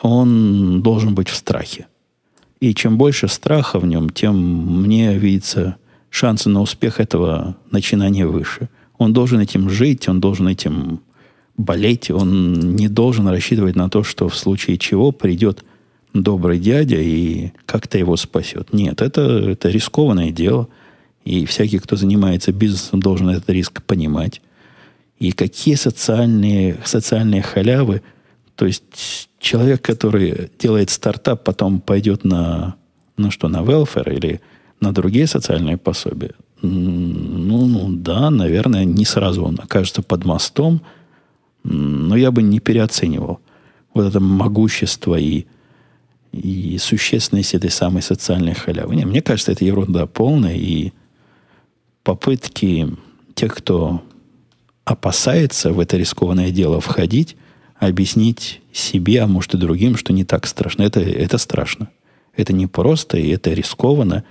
он 0.00 0.80
должен 0.80 1.14
быть 1.14 1.28
в 1.28 1.34
страхе. 1.34 1.86
И 2.60 2.72
чем 2.72 2.96
больше 2.96 3.28
страха 3.28 3.78
в 3.78 3.84
нем, 3.84 4.08
тем 4.08 4.36
мне 4.84 5.18
видится 5.18 5.76
шансы 6.08 6.48
на 6.48 6.62
успех 6.62 6.98
этого 6.98 7.56
начинания 7.70 8.26
выше. 8.26 8.70
Он 8.96 9.12
должен 9.12 9.38
этим 9.38 9.68
жить, 9.68 10.08
он 10.08 10.18
должен 10.18 10.48
этим 10.48 11.00
болеть, 11.58 12.10
он 12.10 12.74
не 12.74 12.88
должен 12.88 13.28
рассчитывать 13.28 13.76
на 13.76 13.90
то, 13.90 14.02
что 14.02 14.30
в 14.30 14.34
случае 14.34 14.78
чего 14.78 15.12
придет 15.12 15.62
добрый 16.14 16.58
дядя 16.58 16.96
и 16.98 17.52
как-то 17.66 17.98
его 17.98 18.16
спасет. 18.16 18.72
Нет, 18.72 19.02
это, 19.02 19.20
это 19.20 19.68
рискованное 19.68 20.30
дело. 20.30 20.68
И 21.26 21.44
всякий, 21.44 21.80
кто 21.80 21.96
занимается 21.96 22.50
бизнесом, 22.50 23.00
должен 23.00 23.28
этот 23.28 23.50
риск 23.50 23.82
понимать. 23.82 24.40
И 25.18 25.32
какие 25.32 25.74
социальные, 25.74 26.78
социальные 26.84 27.42
халявы. 27.42 28.02
То 28.54 28.66
есть 28.66 29.28
человек, 29.38 29.82
который 29.82 30.50
делает 30.58 30.90
стартап, 30.90 31.44
потом 31.44 31.80
пойдет 31.80 32.24
на, 32.24 32.76
ну 33.16 33.30
что, 33.30 33.48
на 33.48 33.62
welfare 33.62 34.14
или 34.14 34.40
на 34.80 34.92
другие 34.92 35.26
социальные 35.26 35.76
пособия. 35.76 36.34
Ну, 36.62 37.66
ну 37.66 37.88
да, 37.90 38.30
наверное, 38.30 38.84
не 38.84 39.04
сразу 39.04 39.44
он 39.44 39.58
окажется 39.62 40.02
под 40.02 40.24
мостом, 40.24 40.82
но 41.62 42.16
я 42.16 42.30
бы 42.30 42.42
не 42.42 42.60
переоценивал 42.60 43.40
вот 43.94 44.06
это 44.06 44.20
могущество 44.20 45.16
и, 45.16 45.46
и 46.32 46.78
существенность 46.78 47.54
этой 47.54 47.70
самой 47.70 48.02
социальной 48.02 48.54
халявы. 48.54 48.96
Не, 48.96 49.04
мне 49.04 49.22
кажется, 49.22 49.52
это 49.52 49.64
ерунда 49.64 50.06
полная, 50.06 50.56
и 50.56 50.92
попытки 52.02 52.96
тех, 53.34 53.54
кто 53.54 54.02
опасается 54.88 55.72
в 55.72 55.80
это 55.80 55.98
рискованное 55.98 56.50
дело 56.50 56.80
входить, 56.80 57.36
объяснить 57.78 58.62
себе, 58.72 59.22
а 59.22 59.26
может 59.26 59.54
и 59.54 59.58
другим, 59.58 59.96
что 59.96 60.12
не 60.14 60.24
так 60.24 60.46
страшно. 60.46 60.82
Это, 60.82 61.00
это 61.00 61.36
страшно. 61.36 61.90
Это 62.34 62.54
не 62.54 62.66
просто, 62.66 63.18
и 63.18 63.28
это 63.28 63.52
рискованно. 63.52 64.24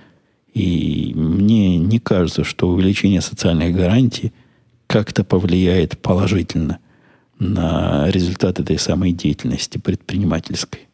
И 0.52 1.12
мне 1.14 1.76
не 1.76 2.00
кажется, 2.00 2.42
что 2.42 2.68
увеличение 2.68 3.20
социальных 3.20 3.74
гарантий 3.74 4.32
как-то 4.88 5.22
повлияет 5.22 5.98
положительно 5.98 6.78
на 7.38 8.10
результат 8.10 8.58
этой 8.58 8.78
самой 8.78 9.12
деятельности 9.12 9.78
предпринимательской. 9.78 10.88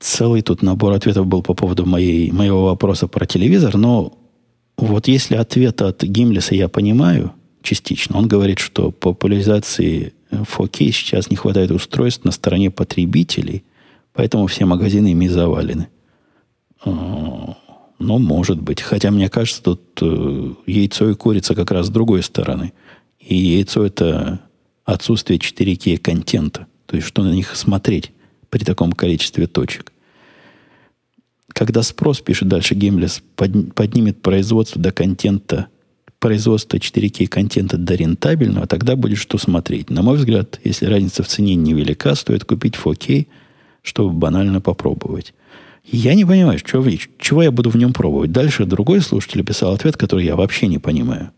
Целый 0.00 0.42
тут 0.42 0.62
набор 0.62 0.92
ответов 0.94 1.26
был 1.26 1.42
по 1.42 1.54
поводу 1.54 1.86
моей, 1.86 2.32
моего 2.32 2.64
вопроса 2.64 3.06
про 3.06 3.26
телевизор, 3.26 3.76
но 3.76 4.18
вот 4.76 5.06
если 5.06 5.36
ответ 5.36 5.80
от 5.82 6.02
Гимлиса 6.02 6.56
я 6.56 6.68
понимаю 6.68 7.32
частично, 7.64 8.18
он 8.18 8.28
говорит, 8.28 8.60
что 8.60 8.92
популяризации 8.92 10.12
4K 10.30 10.92
сейчас 10.92 11.30
не 11.30 11.36
хватает 11.36 11.72
устройств 11.72 12.24
на 12.24 12.30
стороне 12.30 12.70
потребителей, 12.70 13.64
поэтому 14.12 14.46
все 14.46 14.66
магазины 14.66 15.08
ими 15.08 15.26
завалены. 15.26 15.88
А, 16.84 17.56
ну, 17.98 18.18
может 18.18 18.60
быть. 18.60 18.80
Хотя, 18.80 19.10
мне 19.10 19.28
кажется, 19.28 19.62
тут 19.62 19.82
э, 20.02 20.52
яйцо 20.66 21.10
и 21.10 21.14
курица 21.14 21.54
как 21.54 21.70
раз 21.70 21.86
с 21.86 21.90
другой 21.90 22.22
стороны. 22.22 22.72
И 23.18 23.34
яйцо– 23.36 23.84
это 23.86 24.40
отсутствие 24.84 25.38
4К 25.38 25.96
контента. 25.98 26.66
То 26.86 26.96
есть, 26.96 27.08
что 27.08 27.22
на 27.22 27.32
них 27.32 27.56
смотреть 27.56 28.12
при 28.50 28.64
таком 28.64 28.92
количестве 28.92 29.46
точек. 29.46 29.92
Когда 31.48 31.82
спрос, 31.82 32.20
пишет 32.20 32.48
дальше 32.48 32.74
Гемлес, 32.74 33.22
под, 33.36 33.74
поднимет 33.74 34.20
производство 34.20 34.80
до 34.80 34.92
контента, 34.92 35.68
производство 36.24 36.78
4К 36.78 37.26
контента 37.26 37.76
до 37.76 37.94
рентабельного, 37.94 38.66
тогда 38.66 38.96
будет 38.96 39.18
что 39.18 39.36
смотреть. 39.36 39.90
На 39.90 40.00
мой 40.00 40.16
взгляд, 40.16 40.58
если 40.64 40.86
разница 40.86 41.22
в 41.22 41.28
цене 41.28 41.54
невелика, 41.54 42.14
стоит 42.14 42.46
купить 42.46 42.76
4К, 42.76 43.26
чтобы 43.82 44.14
банально 44.14 44.62
попробовать. 44.62 45.34
Я 45.84 46.14
не 46.14 46.24
понимаю, 46.24 46.58
что, 46.58 46.82
чего 47.18 47.42
я 47.42 47.50
буду 47.50 47.68
в 47.68 47.76
нем 47.76 47.92
пробовать. 47.92 48.32
Дальше 48.32 48.64
другой 48.64 49.02
слушатель 49.02 49.44
писал 49.44 49.74
ответ, 49.74 49.98
который 49.98 50.24
я 50.24 50.34
вообще 50.34 50.66
не 50.66 50.78
понимаю. 50.78 51.30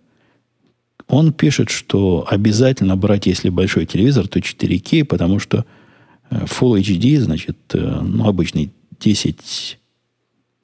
Он 1.09 1.33
пишет, 1.33 1.69
что 1.69 2.25
обязательно 2.31 2.97
брать, 2.97 3.27
если 3.27 3.49
большой 3.49 3.87
телевизор, 3.87 4.29
то 4.29 4.39
4К, 4.39 5.05
потому 5.05 5.41
что 5.41 5.65
э, 6.31 6.45
Full 6.45 6.81
HD, 6.81 7.19
значит, 7.19 7.59
э, 7.73 8.01
ну, 8.05 8.29
обычный 8.29 8.71
10, 9.01 9.81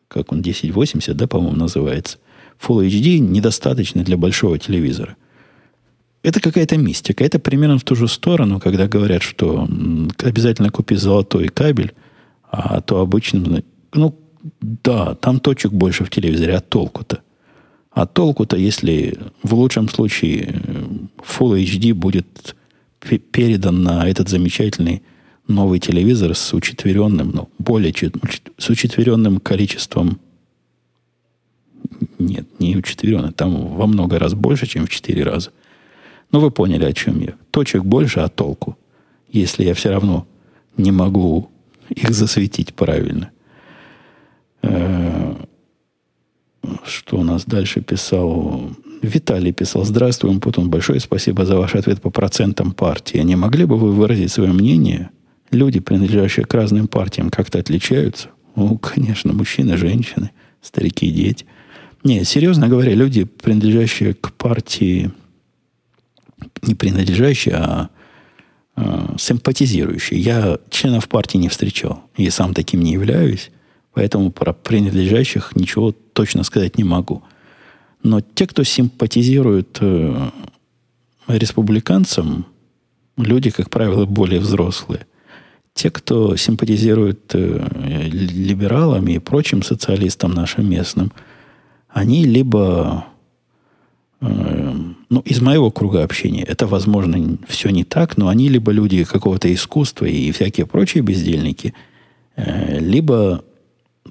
как 0.06 0.30
он, 0.30 0.38
1080, 0.38 1.16
да, 1.16 1.26
по-моему, 1.26 1.56
называется. 1.56 2.18
Full 2.66 2.86
HD 2.86 3.18
недостаточно 3.18 4.04
для 4.04 4.16
большого 4.16 4.58
телевизора. 4.58 5.16
Это 6.22 6.40
какая-то 6.40 6.76
мистика. 6.76 7.24
Это 7.24 7.38
примерно 7.38 7.78
в 7.78 7.84
ту 7.84 7.96
же 7.96 8.06
сторону, 8.06 8.60
когда 8.60 8.86
говорят, 8.86 9.22
что 9.22 9.68
обязательно 10.18 10.70
купи 10.70 10.94
золотой 10.94 11.48
кабель, 11.48 11.92
а 12.50 12.80
то 12.80 13.00
обычным... 13.00 13.64
Ну, 13.92 14.18
да, 14.60 15.14
там 15.16 15.40
точек 15.40 15.72
больше 15.72 16.04
в 16.04 16.10
телевизоре, 16.10 16.56
а 16.56 16.60
толку-то? 16.60 17.20
А 17.90 18.06
толку-то, 18.06 18.56
если 18.56 19.18
в 19.42 19.54
лучшем 19.54 19.88
случае 19.88 20.62
э, 20.64 20.84
Full 21.18 21.62
HD 21.62 21.92
будет 21.92 22.56
передан 23.32 23.82
на 23.82 24.08
этот 24.08 24.28
замечательный 24.28 25.02
новый 25.48 25.78
телевизор 25.78 26.34
с 26.34 26.54
учетверенным, 26.54 27.32
ну, 27.34 27.48
более 27.58 27.92
с 28.56 28.70
учетверенным 28.70 29.40
количеством 29.40 30.20
нет, 32.18 32.46
не 32.58 32.76
учетверенный, 32.76 33.32
там 33.32 33.76
во 33.76 33.86
много 33.86 34.18
раз 34.18 34.34
больше, 34.34 34.66
чем 34.66 34.86
в 34.86 34.90
четыре 34.90 35.24
раза. 35.24 35.50
Но 36.30 36.40
вы 36.40 36.50
поняли, 36.50 36.84
о 36.84 36.92
чем 36.92 37.20
я. 37.20 37.34
Точек 37.50 37.84
больше, 37.84 38.20
а 38.20 38.28
толку? 38.28 38.76
Если 39.28 39.64
я 39.64 39.74
все 39.74 39.90
равно 39.90 40.26
не 40.76 40.90
могу 40.90 41.50
их 41.90 42.10
засветить 42.10 42.74
правильно. 42.74 43.30
Э, 44.62 45.34
что 46.84 47.18
у 47.18 47.22
нас 47.22 47.44
дальше 47.44 47.80
писал? 47.80 48.70
Виталий 49.02 49.52
писал, 49.52 49.84
здравствуй, 49.84 50.38
Путун, 50.38 50.70
большое 50.70 51.00
спасибо 51.00 51.44
за 51.44 51.56
ваш 51.56 51.74
ответ 51.74 52.00
по 52.00 52.10
процентам 52.10 52.72
партии. 52.72 53.18
Не 53.18 53.36
могли 53.36 53.64
бы 53.64 53.76
вы 53.76 53.92
выразить 53.92 54.30
свое 54.30 54.52
мнение? 54.52 55.10
Люди, 55.50 55.80
принадлежащие 55.80 56.46
к 56.46 56.54
разным 56.54 56.86
партиям, 56.86 57.30
как-то 57.30 57.58
отличаются? 57.58 58.28
Ну, 58.54 58.78
конечно, 58.78 59.32
мужчины, 59.32 59.76
женщины, 59.76 60.30
старики, 60.60 61.10
дети. 61.10 61.46
Не, 62.04 62.24
серьезно 62.24 62.68
говоря, 62.68 62.94
люди, 62.94 63.24
принадлежащие 63.24 64.14
к 64.14 64.32
партии, 64.32 65.12
не 66.62 66.74
принадлежащие, 66.74 67.54
а 67.54 67.90
э, 68.76 69.14
симпатизирующие. 69.18 70.20
Я 70.20 70.58
членов 70.70 71.08
партии 71.08 71.38
не 71.38 71.48
встречал. 71.48 72.02
И 72.16 72.28
сам 72.30 72.54
таким 72.54 72.80
не 72.82 72.92
являюсь. 72.92 73.50
Поэтому 73.92 74.32
про 74.32 74.52
принадлежащих 74.52 75.54
ничего 75.54 75.92
точно 75.92 76.42
сказать 76.42 76.78
не 76.78 76.84
могу. 76.84 77.22
Но 78.02 78.20
те, 78.20 78.46
кто 78.46 78.64
симпатизирует 78.64 79.78
э, 79.80 80.30
республиканцам, 81.28 82.46
люди, 83.16 83.50
как 83.50 83.70
правило, 83.70 84.06
более 84.06 84.40
взрослые. 84.40 85.06
Те, 85.74 85.90
кто 85.90 86.36
симпатизирует 86.36 87.34
э, 87.34 88.08
либералам 88.10 89.06
и 89.06 89.18
прочим 89.18 89.62
социалистам 89.62 90.32
нашим 90.32 90.68
местным, 90.68 91.12
они 91.92 92.24
либо, 92.24 93.06
э, 94.20 94.74
ну, 95.08 95.20
из 95.20 95.40
моего 95.40 95.70
круга 95.70 96.02
общения, 96.02 96.42
это, 96.42 96.66
возможно, 96.66 97.38
все 97.46 97.70
не 97.70 97.84
так, 97.84 98.16
но 98.16 98.28
они 98.28 98.48
либо 98.48 98.72
люди 98.72 99.04
какого-то 99.04 99.52
искусства 99.52 100.06
и 100.06 100.30
всякие 100.32 100.66
прочие 100.66 101.02
бездельники, 101.02 101.74
э, 102.36 102.78
либо 102.78 103.44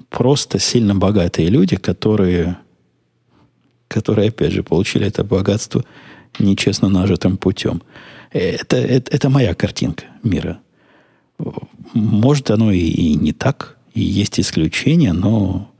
просто 0.08 0.58
сильно 0.58 0.94
богатые 0.94 1.48
люди, 1.48 1.76
которые, 1.76 2.56
которые 3.88 4.28
опять 4.28 4.52
же, 4.52 4.62
получили 4.62 5.06
это 5.06 5.24
богатство 5.24 5.84
нечестно 6.38 6.88
нажитым 6.88 7.36
путем. 7.36 7.82
Это, 8.30 8.76
это, 8.76 9.14
это 9.14 9.28
моя 9.28 9.54
картинка 9.54 10.04
мира. 10.22 10.60
Может, 11.94 12.50
оно 12.50 12.70
и, 12.70 12.78
и 12.78 13.14
не 13.14 13.32
так, 13.32 13.76
и 13.92 14.00
есть 14.00 14.40
исключения, 14.40 15.12
но 15.12 15.71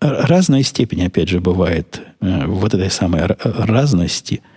разная 0.00 0.62
степень, 0.62 1.04
опять 1.04 1.28
же, 1.28 1.40
бывает 1.40 2.00
э, 2.20 2.46
вот 2.46 2.74
этой 2.74 2.90
самой 2.90 3.22
разности– 3.42 4.42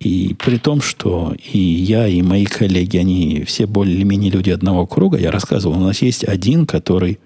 и 0.00 0.36
при 0.38 0.58
том, 0.58 0.80
что 0.80 1.34
и 1.52 1.58
я, 1.58 2.06
и 2.06 2.22
мои 2.22 2.44
коллеги, 2.44 2.98
они 2.98 3.42
все 3.44 3.66
более-менее 3.66 4.30
люди 4.30 4.50
одного 4.50 4.86
круга, 4.86 5.18
я 5.18 5.32
рассказывал, 5.32 5.76
у 5.76 5.84
нас 5.84 6.02
есть 6.02 6.22
один, 6.22 6.66
который 6.66 7.18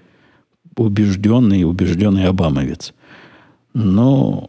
убежденный, 0.74 1.64
убежденный 1.64 2.28
обамовец. 2.28 2.94
Но 3.74 4.48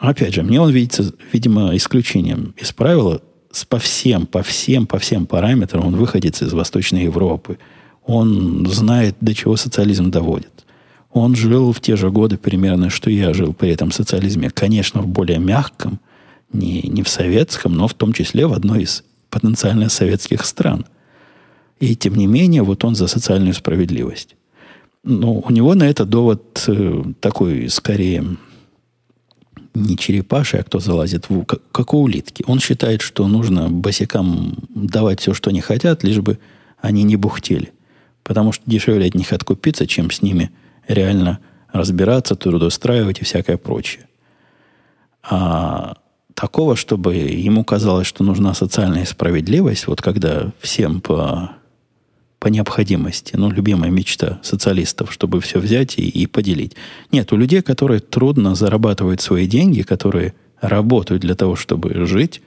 Опять 0.00 0.34
же, 0.34 0.42
мне 0.42 0.60
он 0.60 0.70
видится, 0.70 1.12
видимо, 1.32 1.74
исключением 1.76 2.54
из 2.56 2.72
правила. 2.72 3.20
По 3.68 3.78
всем, 3.78 4.26
по 4.26 4.42
всем, 4.42 4.86
по 4.86 4.98
всем 4.98 5.26
параметрам 5.26 5.86
он 5.86 5.96
выходит 5.96 6.40
из 6.40 6.52
Восточной 6.52 7.04
Европы. 7.04 7.58
Он 8.04 8.66
знает, 8.66 9.16
до 9.20 9.34
чего 9.34 9.56
социализм 9.56 10.10
доводит. 10.10 10.66
Он 11.18 11.34
жил 11.34 11.72
в 11.72 11.80
те 11.80 11.96
же 11.96 12.10
годы 12.10 12.38
примерно, 12.38 12.90
что 12.90 13.10
я 13.10 13.32
жил 13.34 13.52
при 13.52 13.70
этом 13.70 13.90
социализме. 13.90 14.50
Конечно, 14.50 15.02
в 15.02 15.08
более 15.08 15.38
мягком, 15.38 15.98
не, 16.52 16.82
не 16.82 17.02
в 17.02 17.08
советском, 17.08 17.74
но 17.74 17.88
в 17.88 17.94
том 17.94 18.12
числе 18.12 18.46
в 18.46 18.52
одной 18.52 18.84
из 18.84 19.04
потенциально 19.28 19.88
советских 19.88 20.46
стран. 20.46 20.86
И 21.80 21.96
тем 21.96 22.14
не 22.14 22.26
менее, 22.26 22.62
вот 22.62 22.84
он 22.84 22.94
за 22.94 23.08
социальную 23.08 23.54
справедливость. 23.54 24.36
Но 25.02 25.34
у 25.34 25.50
него 25.50 25.74
на 25.74 25.84
это 25.84 26.04
довод 26.04 26.64
э, 26.68 27.04
такой, 27.20 27.68
скорее, 27.68 28.24
не 29.74 29.96
черепаший, 29.96 30.60
а 30.60 30.62
кто 30.62 30.78
залазит 30.78 31.28
в 31.28 31.44
как, 31.44 31.60
как 31.72 31.94
у 31.94 31.98
улитки. 31.98 32.44
Он 32.46 32.60
считает, 32.60 33.00
что 33.00 33.26
нужно 33.26 33.68
босикам 33.68 34.56
давать 34.68 35.20
все, 35.20 35.34
что 35.34 35.50
они 35.50 35.60
хотят, 35.60 36.04
лишь 36.04 36.20
бы 36.20 36.38
они 36.80 37.02
не 37.02 37.16
бухтели. 37.16 37.72
Потому 38.22 38.52
что 38.52 38.62
дешевле 38.66 39.06
от 39.06 39.14
них 39.14 39.32
откупиться, 39.32 39.86
чем 39.86 40.10
с 40.10 40.22
ними 40.22 40.50
реально 40.88 41.38
разбираться, 41.72 42.34
трудоустраивать 42.34 43.20
и 43.20 43.24
всякое 43.24 43.56
прочее. 43.56 44.08
А 45.22 45.96
такого, 46.34 46.76
чтобы 46.76 47.14
ему 47.14 47.64
казалось, 47.64 48.06
что 48.06 48.24
нужна 48.24 48.54
социальная 48.54 49.04
справедливость, 49.04 49.86
вот 49.86 50.00
когда 50.02 50.50
всем 50.60 51.00
по 51.00 51.52
по 52.38 52.46
необходимости. 52.46 53.34
Ну, 53.36 53.50
любимая 53.50 53.90
мечта 53.90 54.38
социалистов, 54.42 55.12
чтобы 55.12 55.40
все 55.40 55.58
взять 55.58 55.98
и, 55.98 56.08
и 56.08 56.26
поделить. 56.26 56.76
Нет, 57.10 57.32
у 57.32 57.36
людей, 57.36 57.62
которые 57.62 58.00
трудно 58.00 58.54
зарабатывают 58.54 59.20
свои 59.20 59.46
деньги, 59.46 59.82
которые 59.82 60.34
работают 60.60 61.22
для 61.22 61.34
того, 61.34 61.56
чтобы 61.56 62.06
жить, 62.06 62.42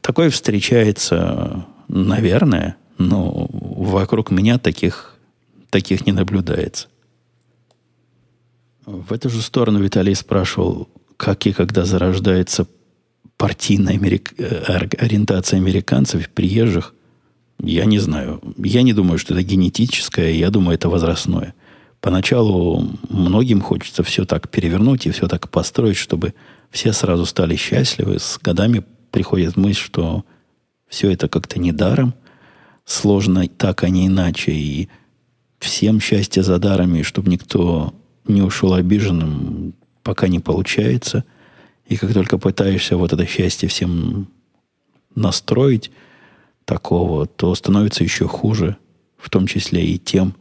такое 0.00 0.30
встречается, 0.30 1.64
наверное, 1.88 2.76
но 2.98 3.48
вокруг 3.50 4.30
меня 4.30 4.58
таких, 4.58 5.13
таких 5.74 6.06
не 6.06 6.12
наблюдается. 6.12 6.88
В 8.86 9.12
эту 9.12 9.28
же 9.30 9.42
сторону 9.42 9.80
Виталий 9.80 10.14
спрашивал, 10.14 10.88
как 11.16 11.46
и 11.46 11.52
когда 11.52 11.84
зарождается 11.84 12.66
партийная 13.36 13.94
америк... 13.94 14.34
Э, 14.38 14.86
ориентация 14.98 15.58
американцев, 15.58 16.28
приезжих– 16.30 16.94
я 17.60 17.84
не 17.84 17.98
знаю. 17.98 18.40
Я 18.58 18.82
не 18.82 18.92
думаю, 18.92 19.18
что 19.18 19.34
это 19.34 19.42
генетическое, 19.42 20.32
я 20.32 20.50
думаю, 20.50 20.74
это 20.74 20.88
возрастное. 20.88 21.54
Поначалу 22.00 22.86
многим 23.08 23.60
хочется 23.60 24.02
все 24.02 24.24
так 24.24 24.50
перевернуть 24.50 25.06
и 25.06 25.10
все 25.10 25.28
так 25.28 25.48
построить, 25.48 25.96
чтобы 25.96 26.34
все 26.70 26.92
сразу 26.92 27.24
стали 27.24 27.56
счастливы. 27.56 28.18
С 28.18 28.38
годами 28.42 28.84
приходит 29.10 29.56
мысль, 29.56 29.80
что 29.80 30.24
все 30.88 31.10
это 31.10 31.28
как-то 31.28 31.58
недаром, 31.58 32.14
сложно 32.84 33.46
так, 33.48 33.84
а 33.84 33.88
не 33.88 34.06
иначе, 34.08 34.52
и 34.52 34.88
всем 35.64 36.00
счастье 36.00 36.42
за 36.42 36.58
даром, 36.58 36.94
и 36.94 37.02
чтобы 37.02 37.30
никто 37.30 37.94
не 38.26 38.42
ушел 38.42 38.74
обиженным, 38.74 39.74
пока 40.02 40.28
не 40.28 40.38
получается. 40.38 41.24
И 41.86 41.96
как 41.96 42.12
только 42.12 42.38
пытаешься 42.38 42.96
вот 42.96 43.12
это 43.12 43.26
счастье 43.26 43.68
всем 43.68 44.28
настроить, 45.14 45.90
такого, 46.64 47.26
то 47.26 47.54
становится 47.54 48.04
еще 48.04 48.26
хуже, 48.26 48.76
в 49.18 49.30
том 49.30 49.46
числе 49.46 49.84
и 49.84 49.98
тем, 49.98 50.34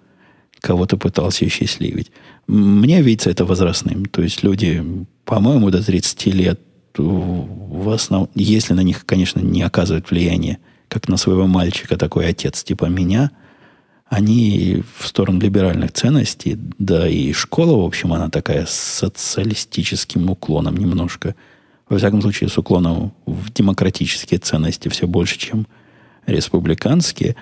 кого 0.59 0.85
ты 0.85 0.97
пытался 0.97 1.47
счастливить. 1.49 2.11
Мне 2.47 3.01
видится 3.01 3.29
это 3.29 3.45
возрастным. 3.45 4.05
То 4.05 4.21
есть 4.21 4.43
люди, 4.43 4.83
по-моему, 5.25 5.69
до 5.69 5.83
30 5.83 6.25
лет, 6.27 6.59
в 6.95 7.89
основном, 7.89 8.29
если 8.35 8.73
на 8.73 8.81
них, 8.81 9.05
конечно, 9.05 9.39
не 9.39 9.61
оказывают 9.61 10.09
влияние, 10.09 10.59
как 10.87 11.07
на 11.07 11.17
своего 11.17 11.47
мальчика 11.47 11.97
такой 11.97 12.27
отец 12.27 12.63
типа 12.63 12.85
меня, 12.85 13.31
они 14.13 14.83
в 14.99 15.07
сторону 15.07 15.39
либеральных 15.39 15.91
ценностей, 15.91 16.55
да 16.77 17.07
и 17.07 17.33
школа, 17.33 17.81
в 17.81 17.85
общем, 17.85 18.13
она 18.13 18.29
такая 18.29 18.67
с 18.67 18.73
социалистическим 18.73 20.29
уклоном 20.29 20.77
немножко, 20.77 21.33
во 21.89 21.97
всяком 21.97 22.21
случае, 22.21 22.49
с 22.49 22.57
уклоном 22.57 23.13
в 23.25 23.51
демократические 23.51 24.39
ценности 24.39 24.87
все 24.89 25.07
больше, 25.07 25.39
чем 25.39 25.67
республиканские, 26.27 27.35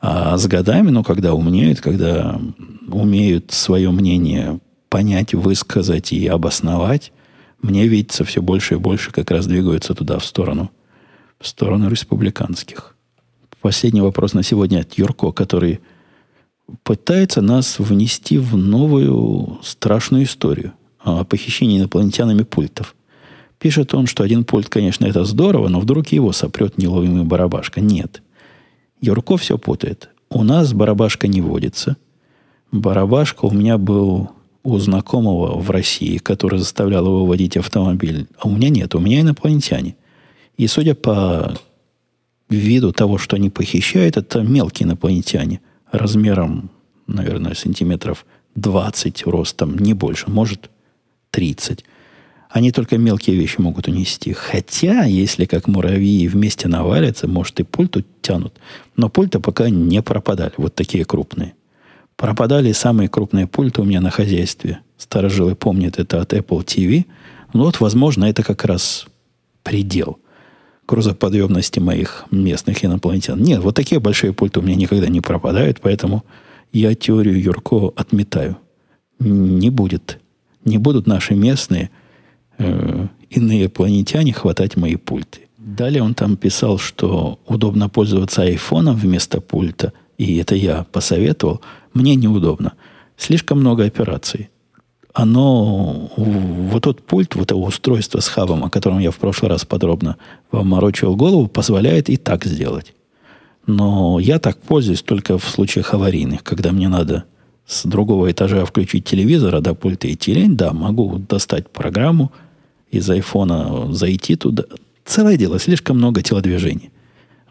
а 0.00 0.38
с 0.38 0.46
годами, 0.46 0.88
ну, 0.88 1.04
когда 1.04 1.34
умнеют, 1.34 1.82
когда 1.82 2.40
умеют 2.88 3.52
свое 3.52 3.90
мнение 3.90 4.60
понять, 4.88 5.34
высказать 5.34 6.14
и 6.14 6.26
обосновать, 6.26 7.12
мне 7.60 7.86
видится 7.86 8.24
все 8.24 8.40
больше 8.40 8.74
и 8.74 8.78
больше 8.78 9.12
как 9.12 9.30
раз 9.30 9.46
двигаются 9.46 9.94
туда, 9.94 10.18
в 10.18 10.24
сторону, 10.24 10.70
в 11.38 11.46
сторону 11.46 11.90
республиканских. 11.90 12.96
Последний 13.60 14.00
вопрос 14.00 14.32
на 14.32 14.42
сегодня 14.42 14.80
от 14.80 14.94
Юрко, 14.94 15.32
который 15.32 15.80
пытается 16.82 17.42
нас 17.42 17.78
внести 17.78 18.38
в 18.38 18.56
новую 18.56 19.58
страшную 19.62 20.24
историю 20.24 20.72
о 21.00 21.24
похищении 21.24 21.78
инопланетянами 21.78 22.42
пультов. 22.42 22.94
Пишет 23.58 23.94
он, 23.94 24.06
что 24.06 24.22
один 24.22 24.44
пульт, 24.44 24.68
конечно, 24.68 25.06
это 25.06 25.24
здорово, 25.24 25.68
но 25.68 25.80
вдруг 25.80 26.08
его 26.08 26.32
сопрет 26.32 26.78
неловимый 26.78 27.24
барабашка. 27.24 27.80
Нет. 27.80 28.22
Юрко 29.00 29.36
все 29.36 29.56
путает. 29.58 30.10
У 30.28 30.42
нас 30.42 30.72
барабашка 30.72 31.28
не 31.28 31.40
водится. 31.40 31.96
Барабашка 32.72 33.46
у 33.46 33.52
меня 33.52 33.78
был 33.78 34.30
у 34.62 34.78
знакомого 34.78 35.58
в 35.58 35.70
России, 35.70 36.18
который 36.18 36.58
заставлял 36.58 37.06
его 37.06 37.24
водить 37.24 37.56
автомобиль. 37.56 38.26
А 38.38 38.48
у 38.48 38.50
меня 38.50 38.68
нет, 38.68 38.94
у 38.94 38.98
меня 38.98 39.20
инопланетяне. 39.20 39.96
И 40.56 40.66
судя 40.66 40.94
по 40.94 41.56
виду 42.48 42.92
того, 42.92 43.18
что 43.18 43.36
они 43.36 43.48
похищают, 43.48 44.16
это 44.16 44.40
мелкие 44.40 44.86
инопланетяне. 44.86 45.60
Размером, 45.90 46.70
наверное, 47.06 47.54
сантиметров 47.54 48.26
20 48.56 49.26
ростом, 49.26 49.78
не 49.78 49.94
больше, 49.94 50.30
может 50.30 50.70
30. 51.30 51.84
Они 52.48 52.72
только 52.72 52.96
мелкие 52.96 53.36
вещи 53.36 53.60
могут 53.60 53.88
унести. 53.88 54.32
Хотя, 54.32 55.04
если 55.04 55.44
как 55.44 55.68
муравьи 55.68 56.26
вместе 56.28 56.68
навалятся, 56.68 57.28
может 57.28 57.60
и 57.60 57.64
пульт 57.64 58.06
тянут. 58.22 58.54
Но 58.96 59.08
пульты 59.08 59.40
пока 59.40 59.68
не 59.68 60.00
пропадали. 60.02 60.52
Вот 60.56 60.74
такие 60.74 61.04
крупные. 61.04 61.54
Пропадали 62.16 62.72
самые 62.72 63.08
крупные 63.08 63.46
пульты 63.46 63.82
у 63.82 63.84
меня 63.84 64.00
на 64.00 64.10
хозяйстве. 64.10 64.80
Старожилы 64.96 65.54
помнят 65.54 65.98
это 65.98 66.20
от 66.20 66.32
Apple 66.32 66.64
TV. 66.64 67.04
Ну 67.52 67.64
вот, 67.64 67.80
возможно, 67.80 68.24
это 68.24 68.42
как 68.42 68.64
раз 68.64 69.06
предел 69.62 70.18
грузоподъемности 70.86 71.80
моих 71.80 72.24
местных 72.30 72.84
инопланетян. 72.84 73.40
Нет, 73.40 73.60
вот 73.60 73.74
такие 73.74 74.00
большие 74.00 74.32
пульты 74.32 74.60
у 74.60 74.62
меня 74.62 74.76
никогда 74.76 75.08
не 75.08 75.20
пропадают, 75.20 75.80
поэтому 75.80 76.24
я 76.72 76.94
теорию 76.94 77.40
Юрко 77.40 77.92
отметаю. 77.96 78.56
Не 79.18 79.70
будет. 79.70 80.18
Не 80.64 80.78
будут 80.78 81.06
наши 81.06 81.34
местные– 81.34 81.90
э, 82.58 83.06
иные 83.30 83.70
хватать 84.32 84.76
мои 84.76 84.96
пульты. 84.96 85.40
Далее 85.58 86.02
он 86.02 86.14
там 86.14 86.36
писал, 86.36 86.78
что 86.78 87.40
удобно 87.46 87.88
пользоваться 87.88 88.42
айфоном 88.42 88.96
вместо 88.96 89.40
пульта, 89.40 89.92
и 90.16 90.36
это 90.38 90.54
я 90.54 90.84
посоветовал. 90.84 91.60
Мне 91.92 92.14
неудобно. 92.14 92.74
Слишком 93.16 93.60
много 93.60 93.84
операций. 93.84 94.50
Оно, 95.16 96.10
вот 96.16 96.82
тот 96.82 97.02
пульт, 97.02 97.34
вот 97.34 97.44
это 97.44 97.56
устройство 97.56 98.20
с 98.20 98.28
хабом, 98.28 98.64
о 98.64 98.70
котором 98.70 98.98
я 98.98 99.10
в 99.10 99.16
прошлый 99.16 99.50
раз 99.50 99.64
подробно 99.64 100.16
вам 100.50 100.68
морочил 100.68 101.16
голову, 101.16 101.46
позволяет 101.46 102.10
и 102.10 102.16
так 102.16 102.44
сделать. 102.44 102.92
Но 103.66 104.20
я 104.20 104.38
так 104.38 104.58
пользуюсь 104.58 105.02
только 105.02 105.38
в 105.38 105.48
случаях 105.48 105.94
аварийных, 105.94 106.44
когда 106.44 106.70
мне 106.70 106.88
надо 106.88 107.24
с 107.66 107.84
другого 107.84 108.30
этажа 108.30 108.64
включить 108.64 109.06
телевизор, 109.06 109.54
а 109.54 109.60
до 109.60 109.74
пульта 109.74 110.12
идти 110.12 110.34
лень, 110.34 110.56
да, 110.56 110.72
могу 110.72 111.18
достать 111.18 111.68
программу– 111.70 112.32
из 112.90 113.08
айфона 113.10 113.92
зайти 113.92 114.36
туда. 114.36 114.64
Целое 115.04 115.36
дело, 115.36 115.58
слишком 115.58 115.98
много 115.98 116.22
телодвижений. 116.22 116.90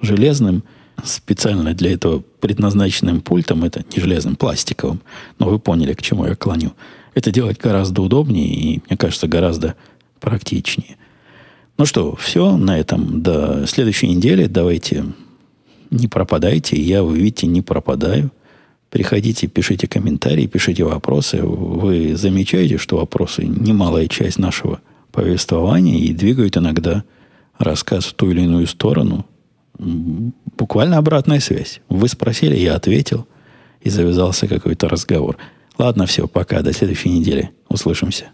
Железным, 0.02 0.64
специально 1.04 1.74
для 1.74 1.94
этого 1.94 2.24
предназначенным 2.40 3.22
пультом, 3.22 3.64
это 3.64 3.84
не 3.94 4.02
железным, 4.02 4.36
пластиковым, 4.36 5.02
но 5.40 5.50
вы 5.50 5.60
поняли, 5.60 5.94
к 5.94 6.02
чему 6.02 6.26
я 6.26 6.36
клоню. 6.36 6.74
Это 7.16 7.32
делать 7.32 7.58
гораздо 7.58 8.04
удобнее 8.04 8.48
и, 8.48 8.82
мне 8.88 8.98
кажется, 8.98 9.28
гораздо 9.28 9.76
практичнее. 10.20 10.98
Ну 11.78 11.86
что, 11.86 12.16
все 12.16 12.56
на 12.58 12.78
этом. 12.78 13.24
До 13.24 13.66
следующей 13.66 14.10
недели. 14.10 14.46
Давайте 14.46 15.06
не 15.90 16.08
пропадайте. 16.08 16.80
Я, 16.80 17.04
вы 17.04 17.18
видите, 17.18 17.48
не 17.48 17.62
пропадаю. 17.62 18.32
Приходите, 18.90 19.48
пишите 19.48 19.88
комментарии, 19.88 20.46
пишите 20.46 20.84
вопросы. 20.84 21.42
Вы 21.42 22.16
замечаете, 22.16 22.78
что 22.78 22.98
вопросы 22.98 23.46
немалая 23.46 24.08
часть 24.08 24.38
нашего 24.38 24.80
повествования 25.12 25.98
и 25.98 26.14
двигают 26.14 26.58
иногда 26.58 27.04
рассказ 27.58 28.06
в 28.06 28.14
ту 28.14 28.32
или 28.32 28.42
иную 28.42 28.68
сторону. 28.68 29.26
Буквально 29.78 30.98
обратная 30.98 31.40
связь. 31.40 31.82
Вы 31.90 32.08
спросили, 32.08 32.56
я 32.56 32.76
ответил, 32.76 33.28
и 33.82 33.90
завязался 33.90 34.48
какой-то 34.48 34.88
разговор. 34.88 35.38
Ладно, 35.78 36.06
все, 36.06 36.28
пока, 36.28 36.62
до 36.62 36.74
следующей 36.74 37.10
недели. 37.10 37.52
Услышимся. 37.68 38.32